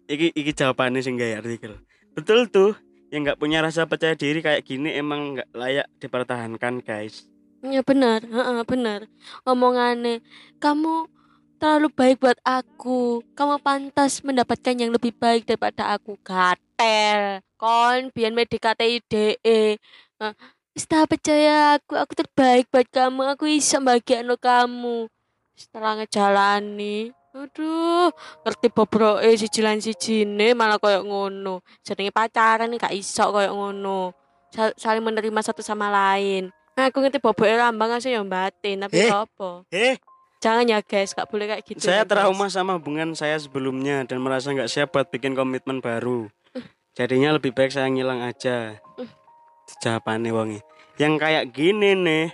Iki 0.09 0.35
iki 0.35 0.51
jawabannya 0.57 1.05
sing 1.05 1.15
gawe 1.15 1.39
artikel. 1.39 1.79
Betul 2.15 2.51
tuh. 2.51 2.75
Yang 3.09 3.21
nggak 3.25 3.41
punya 3.41 3.59
rasa 3.65 3.89
percaya 3.89 4.19
diri 4.19 4.43
kayak 4.45 4.67
gini 4.67 4.93
emang 4.93 5.39
nggak 5.39 5.51
layak 5.57 5.87
dipertahankan, 5.97 6.85
guys. 6.85 7.25
Ya 7.65 7.83
benar, 7.83 8.23
heeh, 8.23 8.61
benar. 8.69 9.11
Omongannya, 9.43 10.23
kamu 10.63 11.11
terlalu 11.59 11.89
baik 11.91 12.23
buat 12.23 12.39
aku. 12.47 13.27
Kamu 13.35 13.59
pantas 13.65 14.23
mendapatkan 14.23 14.79
yang 14.79 14.95
lebih 14.95 15.11
baik 15.19 15.49
daripada 15.49 15.99
aku. 15.99 16.15
Gatel. 16.23 17.43
Kon 17.59 18.15
biar 18.15 18.31
medikate 18.31 19.03
DE. 19.11 19.37
Eh, 20.19 20.35
Wis 20.79 20.87
tak 20.87 21.11
percaya 21.11 21.75
aku, 21.75 21.99
aku 21.99 22.15
terbaik 22.15 22.71
buat 22.71 22.87
kamu. 22.87 23.35
Aku 23.35 23.51
bisa 23.51 23.83
bahagiain 23.83 24.31
kamu. 24.39 25.11
Setelah 25.59 25.99
ngejalani, 25.99 27.11
aduh, 27.35 28.15
ngerti 28.47 28.71
bobroke 28.71 29.27
siji 29.35 29.59
lan 29.59 29.83
sijine 29.83 30.55
malah 30.55 30.79
koyo 30.79 31.03
ngono. 31.03 31.67
Jenenge 31.83 32.15
pacaran 32.15 32.71
nih 32.71 32.79
gak 32.79 32.95
iso 32.95 33.27
koyo 33.27 33.59
ngono. 33.59 34.15
Sal- 34.55 34.79
saling 34.79 35.03
menerima 35.03 35.43
satu 35.43 35.67
sama 35.67 35.91
lain. 35.91 36.55
Nah, 36.79 36.95
aku 36.95 37.03
ngerti 37.03 37.19
boboke 37.19 37.51
lambang 37.51 37.99
asli 37.99 38.15
yang 38.15 38.31
batin, 38.31 38.87
tapi 38.87 39.03
Eh. 39.03 39.11
apa? 39.11 39.67
Eh, 39.75 39.99
Jangan 40.39 40.63
ya 40.71 40.79
guys, 40.79 41.11
gak 41.11 41.27
boleh 41.27 41.51
kayak 41.51 41.67
gitu. 41.67 41.83
saya 41.83 41.91
ya, 41.91 42.03
guys. 42.07 42.23
trauma 42.23 42.47
sama 42.47 42.79
hubungan 42.79 43.19
saya 43.19 43.35
sebelumnya 43.35 44.07
dan 44.07 44.23
merasa 44.23 44.55
nggak 44.55 44.71
siap 44.71 44.95
buat 44.95 45.11
bikin 45.11 45.35
komitmen 45.35 45.83
baru. 45.83 46.31
Jadinya 46.95 47.35
lebih 47.35 47.51
baik 47.51 47.75
saya 47.75 47.91
ngilang 47.91 48.23
aja. 48.23 48.79
Jawabannya 49.79 50.33
wongi. 50.33 50.61
Yang 50.97 51.15
kayak 51.21 51.45
gini 51.53 51.95
nih, 51.95 52.27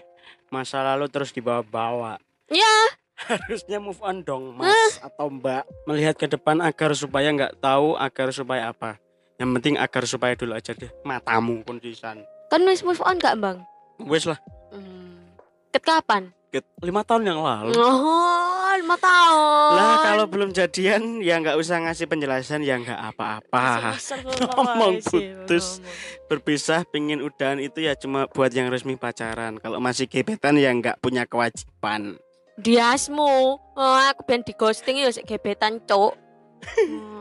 masa 0.49 0.80
lalu 0.80 1.11
terus 1.11 1.30
dibawa-bawa. 1.30 2.16
Ya, 2.49 2.76
Harusnya 3.14 3.78
move 3.78 4.03
on 4.03 4.20
dong, 4.20 4.59
Mas 4.59 4.99
atau 4.99 5.30
Mbak. 5.30 5.87
Melihat 5.87 6.14
ke 6.18 6.26
depan 6.26 6.59
agar 6.59 6.91
supaya 6.93 7.30
nggak 7.30 7.62
tahu, 7.62 7.95
agar 7.95 8.35
supaya 8.35 8.74
apa. 8.74 8.99
Yang 9.39 9.51
penting 9.55 9.74
agar 9.78 10.03
supaya 10.05 10.35
dulu 10.35 10.53
aja 10.53 10.74
deh. 10.74 10.91
Matamu 11.03 11.62
kondisan. 11.62 12.26
kan 12.51 12.61
wis 12.66 12.87
move 12.87 13.03
on 13.03 13.18
gak, 13.18 13.35
Bang? 13.39 13.66
Wes 13.99 14.26
lah, 14.26 14.39
Hmm. 14.70 15.35
Ket 15.70 15.82
kapan? 15.82 16.30
Ket, 16.55 16.63
lima 16.87 17.03
tahun 17.03 17.27
yang 17.27 17.43
lalu. 17.43 17.75
Oh, 17.75 18.71
lima 18.79 18.95
tahun. 18.95 19.75
Lah 19.75 19.97
kalau 20.07 20.31
belum 20.31 20.55
jadian 20.55 21.19
ya 21.19 21.43
nggak 21.43 21.59
usah 21.59 21.83
ngasih 21.83 22.07
penjelasan 22.07 22.63
ya 22.63 22.79
nggak 22.79 22.95
apa-apa. 23.11 23.99
Ngomong 24.55 25.03
putus. 25.03 25.83
Berpisah 26.31 26.87
pingin 26.87 27.27
udahan 27.27 27.59
itu 27.59 27.83
ya 27.83 27.99
cuma 27.99 28.31
buat 28.31 28.55
yang 28.55 28.71
resmi 28.71 28.95
pacaran. 28.95 29.59
Kalau 29.59 29.83
masih 29.83 30.07
gebetan 30.07 30.55
ya 30.55 30.71
nggak 30.71 31.03
punya 31.03 31.27
kewajiban. 31.27 32.23
Diasmu. 32.63 33.59
Oh, 33.75 33.99
aku 34.07 34.23
pengen 34.23 34.47
di 34.47 34.55
ghosting 34.55 35.03
ya 35.03 35.11
gebetan, 35.11 35.83
Cuk. 35.83 36.15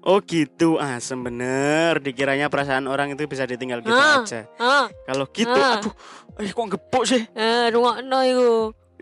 Oh 0.00 0.18
gitu 0.18 0.76
asem 0.76 1.20
bener. 1.20 1.98
Dikiranya 1.98 2.46
perasaan 2.46 2.86
orang 2.86 3.12
itu 3.12 3.24
bisa 3.24 3.44
ditinggal 3.44 3.80
gitu 3.80 3.92
Hah? 3.92 4.22
aja. 4.22 4.40
Hah, 4.56 4.86
Kalau 5.04 5.24
gitu, 5.28 5.52
Ah. 5.52 5.78
aduh, 5.78 5.94
eh 6.36 6.48
kok 6.48 6.68
gepuk 6.70 7.04
sih? 7.04 7.22
eh 7.32 7.70
rungokno 7.70 8.18
iku. 8.22 8.52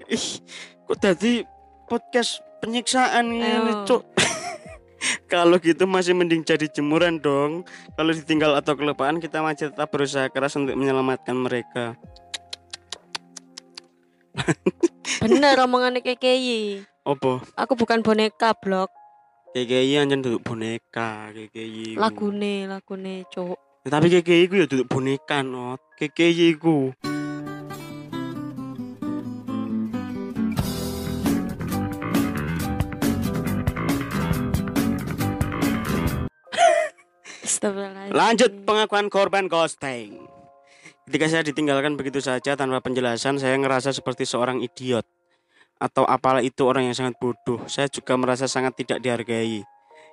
Ih, 0.07 0.27
kok 0.85 0.99
tadi 0.99 1.43
podcast 1.85 2.41
penyiksaan 2.59 3.31
ini, 3.31 3.47
Ayo. 3.47 3.85
Cuk. 3.85 4.03
Kalau 5.33 5.57
gitu 5.57 5.89
masih 5.89 6.13
mending 6.13 6.43
jadi 6.43 6.69
jemuran 6.69 7.17
dong. 7.17 7.65
Kalau 7.95 8.13
ditinggal 8.13 8.53
atau 8.53 8.77
kelupaan 8.77 9.17
kita 9.17 9.41
masih 9.41 9.73
tetap 9.73 9.89
berusaha 9.89 10.29
keras 10.29 10.53
untuk 10.55 10.77
menyelamatkan 10.77 11.33
mereka. 11.33 11.97
Bener 15.21 15.57
omongannya 15.59 16.01
KKI. 16.01 16.85
Opo? 17.03 17.41
Aku 17.57 17.73
bukan 17.75 18.01
boneka, 18.01 18.53
blok. 18.55 18.93
KKI 19.51 19.99
anjen 19.99 20.23
duduk 20.23 20.47
boneka, 20.47 21.35
KKI. 21.35 21.99
Lagune, 21.99 22.71
lagune, 22.71 23.27
Cuk. 23.27 23.59
Ya, 23.83 23.91
tapi 23.91 24.07
KKI 24.07 24.47
ku 24.47 24.55
ya 24.55 24.71
duduk 24.71 24.87
boneka, 24.87 25.43
not. 25.43 25.83
KKI 25.99 26.55
ku. 26.55 26.95
Lanjut 38.15 38.55
pengakuan 38.63 39.11
korban 39.11 39.51
ghosting. 39.51 40.31
Ketika 41.11 41.27
saya 41.27 41.43
ditinggalkan 41.43 41.99
begitu 41.99 42.23
saja 42.23 42.55
tanpa 42.55 42.79
penjelasan, 42.79 43.43
saya 43.43 43.59
ngerasa 43.59 43.91
seperti 43.91 44.23
seorang 44.23 44.63
idiot. 44.63 45.03
Atau 45.81 46.05
apalah 46.05 46.45
itu 46.45 46.69
orang 46.69 46.87
yang 46.87 46.97
sangat 46.97 47.17
bodoh. 47.17 47.65
Saya 47.65 47.89
juga 47.89 48.13
merasa 48.21 48.45
sangat 48.45 48.77
tidak 48.77 49.01
dihargai. 49.01 49.65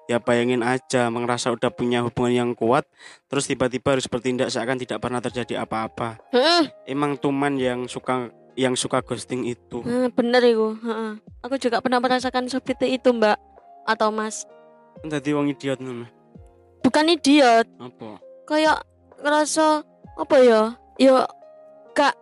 Ya 0.08 0.24
bayangin 0.24 0.64
aja, 0.64 1.12
merasa 1.12 1.52
udah 1.52 1.68
punya 1.68 2.00
hubungan 2.00 2.32
yang 2.32 2.52
kuat, 2.56 2.88
terus 3.28 3.44
tiba-tiba 3.44 3.92
harus 3.92 4.08
bertindak 4.08 4.48
seakan 4.48 4.80
tidak 4.80 5.04
pernah 5.04 5.20
terjadi 5.20 5.68
apa-apa. 5.68 6.16
Emang 6.88 7.20
tuman 7.20 7.60
yang 7.60 7.92
suka 7.92 8.32
yang 8.56 8.72
suka 8.80 9.04
ghosting 9.04 9.44
itu. 9.44 9.84
eh, 9.84 10.08
bener 10.08 10.40
iku. 10.48 10.80
Heeh. 10.80 11.20
Aku 11.44 11.60
juga 11.60 11.84
pernah 11.84 12.00
merasakan 12.00 12.48
seperti 12.48 12.96
itu, 12.96 13.12
Mbak. 13.12 13.36
Atau 13.84 14.16
Mas. 14.16 14.48
Tadi 15.04 15.36
wong 15.36 15.52
idiot 15.52 15.84
nama. 15.84 16.08
Bukan 16.80 17.12
idiot, 17.12 17.68
Apa? 17.76 18.24
kayak 18.48 18.88
ngerasa 19.20 19.84
apa 20.16 20.36
ya? 20.40 20.62
Ya 20.96 21.28
gak 21.92 22.16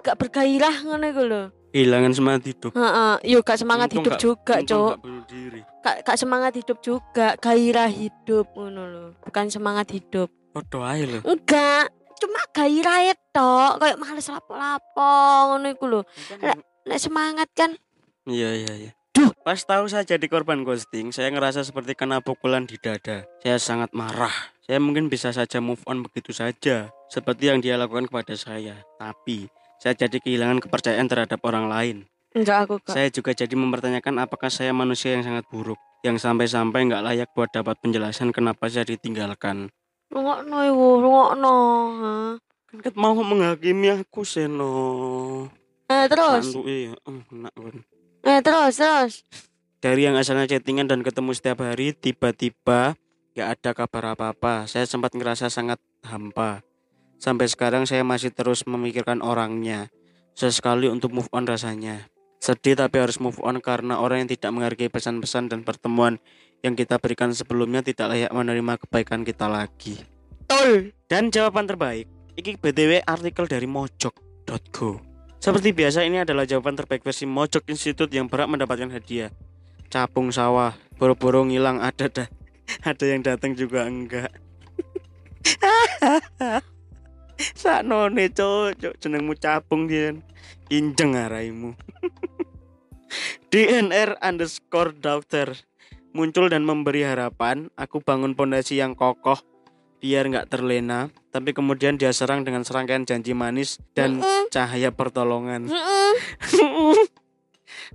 gak 0.00 0.14
bergairah 0.14 0.86
ngono 0.86 1.04
iku 1.10 1.22
lho. 1.26 1.42
Kehilangan 1.76 2.12
semangat 2.16 2.42
hidup. 2.48 2.72
Heeh, 2.72 3.14
yo 3.36 3.44
gak 3.44 3.60
semangat 3.60 3.92
Untung 3.92 4.08
hidup 4.08 4.16
juga, 4.16 4.64
diri. 5.28 5.60
Gak, 5.84 6.08
gak 6.08 6.16
semangat 6.16 6.52
hidup 6.56 6.80
juga, 6.80 7.36
gairah 7.36 7.92
hidup 7.92 8.48
ngono 8.56 8.82
lho. 8.88 9.04
Bukan 9.20 9.52
semangat 9.52 9.92
hidup. 9.92 10.32
Podo 10.56 10.80
ae 10.88 11.04
lho. 11.04 11.20
Enggak, 11.20 11.92
cuma 12.16 12.40
gairah 12.56 13.12
tok, 13.28 13.76
kayak 13.76 14.00
males 14.00 14.24
lapo-lapo 14.24 15.12
ngono 15.52 15.66
iku 15.68 15.84
lho. 15.84 16.00
Lek 16.88 16.96
semangat 16.96 17.52
kan 17.52 17.76
Iya 18.24 18.56
iya 18.56 18.72
iya. 18.72 18.90
Duh, 19.12 19.28
pas 19.44 19.60
tahu 19.60 19.84
saya 19.84 20.08
jadi 20.08 20.24
korban 20.32 20.64
ghosting, 20.64 21.12
saya 21.12 21.28
ngerasa 21.28 21.60
seperti 21.60 21.92
kena 21.92 22.24
pukulan 22.24 22.64
di 22.64 22.80
dada. 22.80 23.28
Saya 23.44 23.60
sangat 23.60 23.92
marah. 23.92 24.32
Saya 24.64 24.80
mungkin 24.80 25.12
bisa 25.12 25.28
saja 25.28 25.60
move 25.60 25.84
on 25.84 26.00
begitu 26.00 26.32
saja, 26.32 26.88
seperti 27.12 27.52
yang 27.52 27.60
dia 27.60 27.76
lakukan 27.76 28.08
kepada 28.08 28.32
saya. 28.32 28.80
Tapi 28.96 29.46
saya 29.80 29.94
jadi 29.94 30.16
kehilangan 30.20 30.64
kepercayaan 30.64 31.06
terhadap 31.08 31.40
orang 31.44 31.68
lain. 31.68 31.96
enggak 32.36 32.68
aku 32.68 32.76
gak. 32.84 32.92
Saya 32.92 33.08
juga 33.08 33.32
jadi 33.32 33.52
mempertanyakan 33.56 34.20
apakah 34.20 34.52
saya 34.52 34.76
manusia 34.76 35.16
yang 35.16 35.24
sangat 35.24 35.48
buruk, 35.48 35.80
yang 36.04 36.20
sampai-sampai 36.20 36.84
nggak 36.84 37.04
layak 37.04 37.28
buat 37.32 37.48
dapat 37.48 37.80
penjelasan 37.80 38.32
kenapa 38.32 38.68
saya 38.68 38.84
ditinggalkan. 38.84 39.72
Rungokno 40.12 40.58
iku, 40.68 40.86
rungokno. 41.00 41.56
Kan 42.68 42.78
ket 42.84 42.94
mau 42.98 43.16
menghakimi 43.16 44.04
aku 44.04 44.26
seno. 44.26 44.72
Eh 45.86 46.06
terus, 46.10 46.50
Santu 46.50 46.66
iya, 46.66 46.92
eh, 46.98 47.20
enak 47.30 47.54
kan. 47.54 47.76
eh 48.26 48.40
terus, 48.42 48.74
terus. 48.74 49.14
dari 49.78 50.02
yang 50.02 50.18
asalnya 50.18 50.50
chattingan 50.50 50.90
dan 50.90 51.06
ketemu 51.06 51.30
setiap 51.30 51.62
hari 51.62 51.94
tiba-tiba 51.94 52.98
gak 53.38 53.48
ada 53.54 53.70
kabar 53.70 54.18
apa-apa 54.18 54.66
saya 54.66 54.82
sempat 54.82 55.14
ngerasa 55.14 55.46
sangat 55.46 55.78
hampa 56.02 56.66
sampai 57.16 57.48
sekarang 57.48 57.88
saya 57.88 58.04
masih 58.04 58.32
terus 58.32 58.64
memikirkan 58.68 59.24
orangnya 59.24 59.88
sesekali 60.36 60.88
untuk 60.92 61.12
move 61.16 61.30
on 61.32 61.48
rasanya. 61.48 62.08
Sedih 62.38 62.76
tapi 62.76 63.00
harus 63.00 63.16
move 63.16 63.40
on 63.40 63.58
karena 63.64 63.98
orang 63.98 64.24
yang 64.24 64.30
tidak 64.30 64.52
menghargai 64.52 64.92
pesan-pesan 64.92 65.48
dan 65.48 65.64
pertemuan 65.64 66.20
yang 66.60 66.76
kita 66.76 67.00
berikan 67.00 67.32
sebelumnya 67.32 67.80
tidak 67.80 68.12
layak 68.12 68.32
menerima 68.32 68.76
kebaikan 68.84 69.24
kita 69.24 69.48
lagi. 69.48 70.00
Tol. 70.46 70.94
dan 71.10 71.34
jawaban 71.34 71.66
terbaik 71.66 72.06
ini 72.38 72.54
btw 72.54 73.02
artikel 73.02 73.50
dari 73.50 73.66
mojok.go 73.66 75.02
seperti 75.42 75.74
biasa 75.74 76.06
ini 76.06 76.22
adalah 76.22 76.46
jawaban 76.46 76.74
terbaik 76.74 77.02
versi 77.06 77.22
Mojok 77.22 77.70
Institute 77.70 78.10
yang 78.10 78.26
berhak 78.26 78.50
mendapatkan 78.50 78.90
hadiah. 78.90 79.30
Capung 79.86 80.34
sawah 80.34 80.74
boro-boro 80.96 81.44
ngilang 81.44 81.78
ada 81.84 82.08
dah 82.08 82.28
ada 82.90 83.04
yang 83.04 83.20
datang 83.22 83.52
juga 83.52 83.84
enggak 83.86 84.32
saknone 87.36 88.32
cocok 88.32 88.94
jenengmu 89.00 89.34
capung 89.36 89.86
dia 89.86 90.16
injeng 90.72 91.14
araimu. 91.14 91.76
DNR 93.52 94.18
underscore 94.18 94.92
dokter 94.96 95.54
muncul 96.16 96.48
dan 96.48 96.64
memberi 96.64 97.04
harapan 97.04 97.68
aku 97.76 98.00
bangun 98.00 98.32
pondasi 98.32 98.80
yang 98.80 98.96
kokoh 98.96 99.38
biar 100.00 100.28
nggak 100.28 100.48
terlena 100.48 101.12
tapi 101.30 101.52
kemudian 101.52 102.00
dia 102.00 102.12
serang 102.12 102.42
dengan 102.44 102.64
serangkaian 102.64 103.04
janji 103.04 103.36
manis 103.36 103.78
dan 103.92 104.24
cahaya 104.48 104.90
pertolongan. 104.92 105.68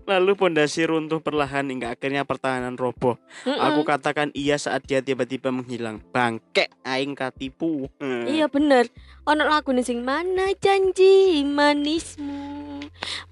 Lalu 0.08 0.36
pondasi 0.36 0.86
runtuh 0.88 1.22
perlahan 1.24 1.70
hingga 1.72 1.92
akhirnya 1.96 2.26
pertahanan 2.28 2.76
roboh. 2.76 3.16
Mm-mm. 3.48 3.60
Aku 3.60 3.84
katakan 3.88 4.32
iya 4.36 4.58
saat 4.60 4.84
dia 4.88 5.02
tiba-tiba 5.04 5.52
menghilang. 5.52 6.02
Bangke 6.12 6.68
aing 6.84 7.16
katipu. 7.16 7.88
Hmm. 8.00 8.28
Iya 8.28 8.48
bener. 8.52 8.88
Ono 9.28 9.44
lagu 9.48 9.72
nih 9.72 9.86
sing 9.86 10.04
mana 10.04 10.52
janji 10.60 11.44
manismu 11.48 12.62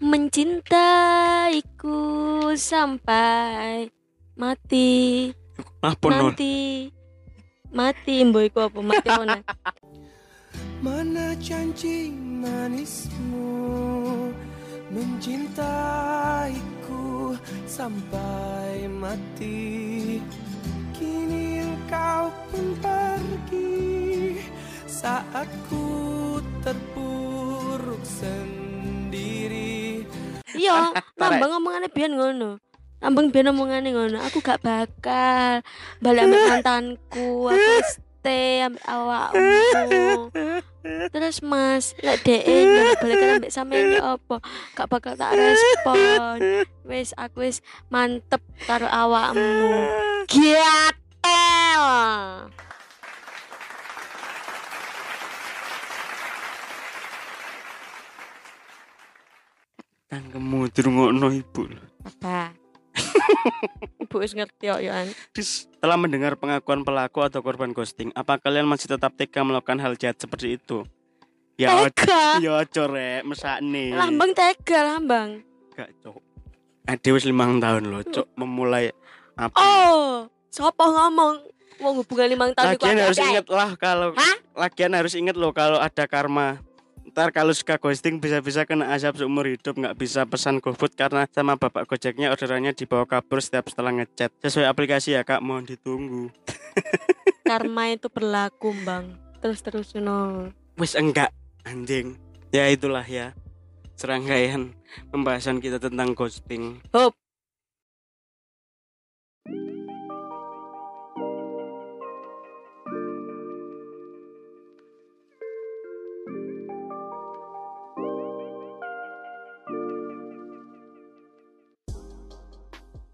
mencintaiku 0.01 1.99
sampai 2.55 3.91
mati 4.39 5.29
ponol. 5.99 6.31
nanti 6.33 6.87
mati 7.69 8.23
iku 8.23 8.59
apa 8.65 8.79
mati 8.81 9.09
mana 9.09 9.37
Mana 10.79 11.35
janji 11.35 12.07
manismu 12.15 14.09
Mencintaiku 14.89 16.57
sampai 17.69 18.89
mati. 18.89 20.17
Kini 20.97 21.61
engkau 21.61 22.33
pun 22.49 22.73
pergi. 22.81 24.41
Saat 24.89 25.45
ku 25.69 26.41
terpuruk 26.65 28.01
sendiri. 28.01 30.01
Iya 30.57 30.89
Tarik. 30.91 31.21
lambang 31.21 31.61
omongannya 31.61 31.93
biyen 31.93 32.17
ngono. 32.17 32.57
Lambang 32.99 33.29
biyen 33.29 33.53
omongannya 33.53 33.93
ngono. 33.93 34.17
Aku 34.25 34.41
gak 34.41 34.65
bakal 34.65 35.61
balik 36.01 36.25
mantanku 36.27 37.53
aku 37.53 38.09
stay 38.20 38.59
ambek 38.67 38.84
awakmu 38.84 40.28
terus 41.07 41.39
mas 41.39 41.95
lek 42.03 42.20
DE 42.28 42.57
balik 42.67 42.99
balik 42.99 43.20
ambek 43.39 43.51
sampean 43.51 43.95
ya 43.95 44.20
apa? 44.20 44.43
Gak 44.76 44.88
bakal 44.91 45.15
tak 45.15 45.32
respon. 45.36 46.39
Wis 46.84 47.15
aku 47.15 47.47
wis 47.47 47.63
mantep 47.88 48.43
karo 48.67 48.91
awakmu. 48.91 49.88
Giatel 50.28 51.84
Tangkemu 60.09 60.59
dirungokno 60.74 61.28
ibu. 61.32 61.70
apa 62.03 62.59
ibu 64.03 64.15
wis 64.19 64.33
ngerti 64.33 64.69
kok 64.69 64.81
ya 64.81 65.05
An. 65.05 65.07
Setelah 65.37 65.97
mendengar 65.97 66.33
pengakuan 66.35 66.81
pelaku 66.81 67.21
atau 67.25 67.39
korban 67.45 67.71
ghosting, 67.71 68.09
apa 68.17 68.41
kalian 68.41 68.65
masih 68.65 68.89
tetap 68.91 69.13
tega 69.15 69.45
melakukan 69.45 69.77
hal 69.79 69.93
jahat 69.95 70.17
seperti 70.17 70.57
itu? 70.57 70.85
Ya 71.59 71.75
tega 71.91 72.39
ya 72.39 72.63
ojo 72.63 72.83
rek, 72.89 73.27
mesakne. 73.27 73.91
lambang 73.91 74.31
tega 74.31 74.79
lambang 74.95 75.43
Gak 75.75 75.91
cok. 76.03 76.19
Ade 76.87 77.09
wis 77.13 77.27
limang 77.27 77.59
tahun 77.61 77.87
loh, 77.87 78.01
cok 78.03 78.27
memulai 78.39 78.91
apa? 79.39 79.55
Oh, 79.55 80.27
siapa 80.49 80.83
ngomong 80.83 81.39
mau 81.79 81.91
hubungan 81.95 82.27
limang 82.27 82.51
tahun 82.51 82.75
iku 82.75 82.83
Lagian 82.85 82.99
harus 83.07 83.19
inget 83.23 83.47
lah 83.47 83.71
kalau 83.79 84.11
Hah? 84.11 84.35
Lagian 84.55 84.91
harus 84.91 85.13
inget 85.15 85.35
loh 85.39 85.55
kalau 85.55 85.79
ada 85.79 86.03
karma 86.05 86.59
Ntar 87.10 87.34
kalau 87.34 87.49
suka 87.57 87.82
ghosting 87.82 88.22
bisa-bisa 88.22 88.70
kena 88.70 88.93
azab 88.93 89.18
seumur 89.18 89.49
hidup 89.49 89.74
nggak 89.74 89.97
bisa 89.97 90.30
pesan 90.30 90.62
GoFood 90.62 90.93
karena 90.93 91.26
sama 91.34 91.57
bapak 91.57 91.89
gojeknya 91.89 92.30
orderannya 92.30 92.70
dibawa 92.78 93.10
kabur 93.10 93.41
setiap 93.41 93.66
setelah 93.66 93.89
ngechat 93.97 94.30
Sesuai 94.45 94.70
aplikasi 94.70 95.18
ya 95.18 95.26
kak 95.26 95.41
mohon 95.41 95.66
ditunggu 95.66 96.30
Karma 97.49 97.89
itu 97.89 98.14
berlaku, 98.14 98.78
Bang. 98.86 99.18
Terus-terus 99.41 99.97
no. 99.97 100.53
Wis 100.78 100.93
enggak 100.93 101.34
anjing 101.66 102.14
Ya 102.53 102.70
itulah 102.70 103.01
ya 103.01 103.34
Serangkaian 103.97 104.78
pembahasan 105.10 105.57
kita 105.57 105.82
tentang 105.82 106.14
ghosting 106.14 106.78
Hop. 106.93 107.18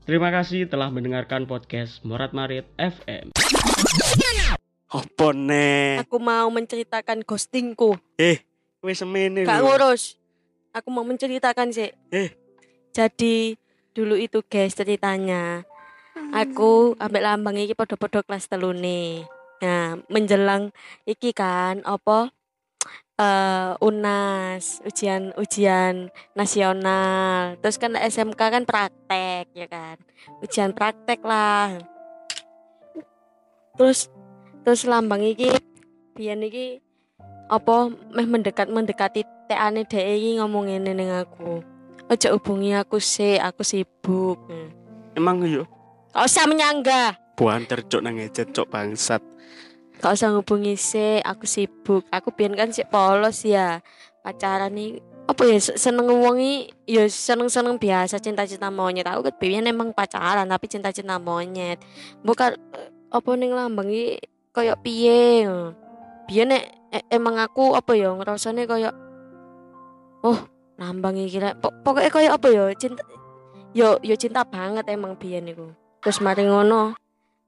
Terima 0.06 0.30
kasih 0.30 0.70
telah 0.70 0.93
mendengarkan 0.93 1.49
podcast 1.49 2.06
Morat 2.06 2.30
Marit 2.30 2.70
FM. 2.78 3.34
Nih 5.49 5.97
Aku 6.06 6.22
mau 6.22 6.45
menceritakan 6.53 7.26
ghostingku. 7.26 7.97
Eh 8.14 8.45
wis 8.86 9.01
semene 9.01 9.49
Gak 9.49 9.58
lho. 9.58 9.66
ngurus. 9.66 10.22
Aku 10.78 10.93
mau 10.93 11.01
menceritakan 11.01 11.74
sih. 11.74 11.89
Eh. 12.14 12.38
Jadi 12.93 13.58
dulu 13.97 14.14
itu 14.14 14.45
guys 14.45 14.78
ceritanya. 14.78 15.66
Aku 16.38 16.93
ambil 17.01 17.26
lambang 17.26 17.58
iki 17.58 17.74
podo-podo 17.74 18.22
kelas 18.22 18.45
telu 18.45 18.78
nih. 18.78 19.26
Nah, 19.66 19.97
menjelang 20.06 20.70
iki 21.10 21.34
kan 21.34 21.82
apa 21.82 22.30
eh 23.15 23.71
UNAS, 23.79 24.83
ujian 24.83 25.31
ujian 25.39 26.11
nasional. 26.36 27.55
Terus 27.63 27.77
kan 27.79 27.95
SMK 27.95 28.39
kan 28.39 28.63
praktek 28.67 29.47
ya 29.55 29.67
kan. 29.71 29.97
Ujian 30.43 30.75
praktek 30.75 31.23
lah. 31.23 31.79
Terus 33.79 34.11
terus 34.63 34.83
lambang 34.83 35.23
iki 35.23 35.51
biyen 36.15 36.43
iki 36.43 36.79
apa 37.51 37.93
meh 38.11 38.27
mendekat 38.27 38.67
mendekati 38.71 39.21
tekane 39.45 39.86
dhek 39.86 40.05
iki 40.17 40.41
ngomong 40.41 40.67
ngene 40.67 40.91
ning 40.91 41.11
aku. 41.11 41.61
Aja 42.05 42.29
hubungi 42.38 42.77
aku 42.77 43.01
sih, 43.01 43.41
aku 43.41 43.65
sibuk. 43.65 44.38
Emang 45.17 45.41
yo 45.41 45.65
Gak 46.15 46.31
usah 46.31 46.47
menyangga. 46.47 47.19
Buanter 47.36 47.83
cok 47.83 47.99
nang 47.99 48.15
ngechat 48.15 48.55
cok 48.55 48.71
bangsat 48.71 49.19
Gak 50.04 50.14
usah 50.16 50.36
hubungi 50.36 50.76
sih, 50.78 51.24
aku 51.24 51.48
sibuk. 51.48 52.04
Aku 52.12 52.30
biyen 52.36 52.54
kan 52.54 52.70
sih 52.70 52.86
polos 52.86 53.41
ya. 53.48 53.80
Pacaran 54.22 54.74
nih 54.74 55.00
apa 55.26 55.41
ya 55.50 55.58
se- 55.58 55.78
seneng 55.82 56.06
wongi 56.06 56.70
ya 56.86 57.10
seneng-seneng 57.10 57.82
biasa 57.82 58.22
cinta-cinta 58.22 58.70
monyet. 58.70 59.10
Aku 59.10 59.26
kan 59.26 59.36
biyen 59.41 59.66
emang 59.66 59.89
pacaran 59.96 60.46
tapi 60.46 60.70
cinta-cinta 60.70 61.18
monyet. 61.18 61.82
Bukan 62.22 62.54
apa 63.10 63.30
ning 63.34 63.56
lambang 63.56 63.89
iki 63.89 64.22
koyo 64.54 64.78
piye. 64.82 65.48
Biyen 66.30 66.54
nek 66.54 66.64
e- 66.93 67.08
emang 67.10 67.41
aku 67.41 67.74
apa 67.74 67.98
ya 67.98 68.14
ngerasane 68.14 68.70
koyo 68.70 68.93
oh 70.22 70.39
lambang. 70.78 71.18
Pok- 71.62 71.82
Pokoknya 71.82 72.12
koyo 72.14 72.30
apa 72.36 72.48
ya 72.54 72.64
cinta 72.78 73.02
yo 73.74 73.98
yo 74.06 74.14
cinta 74.14 74.46
banget 74.46 74.86
emang 74.93 75.18
biyen 75.18 75.50
iku. 75.50 75.74
Terus 76.06 76.22
mari 76.22 76.46
ngono. 76.46 76.93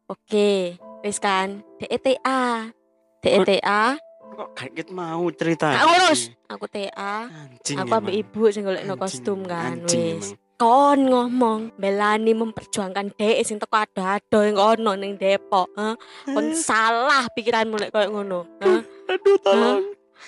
Oke, 0.07 0.79
wis 1.01 1.17
kan 1.17 1.61
DETA. 1.77 2.71
DETA, 3.17 3.97
Kok 4.37 4.49
kaget 4.53 4.89
mau 4.93 5.25
cerita 5.33 5.73
gak 5.73 5.81
ngurus. 5.83 6.21
Aku 6.45 6.69
TA, 6.69 7.25
Anjing 7.25 7.77
aku 7.81 7.89
emang. 7.89 8.13
ibu 8.13 8.41
sing 8.47 8.63
golekno 8.63 8.93
kostum 8.93 9.41
kan 9.43 9.81
anjing 9.81 10.21
wis. 10.21 10.37
Kon 10.57 11.05
ngomong 11.05 11.73
belani 11.75 12.33
memperjuangkan 12.33 13.13
dhek 13.13 13.41
sing 13.41 13.57
teko 13.57 13.77
ado-ado 13.77 14.41
ing 14.41 14.53
kono 14.53 14.93
ning 14.93 15.13
Depok, 15.13 15.69
ha? 15.73 15.93
Kon 16.25 16.53
salah 16.53 17.29
pikiranmu 17.29 17.77
lek 17.77 17.89
koyo 17.89 18.09
ngono, 18.09 18.39
ha? 18.61 18.81
Aduh 19.13 19.37
tolong 19.37 19.81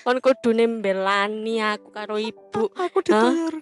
Kon 0.05 0.17
kudune 0.21 0.69
belani 0.81 1.61
aku 1.61 1.89
karo 1.89 2.17
ibu, 2.17 2.69
Aku 2.73 3.01
Hah? 3.09 3.33
ditayar 3.33 3.53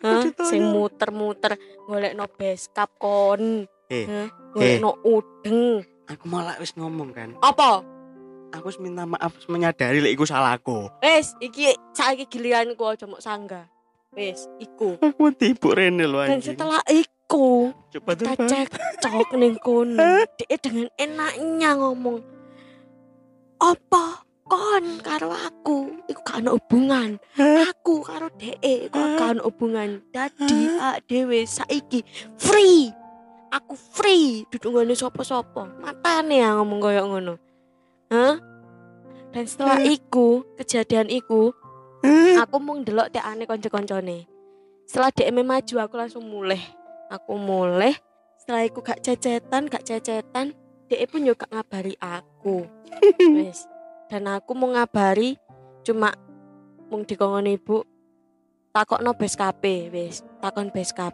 ha? 0.00 0.12
ditanya. 0.20 0.48
Sing 0.48 0.62
muter-muter 0.64 1.56
golekno 1.84 2.24
beskap 2.28 2.92
kon. 2.96 3.68
Eh? 3.88 4.28
Golekno 4.52 4.96
udeng. 5.00 5.84
Aku 6.10 6.28
malah 6.28 6.60
wis 6.60 6.76
ngomong 6.76 7.16
kan 7.16 7.32
Apa? 7.40 7.80
Aku 8.54 8.68
minta 8.78 9.02
maaf 9.08 9.34
menyadari 9.50 10.04
lek 10.04 10.14
iku 10.14 10.28
salahku 10.28 10.92
Wis, 11.00 11.32
iki 11.40 11.72
saiki 11.96 12.28
giliranku 12.30 12.84
aja 12.86 13.08
mok 13.08 13.24
sanggah. 13.24 13.66
Wis, 14.14 14.46
iku. 14.62 14.94
Aku 15.02 15.34
tipu 15.34 15.74
Rene 15.74 16.06
lho 16.06 16.22
Dan 16.22 16.38
setelah 16.38 16.78
iku, 16.86 17.74
Coba 17.90 18.14
kita 18.14 18.46
cekcok 18.46 19.34
ning 19.34 19.58
kono. 19.58 19.98
Dia 20.38 20.54
dengan 20.62 20.86
enaknya 20.94 21.70
ngomong, 21.74 22.22
"Apa 23.58 24.22
kon 24.44 25.00
karo 25.00 25.32
aku 25.32 26.04
iku 26.06 26.20
gak 26.22 26.44
ono 26.44 26.50
hubungan. 26.60 27.10
Aku 27.72 28.04
karo 28.04 28.28
dhek 28.38 28.60
iku 28.60 29.00
gak 29.18 29.30
ono 29.34 29.42
hubungan. 29.48 29.88
Dadi 30.12 30.68
awak 30.78 31.08
dhewe 31.08 31.42
saiki 31.48 32.04
free. 32.36 32.92
Aku 33.54 33.78
free 33.78 34.42
duduk 34.50 34.82
ngene 34.82 34.98
sapa-sapa. 34.98 35.78
Matane 35.78 36.42
ya 36.42 36.58
ngomong 36.58 36.78
koyo 36.82 37.06
ngono. 37.06 37.34
Hah? 38.10 38.34
Dan 39.30 39.44
setelah 39.46 39.82
iku, 39.82 40.42
kejadian 40.58 41.10
iku, 41.10 41.54
aku 42.38 42.56
mau 42.58 42.74
ndelok 42.74 43.14
tekane 43.14 43.46
kanca-kancane. 43.46 44.26
Setelah 44.86 45.10
DM 45.14 45.42
maju 45.46 45.74
aku 45.78 45.94
langsung 45.94 46.26
mulai. 46.26 46.58
Aku 47.10 47.38
mulai. 47.38 47.94
Setelah 48.38 48.66
iku 48.66 48.82
gak 48.82 49.02
cecetan, 49.02 49.70
gak 49.70 49.86
cecetan, 49.86 50.54
dia 50.90 51.06
pun 51.06 51.22
juga 51.22 51.46
ngabari 51.50 51.94
aku. 52.02 52.66
Wes. 53.38 53.70
Dan 54.10 54.30
aku 54.30 54.54
mau 54.54 54.70
ngabari 54.70 55.38
cuma 55.84 56.14
mung 56.88 57.04
dikongkon 57.04 57.50
ibu 57.50 57.84
takokno 58.72 59.12
BSKP 59.14 59.92
wes 59.92 60.24
takon 60.40 60.72
beskap 60.72 61.12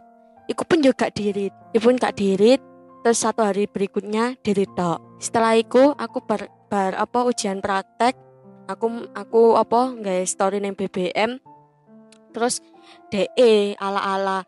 iku 0.51 0.67
pun 0.67 0.83
juga 0.83 1.07
dirit. 1.07 1.55
Pun 1.79 1.95
gak 1.95 2.19
dirit 2.19 2.59
terus 3.01 3.23
satu 3.23 3.41
hari 3.41 3.65
berikutnya 3.65 4.37
dirit 4.45 4.69
tok 4.77 5.01
setelah 5.17 5.57
iku 5.57 5.97
aku 5.97 6.21
bar, 6.25 6.49
bar 6.69 6.97
apa 6.97 7.19
ujian 7.25 7.61
praktek. 7.61 8.17
Aku 8.65 9.05
aku 9.13 9.57
apa 9.57 9.93
nggak 9.93 10.25
story 10.25 10.57
neng 10.57 10.77
BBM 10.77 11.37
terus 12.33 12.63
DE 13.13 13.75
ala-ala 13.77 14.47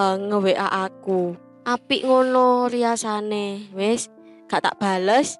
uh, 0.00 0.16
nge-WA 0.16 0.68
aku. 0.88 1.36
Apik 1.68 2.08
ngono 2.08 2.72
riasane 2.72 3.68
wis. 3.76 4.08
Gak 4.48 4.64
tak 4.64 4.78
bales. 4.80 5.36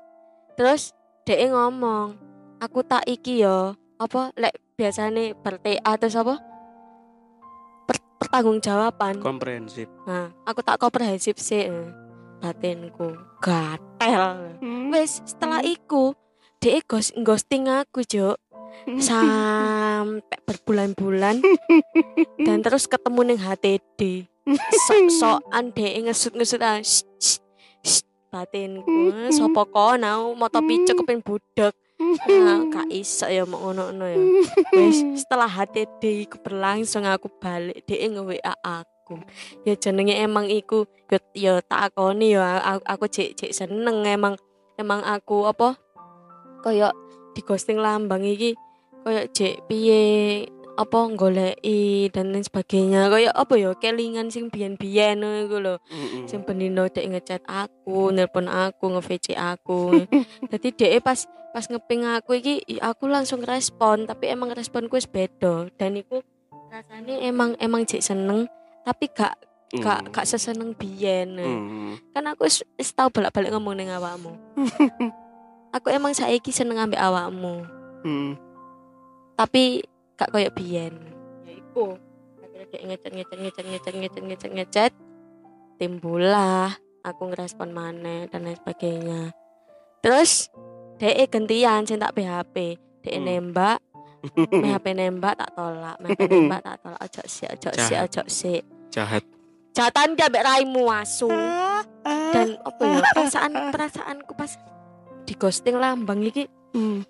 Terus 0.57 0.93
DE 1.25 1.49
ngomong 1.49 2.17
aku 2.61 2.85
tak 2.85 3.09
iki 3.09 3.41
yo 3.45 3.77
apa 3.97 4.37
lek 4.37 4.57
biasane 4.77 5.33
ber-TA 5.39 5.97
terus 5.97 6.19
apa 6.19 6.41
pertanggungjawaban. 8.25 9.21
Komprehensif. 9.21 9.87
Nah 10.09 10.33
aku 10.49 10.65
tak 10.65 10.81
komprehensif 10.81 11.37
sih 11.37 11.69
eh. 11.69 11.89
batinku 12.41 13.13
gatel. 13.45 14.57
Wis 14.89 15.21
setelah 15.29 15.61
iku 15.61 16.17
DE 16.65 16.81
ghost, 16.89 17.13
ghosting 17.21 17.69
aku 17.69 18.01
jo 18.09 18.41
sampai 18.97 20.39
berbulan-bulan. 20.49 21.45
Dan 22.47 22.65
terus 22.65 22.89
ketemu 22.89 23.21
neng 23.33 23.41
HTD 23.41 24.29
sok-sokan 24.89 25.73
DE 25.73 26.05
ngesut-ngesut 26.05 26.61
ah, 26.61 26.81
batinku. 28.29 29.31
Sopo 29.33 29.65
kon 29.73 30.05
aku 30.05 30.27
moto 30.37 30.59
kepen 30.61 31.21
budek 31.25 31.73
nah, 32.29 32.61
gak 32.73 32.89
iso 32.91 33.27
ya 33.29 33.45
mau 33.45 33.61
ngono-ngono 33.61 34.05
ya 34.09 34.21
wis 34.77 35.05
setelah 35.19 35.49
HTD 35.49 36.29
iku 36.29 36.37
berlangsung 36.41 37.05
aku 37.05 37.29
balik 37.41 37.85
DE 37.89 38.07
nge-WA 38.11 38.55
aku 38.63 39.21
ya 39.69 39.75
jenenge 39.77 40.17
emang 40.17 40.49
iku 40.49 40.89
yo 41.13 41.19
yo 41.37 41.55
takoni 41.65 42.35
ya 42.35 42.61
aku, 42.61 42.83
aku 42.85 43.05
cek 43.09 43.37
cek 43.37 43.53
seneng 43.53 44.05
emang 44.09 44.35
emang 44.81 45.05
aku 45.05 45.45
apa 45.49 45.77
koyo 46.65 46.91
di 47.37 47.41
ghosting 47.45 47.79
lambang 47.79 48.25
iki 48.25 48.57
koyo 49.05 49.29
cek 49.29 49.69
piye 49.69 50.03
apa 50.75 50.99
goleki 51.15 52.11
dan 52.11 52.35
lain 52.35 52.43
sebagainya 52.43 53.07
koyo 53.07 53.31
apa 53.31 53.55
ya 53.55 53.71
kelingan 53.79 54.33
sing 54.35 54.51
biyen-biyen 54.51 55.23
ngono 55.23 55.39
iku 55.47 55.57
lho 55.63 55.75
Mm-mm. 55.87 56.27
sing 56.27 56.43
benino 56.43 56.91
dek 56.91 57.07
ngechat 57.15 57.43
aku, 57.47 58.11
nelpon 58.11 58.51
aku, 58.51 58.99
nge-VC 58.99 59.39
aku. 59.39 60.03
Jadi 60.51 60.69
dek 60.75 60.93
pas 61.07 61.23
pas 61.55 61.71
ngeping 61.71 62.03
aku 62.03 62.35
iki 62.43 62.83
aku 62.83 63.07
langsung 63.07 63.39
respon, 63.47 64.11
tapi 64.11 64.27
emang 64.27 64.51
responku 64.51 64.99
wis 64.99 65.07
beda 65.07 65.71
dan 65.79 65.95
iku 65.95 66.19
rasanya 66.67 67.23
emang 67.23 67.55
emang 67.63 67.87
jek 67.87 68.03
seneng 68.03 68.51
tapi 68.83 69.07
gak 69.15 69.39
gak 69.79 70.03
Hmm. 70.03 70.11
gak 70.11 70.27
seseneng 70.27 70.75
biyen. 70.75 71.39
Hmm. 71.39 71.95
Kan 72.11 72.27
aku 72.27 72.51
wis 72.51 72.67
wis 72.75 72.91
tau 72.91 73.07
bolak-balik 73.07 73.55
ngomong 73.55 73.79
ning 73.79 73.87
awakmu. 73.95 74.35
aku 75.79 75.95
emang 75.95 76.11
saiki 76.11 76.51
seneng 76.51 76.83
ambek 76.83 76.99
awakmu, 76.99 77.63
Hmm. 78.03 78.35
tapi 79.39 79.87
gak 80.19 80.35
koyo 80.35 80.51
biyen. 80.51 80.99
Ya 81.47 81.55
iku. 81.55 81.95
Akhirnya 82.43 82.67
dia 82.67 82.81
ngecet 82.83 83.13
ngecet 83.15 83.39
ngecet 83.39 83.67
ngecet 83.71 83.95
ngecet 83.95 84.23
ngecet 84.27 84.53
ngecet. 84.59 84.93
Timbullah 85.79 86.75
aku 87.07 87.31
ngerespon 87.31 87.71
maneh 87.71 88.27
dan 88.27 88.47
lain 88.47 88.59
sebagainya. 88.59 89.31
Terus 90.03 90.51
DE 90.97 91.25
gantian 91.27 91.83
sing 91.83 91.99
tak 91.99 92.15
PHP. 92.15 92.79
DE 93.01 93.15
Hmm. 93.15 93.27
nembak, 93.27 93.79
me 94.63 94.69
HP 94.71 94.93
nembak 94.93 95.37
tak 95.37 95.53
tolak, 95.53 95.97
me 95.99 96.09
HP 96.09 96.21
nembak 96.33 96.61
tak 96.63 96.77
tolak. 96.81 96.99
Ojo 96.99 97.23
sik, 97.25 97.49
ojo 97.53 97.71
sik, 97.75 97.99
ojo 98.01 98.23
sik. 98.27 98.63
Jahat. 98.89 99.23
Jatan 99.71 100.15
dia 100.15 100.27
ambek 100.27 100.41
raimu 100.41 100.87
asu. 100.89 101.29
Dan 102.05 102.57
apa 102.63 102.83
ya 102.85 102.99
perasaan 103.05 103.53
perasaanku 103.69 104.33
pas 104.33 104.55
di 105.25 105.35
ghosting 105.35 105.75
lambang 105.75 106.21
iki 106.21 106.45
hmm, 106.73 107.01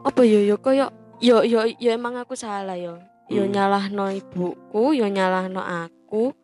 apa 0.00 0.24
ya 0.24 0.40
yo 0.42 0.56
koyo 0.56 0.88
yo 1.20 1.44
yo 1.44 1.68
yo 1.70 1.90
emang 1.90 2.16
aku 2.16 2.34
salah 2.34 2.74
yo. 2.74 2.98
Yo 3.26 3.46
Hmm. 3.46 3.52
nyalahno 3.52 4.10
ibuku, 4.10 4.92
yo 4.92 5.06
nyalahno 5.06 5.62
aku. 5.62 6.34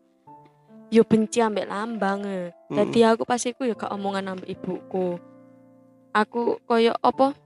Yo 0.88 1.04
benci 1.04 1.38
ambek 1.38 1.66
lambang. 1.66 2.24
eh. 2.24 2.50
Jadi 2.66 3.04
aku 3.04 3.22
pas 3.22 3.38
iku 3.40 3.62
yo 3.62 3.74
gak 3.74 3.90
omongan 3.90 4.32
ambek 4.32 4.54
ibuku. 4.54 5.18
Aku 6.10 6.58
koyo 6.66 6.90
apa? 7.06 7.38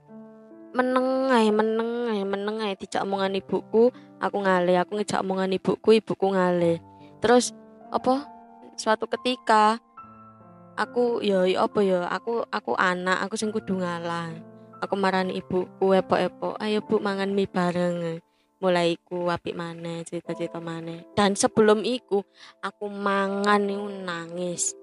Meneng 0.73 1.29
ae 1.29 1.53
meneng 1.53 2.09
ae 2.09 2.25
meneng 2.25 2.57
omongan 3.05 3.37
ibuku. 3.37 3.93
Aku 4.17 4.41
ngale 4.41 4.73
aku 4.81 4.97
ngejak 4.97 5.21
omongan 5.21 5.53
ibuku 5.53 6.01
ibuku 6.01 6.33
ngale. 6.33 6.81
Terus 7.21 7.53
apa? 7.93 8.25
Suatu 8.73 9.05
ketika 9.05 9.77
aku 10.73 11.21
yo 11.21 11.45
apa 11.61 11.79
yo 11.85 12.01
aku 12.09 12.41
aku 12.49 12.73
anak 12.73 13.21
aku 13.21 13.37
sing 13.37 13.53
kudu 13.53 13.77
ngalah. 13.77 14.33
Aku 14.81 14.97
marani 14.97 15.37
ibuku 15.37 15.93
epok-epok 15.93 16.57
ayo 16.57 16.81
bu 16.81 16.97
mangan 16.97 17.37
mie 17.37 17.45
bareng. 17.45 18.17
Mulai 18.65 18.97
iku 18.97 19.29
apik 19.29 19.53
maneh 19.53 20.01
cerita-cerita 20.09 20.57
maneh. 20.57 21.05
Dan 21.13 21.37
sebelum 21.37 21.85
iku 21.85 22.25
aku 22.65 22.89
mangan 22.89 23.61
nangis. 24.01 24.73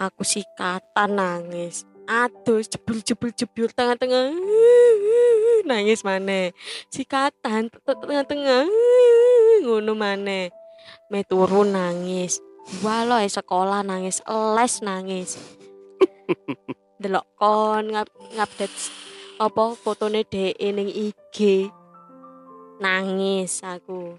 Aku 0.00 0.24
sikatan 0.24 1.20
nangis 1.20 1.84
aduh 2.06 2.62
jebul 2.62 3.02
jebul 3.02 3.30
jebul 3.34 3.66
tengah-tengah 3.74 4.30
nangis 5.66 6.06
maneh. 6.06 6.54
Sikatan 6.88 7.68
tengah-tengah 7.82 8.64
ngono 9.66 9.92
maneh. 9.98 10.54
Me 11.10 11.26
turu 11.26 11.66
nangis. 11.66 12.38
Walau 12.82 13.22
sekolah 13.22 13.82
nangis 13.82 14.22
les 14.26 14.74
nangis. 14.82 15.30
Delok 17.02 17.26
kon 17.36 17.92
ngap 17.92 18.08
ngupdate 18.34 18.78
apa 19.36 19.64
fotone 19.76 20.24
dhek 20.24 20.56
ning 20.58 20.88
IG 20.88 21.68
nangis 22.78 23.60
aku. 23.66 24.16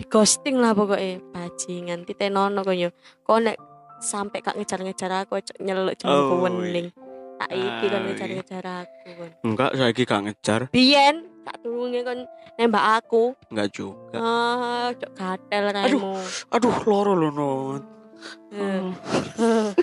Di 0.00 0.08
ghosting 0.08 0.56
lah 0.56 0.72
pokoknya 0.72 1.20
bajingan 1.32 2.08
titenono 2.08 2.64
kok 2.64 2.76
yo. 2.76 2.88
Kok 3.24 3.38
nek 3.44 3.56
sampai 4.00 4.40
gak 4.40 4.56
ngejar-ngejar 4.56 5.12
aku 5.12 5.44
nyeluk 5.60 6.00
jengku 6.00 6.40
Oh, 6.40 6.48
wening 6.48 6.88
tak 7.40 7.50
iki 7.50 7.86
kon 7.88 8.02
ngejar-ngejar 8.04 8.64
aku 8.84 9.10
Enggak, 9.40 9.70
saiki 9.72 10.02
gak 10.04 10.22
ngejar. 10.28 10.60
biyen 10.68 11.24
tak 11.40 11.56
turunnya 11.64 12.04
kon 12.04 12.20
nembak 12.60 13.00
aku 13.00 13.32
Enggak 13.48 13.68
juga. 13.72 14.18
ah 14.20 14.92
cok 14.92 15.12
gatel 15.16 15.64
raimu 15.72 16.20
Aduh, 16.52 16.76
loro 16.84 17.12
lho, 17.16 17.28
Non. 17.32 17.80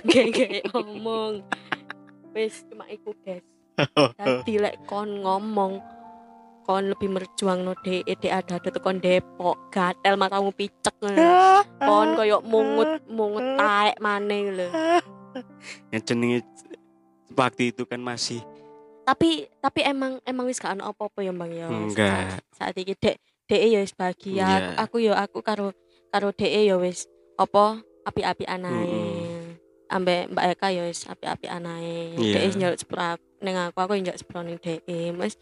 Gak 0.05 0.69
ngomong. 0.69 1.41
Wis 2.37 2.61
cuma 2.69 2.85
iku, 2.85 3.09
guys. 3.25 3.41
Dadi 4.13 4.61
lek 4.61 4.85
kon 4.85 5.25
ngomong 5.25 5.81
kon 6.61 6.93
lebih 6.93 7.09
merjuang 7.09 7.63
no 7.63 7.73
de 7.81 8.03
de 8.05 8.27
ada 8.27 8.59
ada 8.59 8.69
kon 8.77 8.99
Depok 8.99 9.71
gatel 9.71 10.19
matamu 10.19 10.51
picek 10.51 10.93
kon 11.79 12.07
koyo 12.13 12.43
mungut 12.43 13.01
mungut 13.07 13.55
taek 13.55 13.97
maneh 13.97 14.51
lho 14.51 14.67
Yang 15.89 16.03
jenenge 16.11 16.39
waktu 17.37 17.69
itu 17.69 17.85
kan 17.85 18.01
masih. 18.01 18.41
Tapi 19.05 19.47
tapi 19.61 19.85
emang 19.85 20.19
emang 20.25 20.49
wis 20.49 20.59
gak 20.59 20.75
ono 20.75 20.89
apa-apa 20.91 21.21
ya 21.21 21.31
Bang 21.31 21.53
ya. 21.53 21.69
Enggak. 21.69 22.41
saat, 22.51 22.73
saat 22.73 22.75
iki 22.75 22.97
dek 22.97 23.15
dek 23.47 23.61
ya 23.61 23.79
wis 23.79 23.93
bahagia. 23.93 24.33
Iya. 24.33 24.47
aku, 24.49 24.67
aku 24.75 24.95
ya 24.99 25.13
aku 25.15 25.39
karo 25.39 25.67
karo 26.11 26.33
dek 26.33 26.51
ya 26.51 26.75
wis 26.75 27.07
apa 27.37 27.79
api-api 28.03 28.43
anae 28.43 28.73
Mm-mm. 28.73 29.45
ambek 29.87 30.33
Mbak 30.33 30.45
Eka 30.57 30.67
ya 30.73 30.83
wis 30.83 31.05
api-api 31.05 31.47
anae 31.47 32.17
Iya. 32.19 32.33
dek 32.35 32.43
wis 32.43 32.55
njaluk 32.57 32.79
sepuro 32.81 33.03
aku 33.15 33.23
ning 33.39 33.55
aku 33.55 33.77
aku 33.79 33.91
njaluk 33.95 34.19
sepuro 34.19 34.39
ning 34.43 34.57
dek 34.59 34.81
wis. 35.15 35.39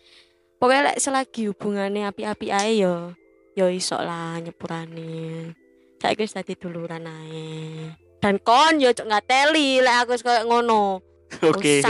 Pokoknya 0.56 0.93
lek 0.93 1.02
selagi 1.02 1.50
hubungannya 1.50 2.06
api-api 2.06 2.48
ae 2.54 2.72
yo 2.78 3.18
yo 3.58 3.66
iso 3.72 3.98
lah 3.98 4.38
nyepurane. 4.43 5.56
Saiki 5.98 6.22
wis 6.22 6.38
dadi 6.38 6.54
duluran 6.54 7.10
ae. 7.10 7.89
Dan 8.22 8.38
kon 8.38 8.78
yo 8.78 8.93
cok 8.93 9.10
ngateli 9.10 9.82
lek 9.82 10.06
aku 10.06 10.14
wis 10.14 10.22
koyo 10.22 10.46
ngono 10.46 11.02
Oke. 11.52 11.84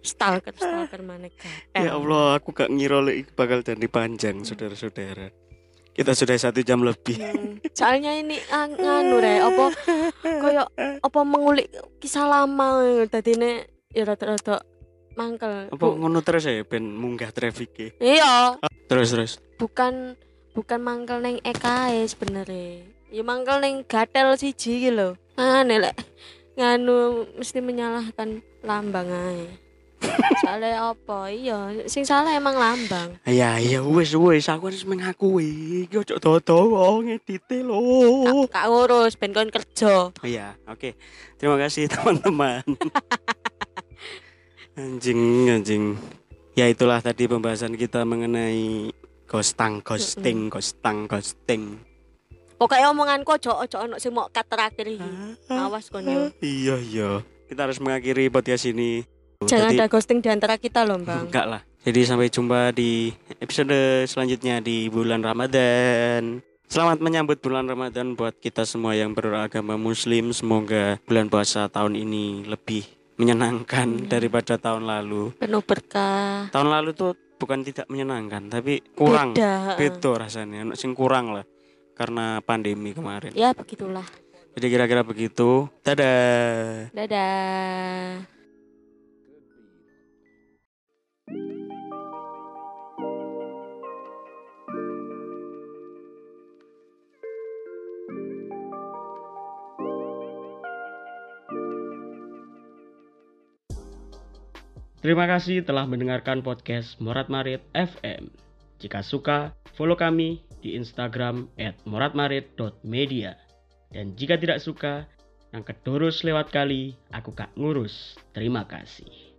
Stalker 0.00 0.54
stalker 0.56 1.00
mana 1.04 1.28
Ya 1.76 1.92
Allah, 1.92 2.40
aku 2.40 2.56
gak 2.56 2.72
ngira 2.72 3.04
bakal 3.36 3.60
jadi 3.60 3.84
panjang, 3.84 4.40
saudara-saudara. 4.40 5.28
Kita 5.92 6.16
sudah 6.16 6.40
satu 6.40 6.64
jam 6.64 6.80
lebih. 6.80 7.20
Hmm, 7.20 7.60
Soalnya 7.76 8.16
ini 8.16 8.40
ang- 8.48 8.72
nganu 8.72 9.20
re, 9.20 9.42
apa 9.42 9.64
koyo 10.22 10.64
apa 11.02 11.20
mengulik 11.20 11.68
kisah 12.00 12.24
lama 12.24 12.80
tadi 13.04 13.36
ne 13.36 13.68
ya 13.92 14.08
rada-rada 14.08 14.64
mangkel. 15.12 15.68
Apa 15.68 15.86
ngono 15.90 16.24
terus 16.24 16.48
ya 16.48 16.64
ben 16.64 16.94
munggah 16.94 17.34
traffic 17.34 17.98
Iya, 17.98 18.56
Terus 18.88 19.12
terus. 19.12 19.32
bukan 19.60 20.16
bukan 20.56 20.80
mangkel 20.80 21.20
neng 21.20 21.42
EKE 21.42 22.08
sebenarnya. 22.08 22.86
Ya 23.10 23.20
mangkel 23.20 23.60
neng 23.60 23.84
gatel 23.84 24.38
siji 24.38 24.80
iki 24.80 24.90
lho. 24.94 25.18
Aneh 25.36 25.84
lek 25.84 25.98
nganu 26.58 27.26
mesti 27.38 27.58
menyalahkan 27.62 28.42
lambang 28.64 29.08
ae. 29.08 29.46
Soalnya 30.40 30.96
apa? 30.96 31.28
Iya, 31.28 31.84
sing 31.84 32.08
salah 32.08 32.32
emang 32.32 32.56
lambang. 32.56 33.20
Ya 33.28 33.60
ya 33.60 33.84
wis 33.84 34.16
wis 34.16 34.48
aku 34.48 34.72
harus 34.72 34.84
mengakui. 34.88 35.84
Iki 35.86 35.96
ojo 36.00 36.16
dodo 36.16 36.58
ngedite 37.04 37.60
lho. 37.60 38.48
Kak 38.48 38.66
ngurus 38.68 39.14
ben 39.20 39.36
kon 39.36 39.52
kerja. 39.52 40.08
Iya, 40.24 40.56
oke. 40.64 40.96
Terima 41.36 41.60
kasih 41.60 41.88
teman-teman. 41.92 42.64
anjing, 44.80 45.20
anjing. 45.52 45.84
Ya 46.56 46.66
itulah 46.66 47.04
tadi 47.04 47.28
pembahasan 47.28 47.76
kita 47.76 48.02
mengenai 48.08 48.92
ghosting, 49.28 49.84
ghosting, 49.84 50.48
ghosting, 50.48 50.98
ghosting. 51.06 51.89
Pokoknya 52.60 52.92
omonganku 52.92 53.40
ojo 53.40 53.56
ojo 53.56 53.76
ono 53.80 53.96
sing 53.96 54.12
mau 54.12 54.28
kat 54.28 54.44
terakhir 54.44 54.84
iki. 54.84 55.08
Awas 55.48 55.88
kon 55.88 56.04
yo. 56.04 56.28
Iya, 56.44 56.76
iya. 56.76 57.10
Kita 57.48 57.64
harus 57.64 57.80
mengakhiri 57.80 58.28
podcast 58.28 58.68
ini. 58.68 59.00
Jangan 59.48 59.72
Jadi- 59.72 59.80
ada 59.80 59.88
ghosting 59.88 60.20
di 60.20 60.28
antara 60.28 60.60
kita 60.60 60.84
loh, 60.84 61.00
Bang. 61.00 61.32
Enggak 61.32 61.48
lah. 61.48 61.64
Jadi 61.80 62.04
sampai 62.04 62.28
jumpa 62.28 62.76
di 62.76 63.16
episode 63.40 64.04
selanjutnya 64.04 64.60
di 64.60 64.92
bulan 64.92 65.24
Ramadan. 65.24 66.44
Selamat 66.68 67.00
menyambut 67.00 67.40
bulan 67.40 67.64
Ramadan 67.64 68.12
buat 68.12 68.36
kita 68.36 68.68
semua 68.68 68.92
yang 68.92 69.16
beragama 69.16 69.80
muslim. 69.80 70.36
Semoga 70.36 71.00
bulan 71.08 71.32
puasa 71.32 71.64
tahun 71.72 71.96
ini 71.96 72.44
lebih 72.44 72.84
menyenangkan 73.16 74.04
daripada 74.04 74.60
tahun 74.60 74.84
lalu. 74.84 75.32
Penuh 75.40 75.64
berkah. 75.64 76.52
Tahun 76.52 76.68
lalu 76.68 76.92
tuh 76.92 77.16
bukan 77.40 77.64
tidak 77.64 77.88
menyenangkan, 77.88 78.52
tapi 78.52 78.84
kurang. 78.92 79.32
Beda. 79.32 79.80
Beda 79.80 80.28
rasanya, 80.28 80.76
sing 80.76 80.92
kurang 80.92 81.32
lah 81.32 81.48
karena 82.00 82.40
pandemi 82.40 82.96
kemarin. 82.96 83.36
Ya 83.36 83.52
begitulah. 83.52 84.08
Jadi 84.56 84.66
kira-kira 84.72 85.04
begitu. 85.04 85.68
Dadah. 85.84 86.88
Dadah. 86.96 88.24
Terima 105.00 105.24
kasih 105.24 105.64
telah 105.64 105.88
mendengarkan 105.88 106.44
podcast 106.44 107.00
Morat 107.00 107.32
Marit 107.32 107.64
FM. 107.72 108.28
Jika 108.80 109.00
suka, 109.00 109.56
follow 109.72 109.96
kami 109.96 110.44
di 110.60 110.76
Instagram 110.76 111.48
@moratmarit.media. 111.88 113.36
Dan 113.90 114.14
jika 114.14 114.38
tidak 114.38 114.62
suka, 114.62 115.08
yang 115.50 115.66
kedurus 115.66 116.22
lewat 116.22 116.54
kali, 116.54 116.94
aku 117.10 117.34
kak 117.34 117.50
ngurus. 117.58 118.14
Terima 118.30 118.62
kasih. 118.68 119.29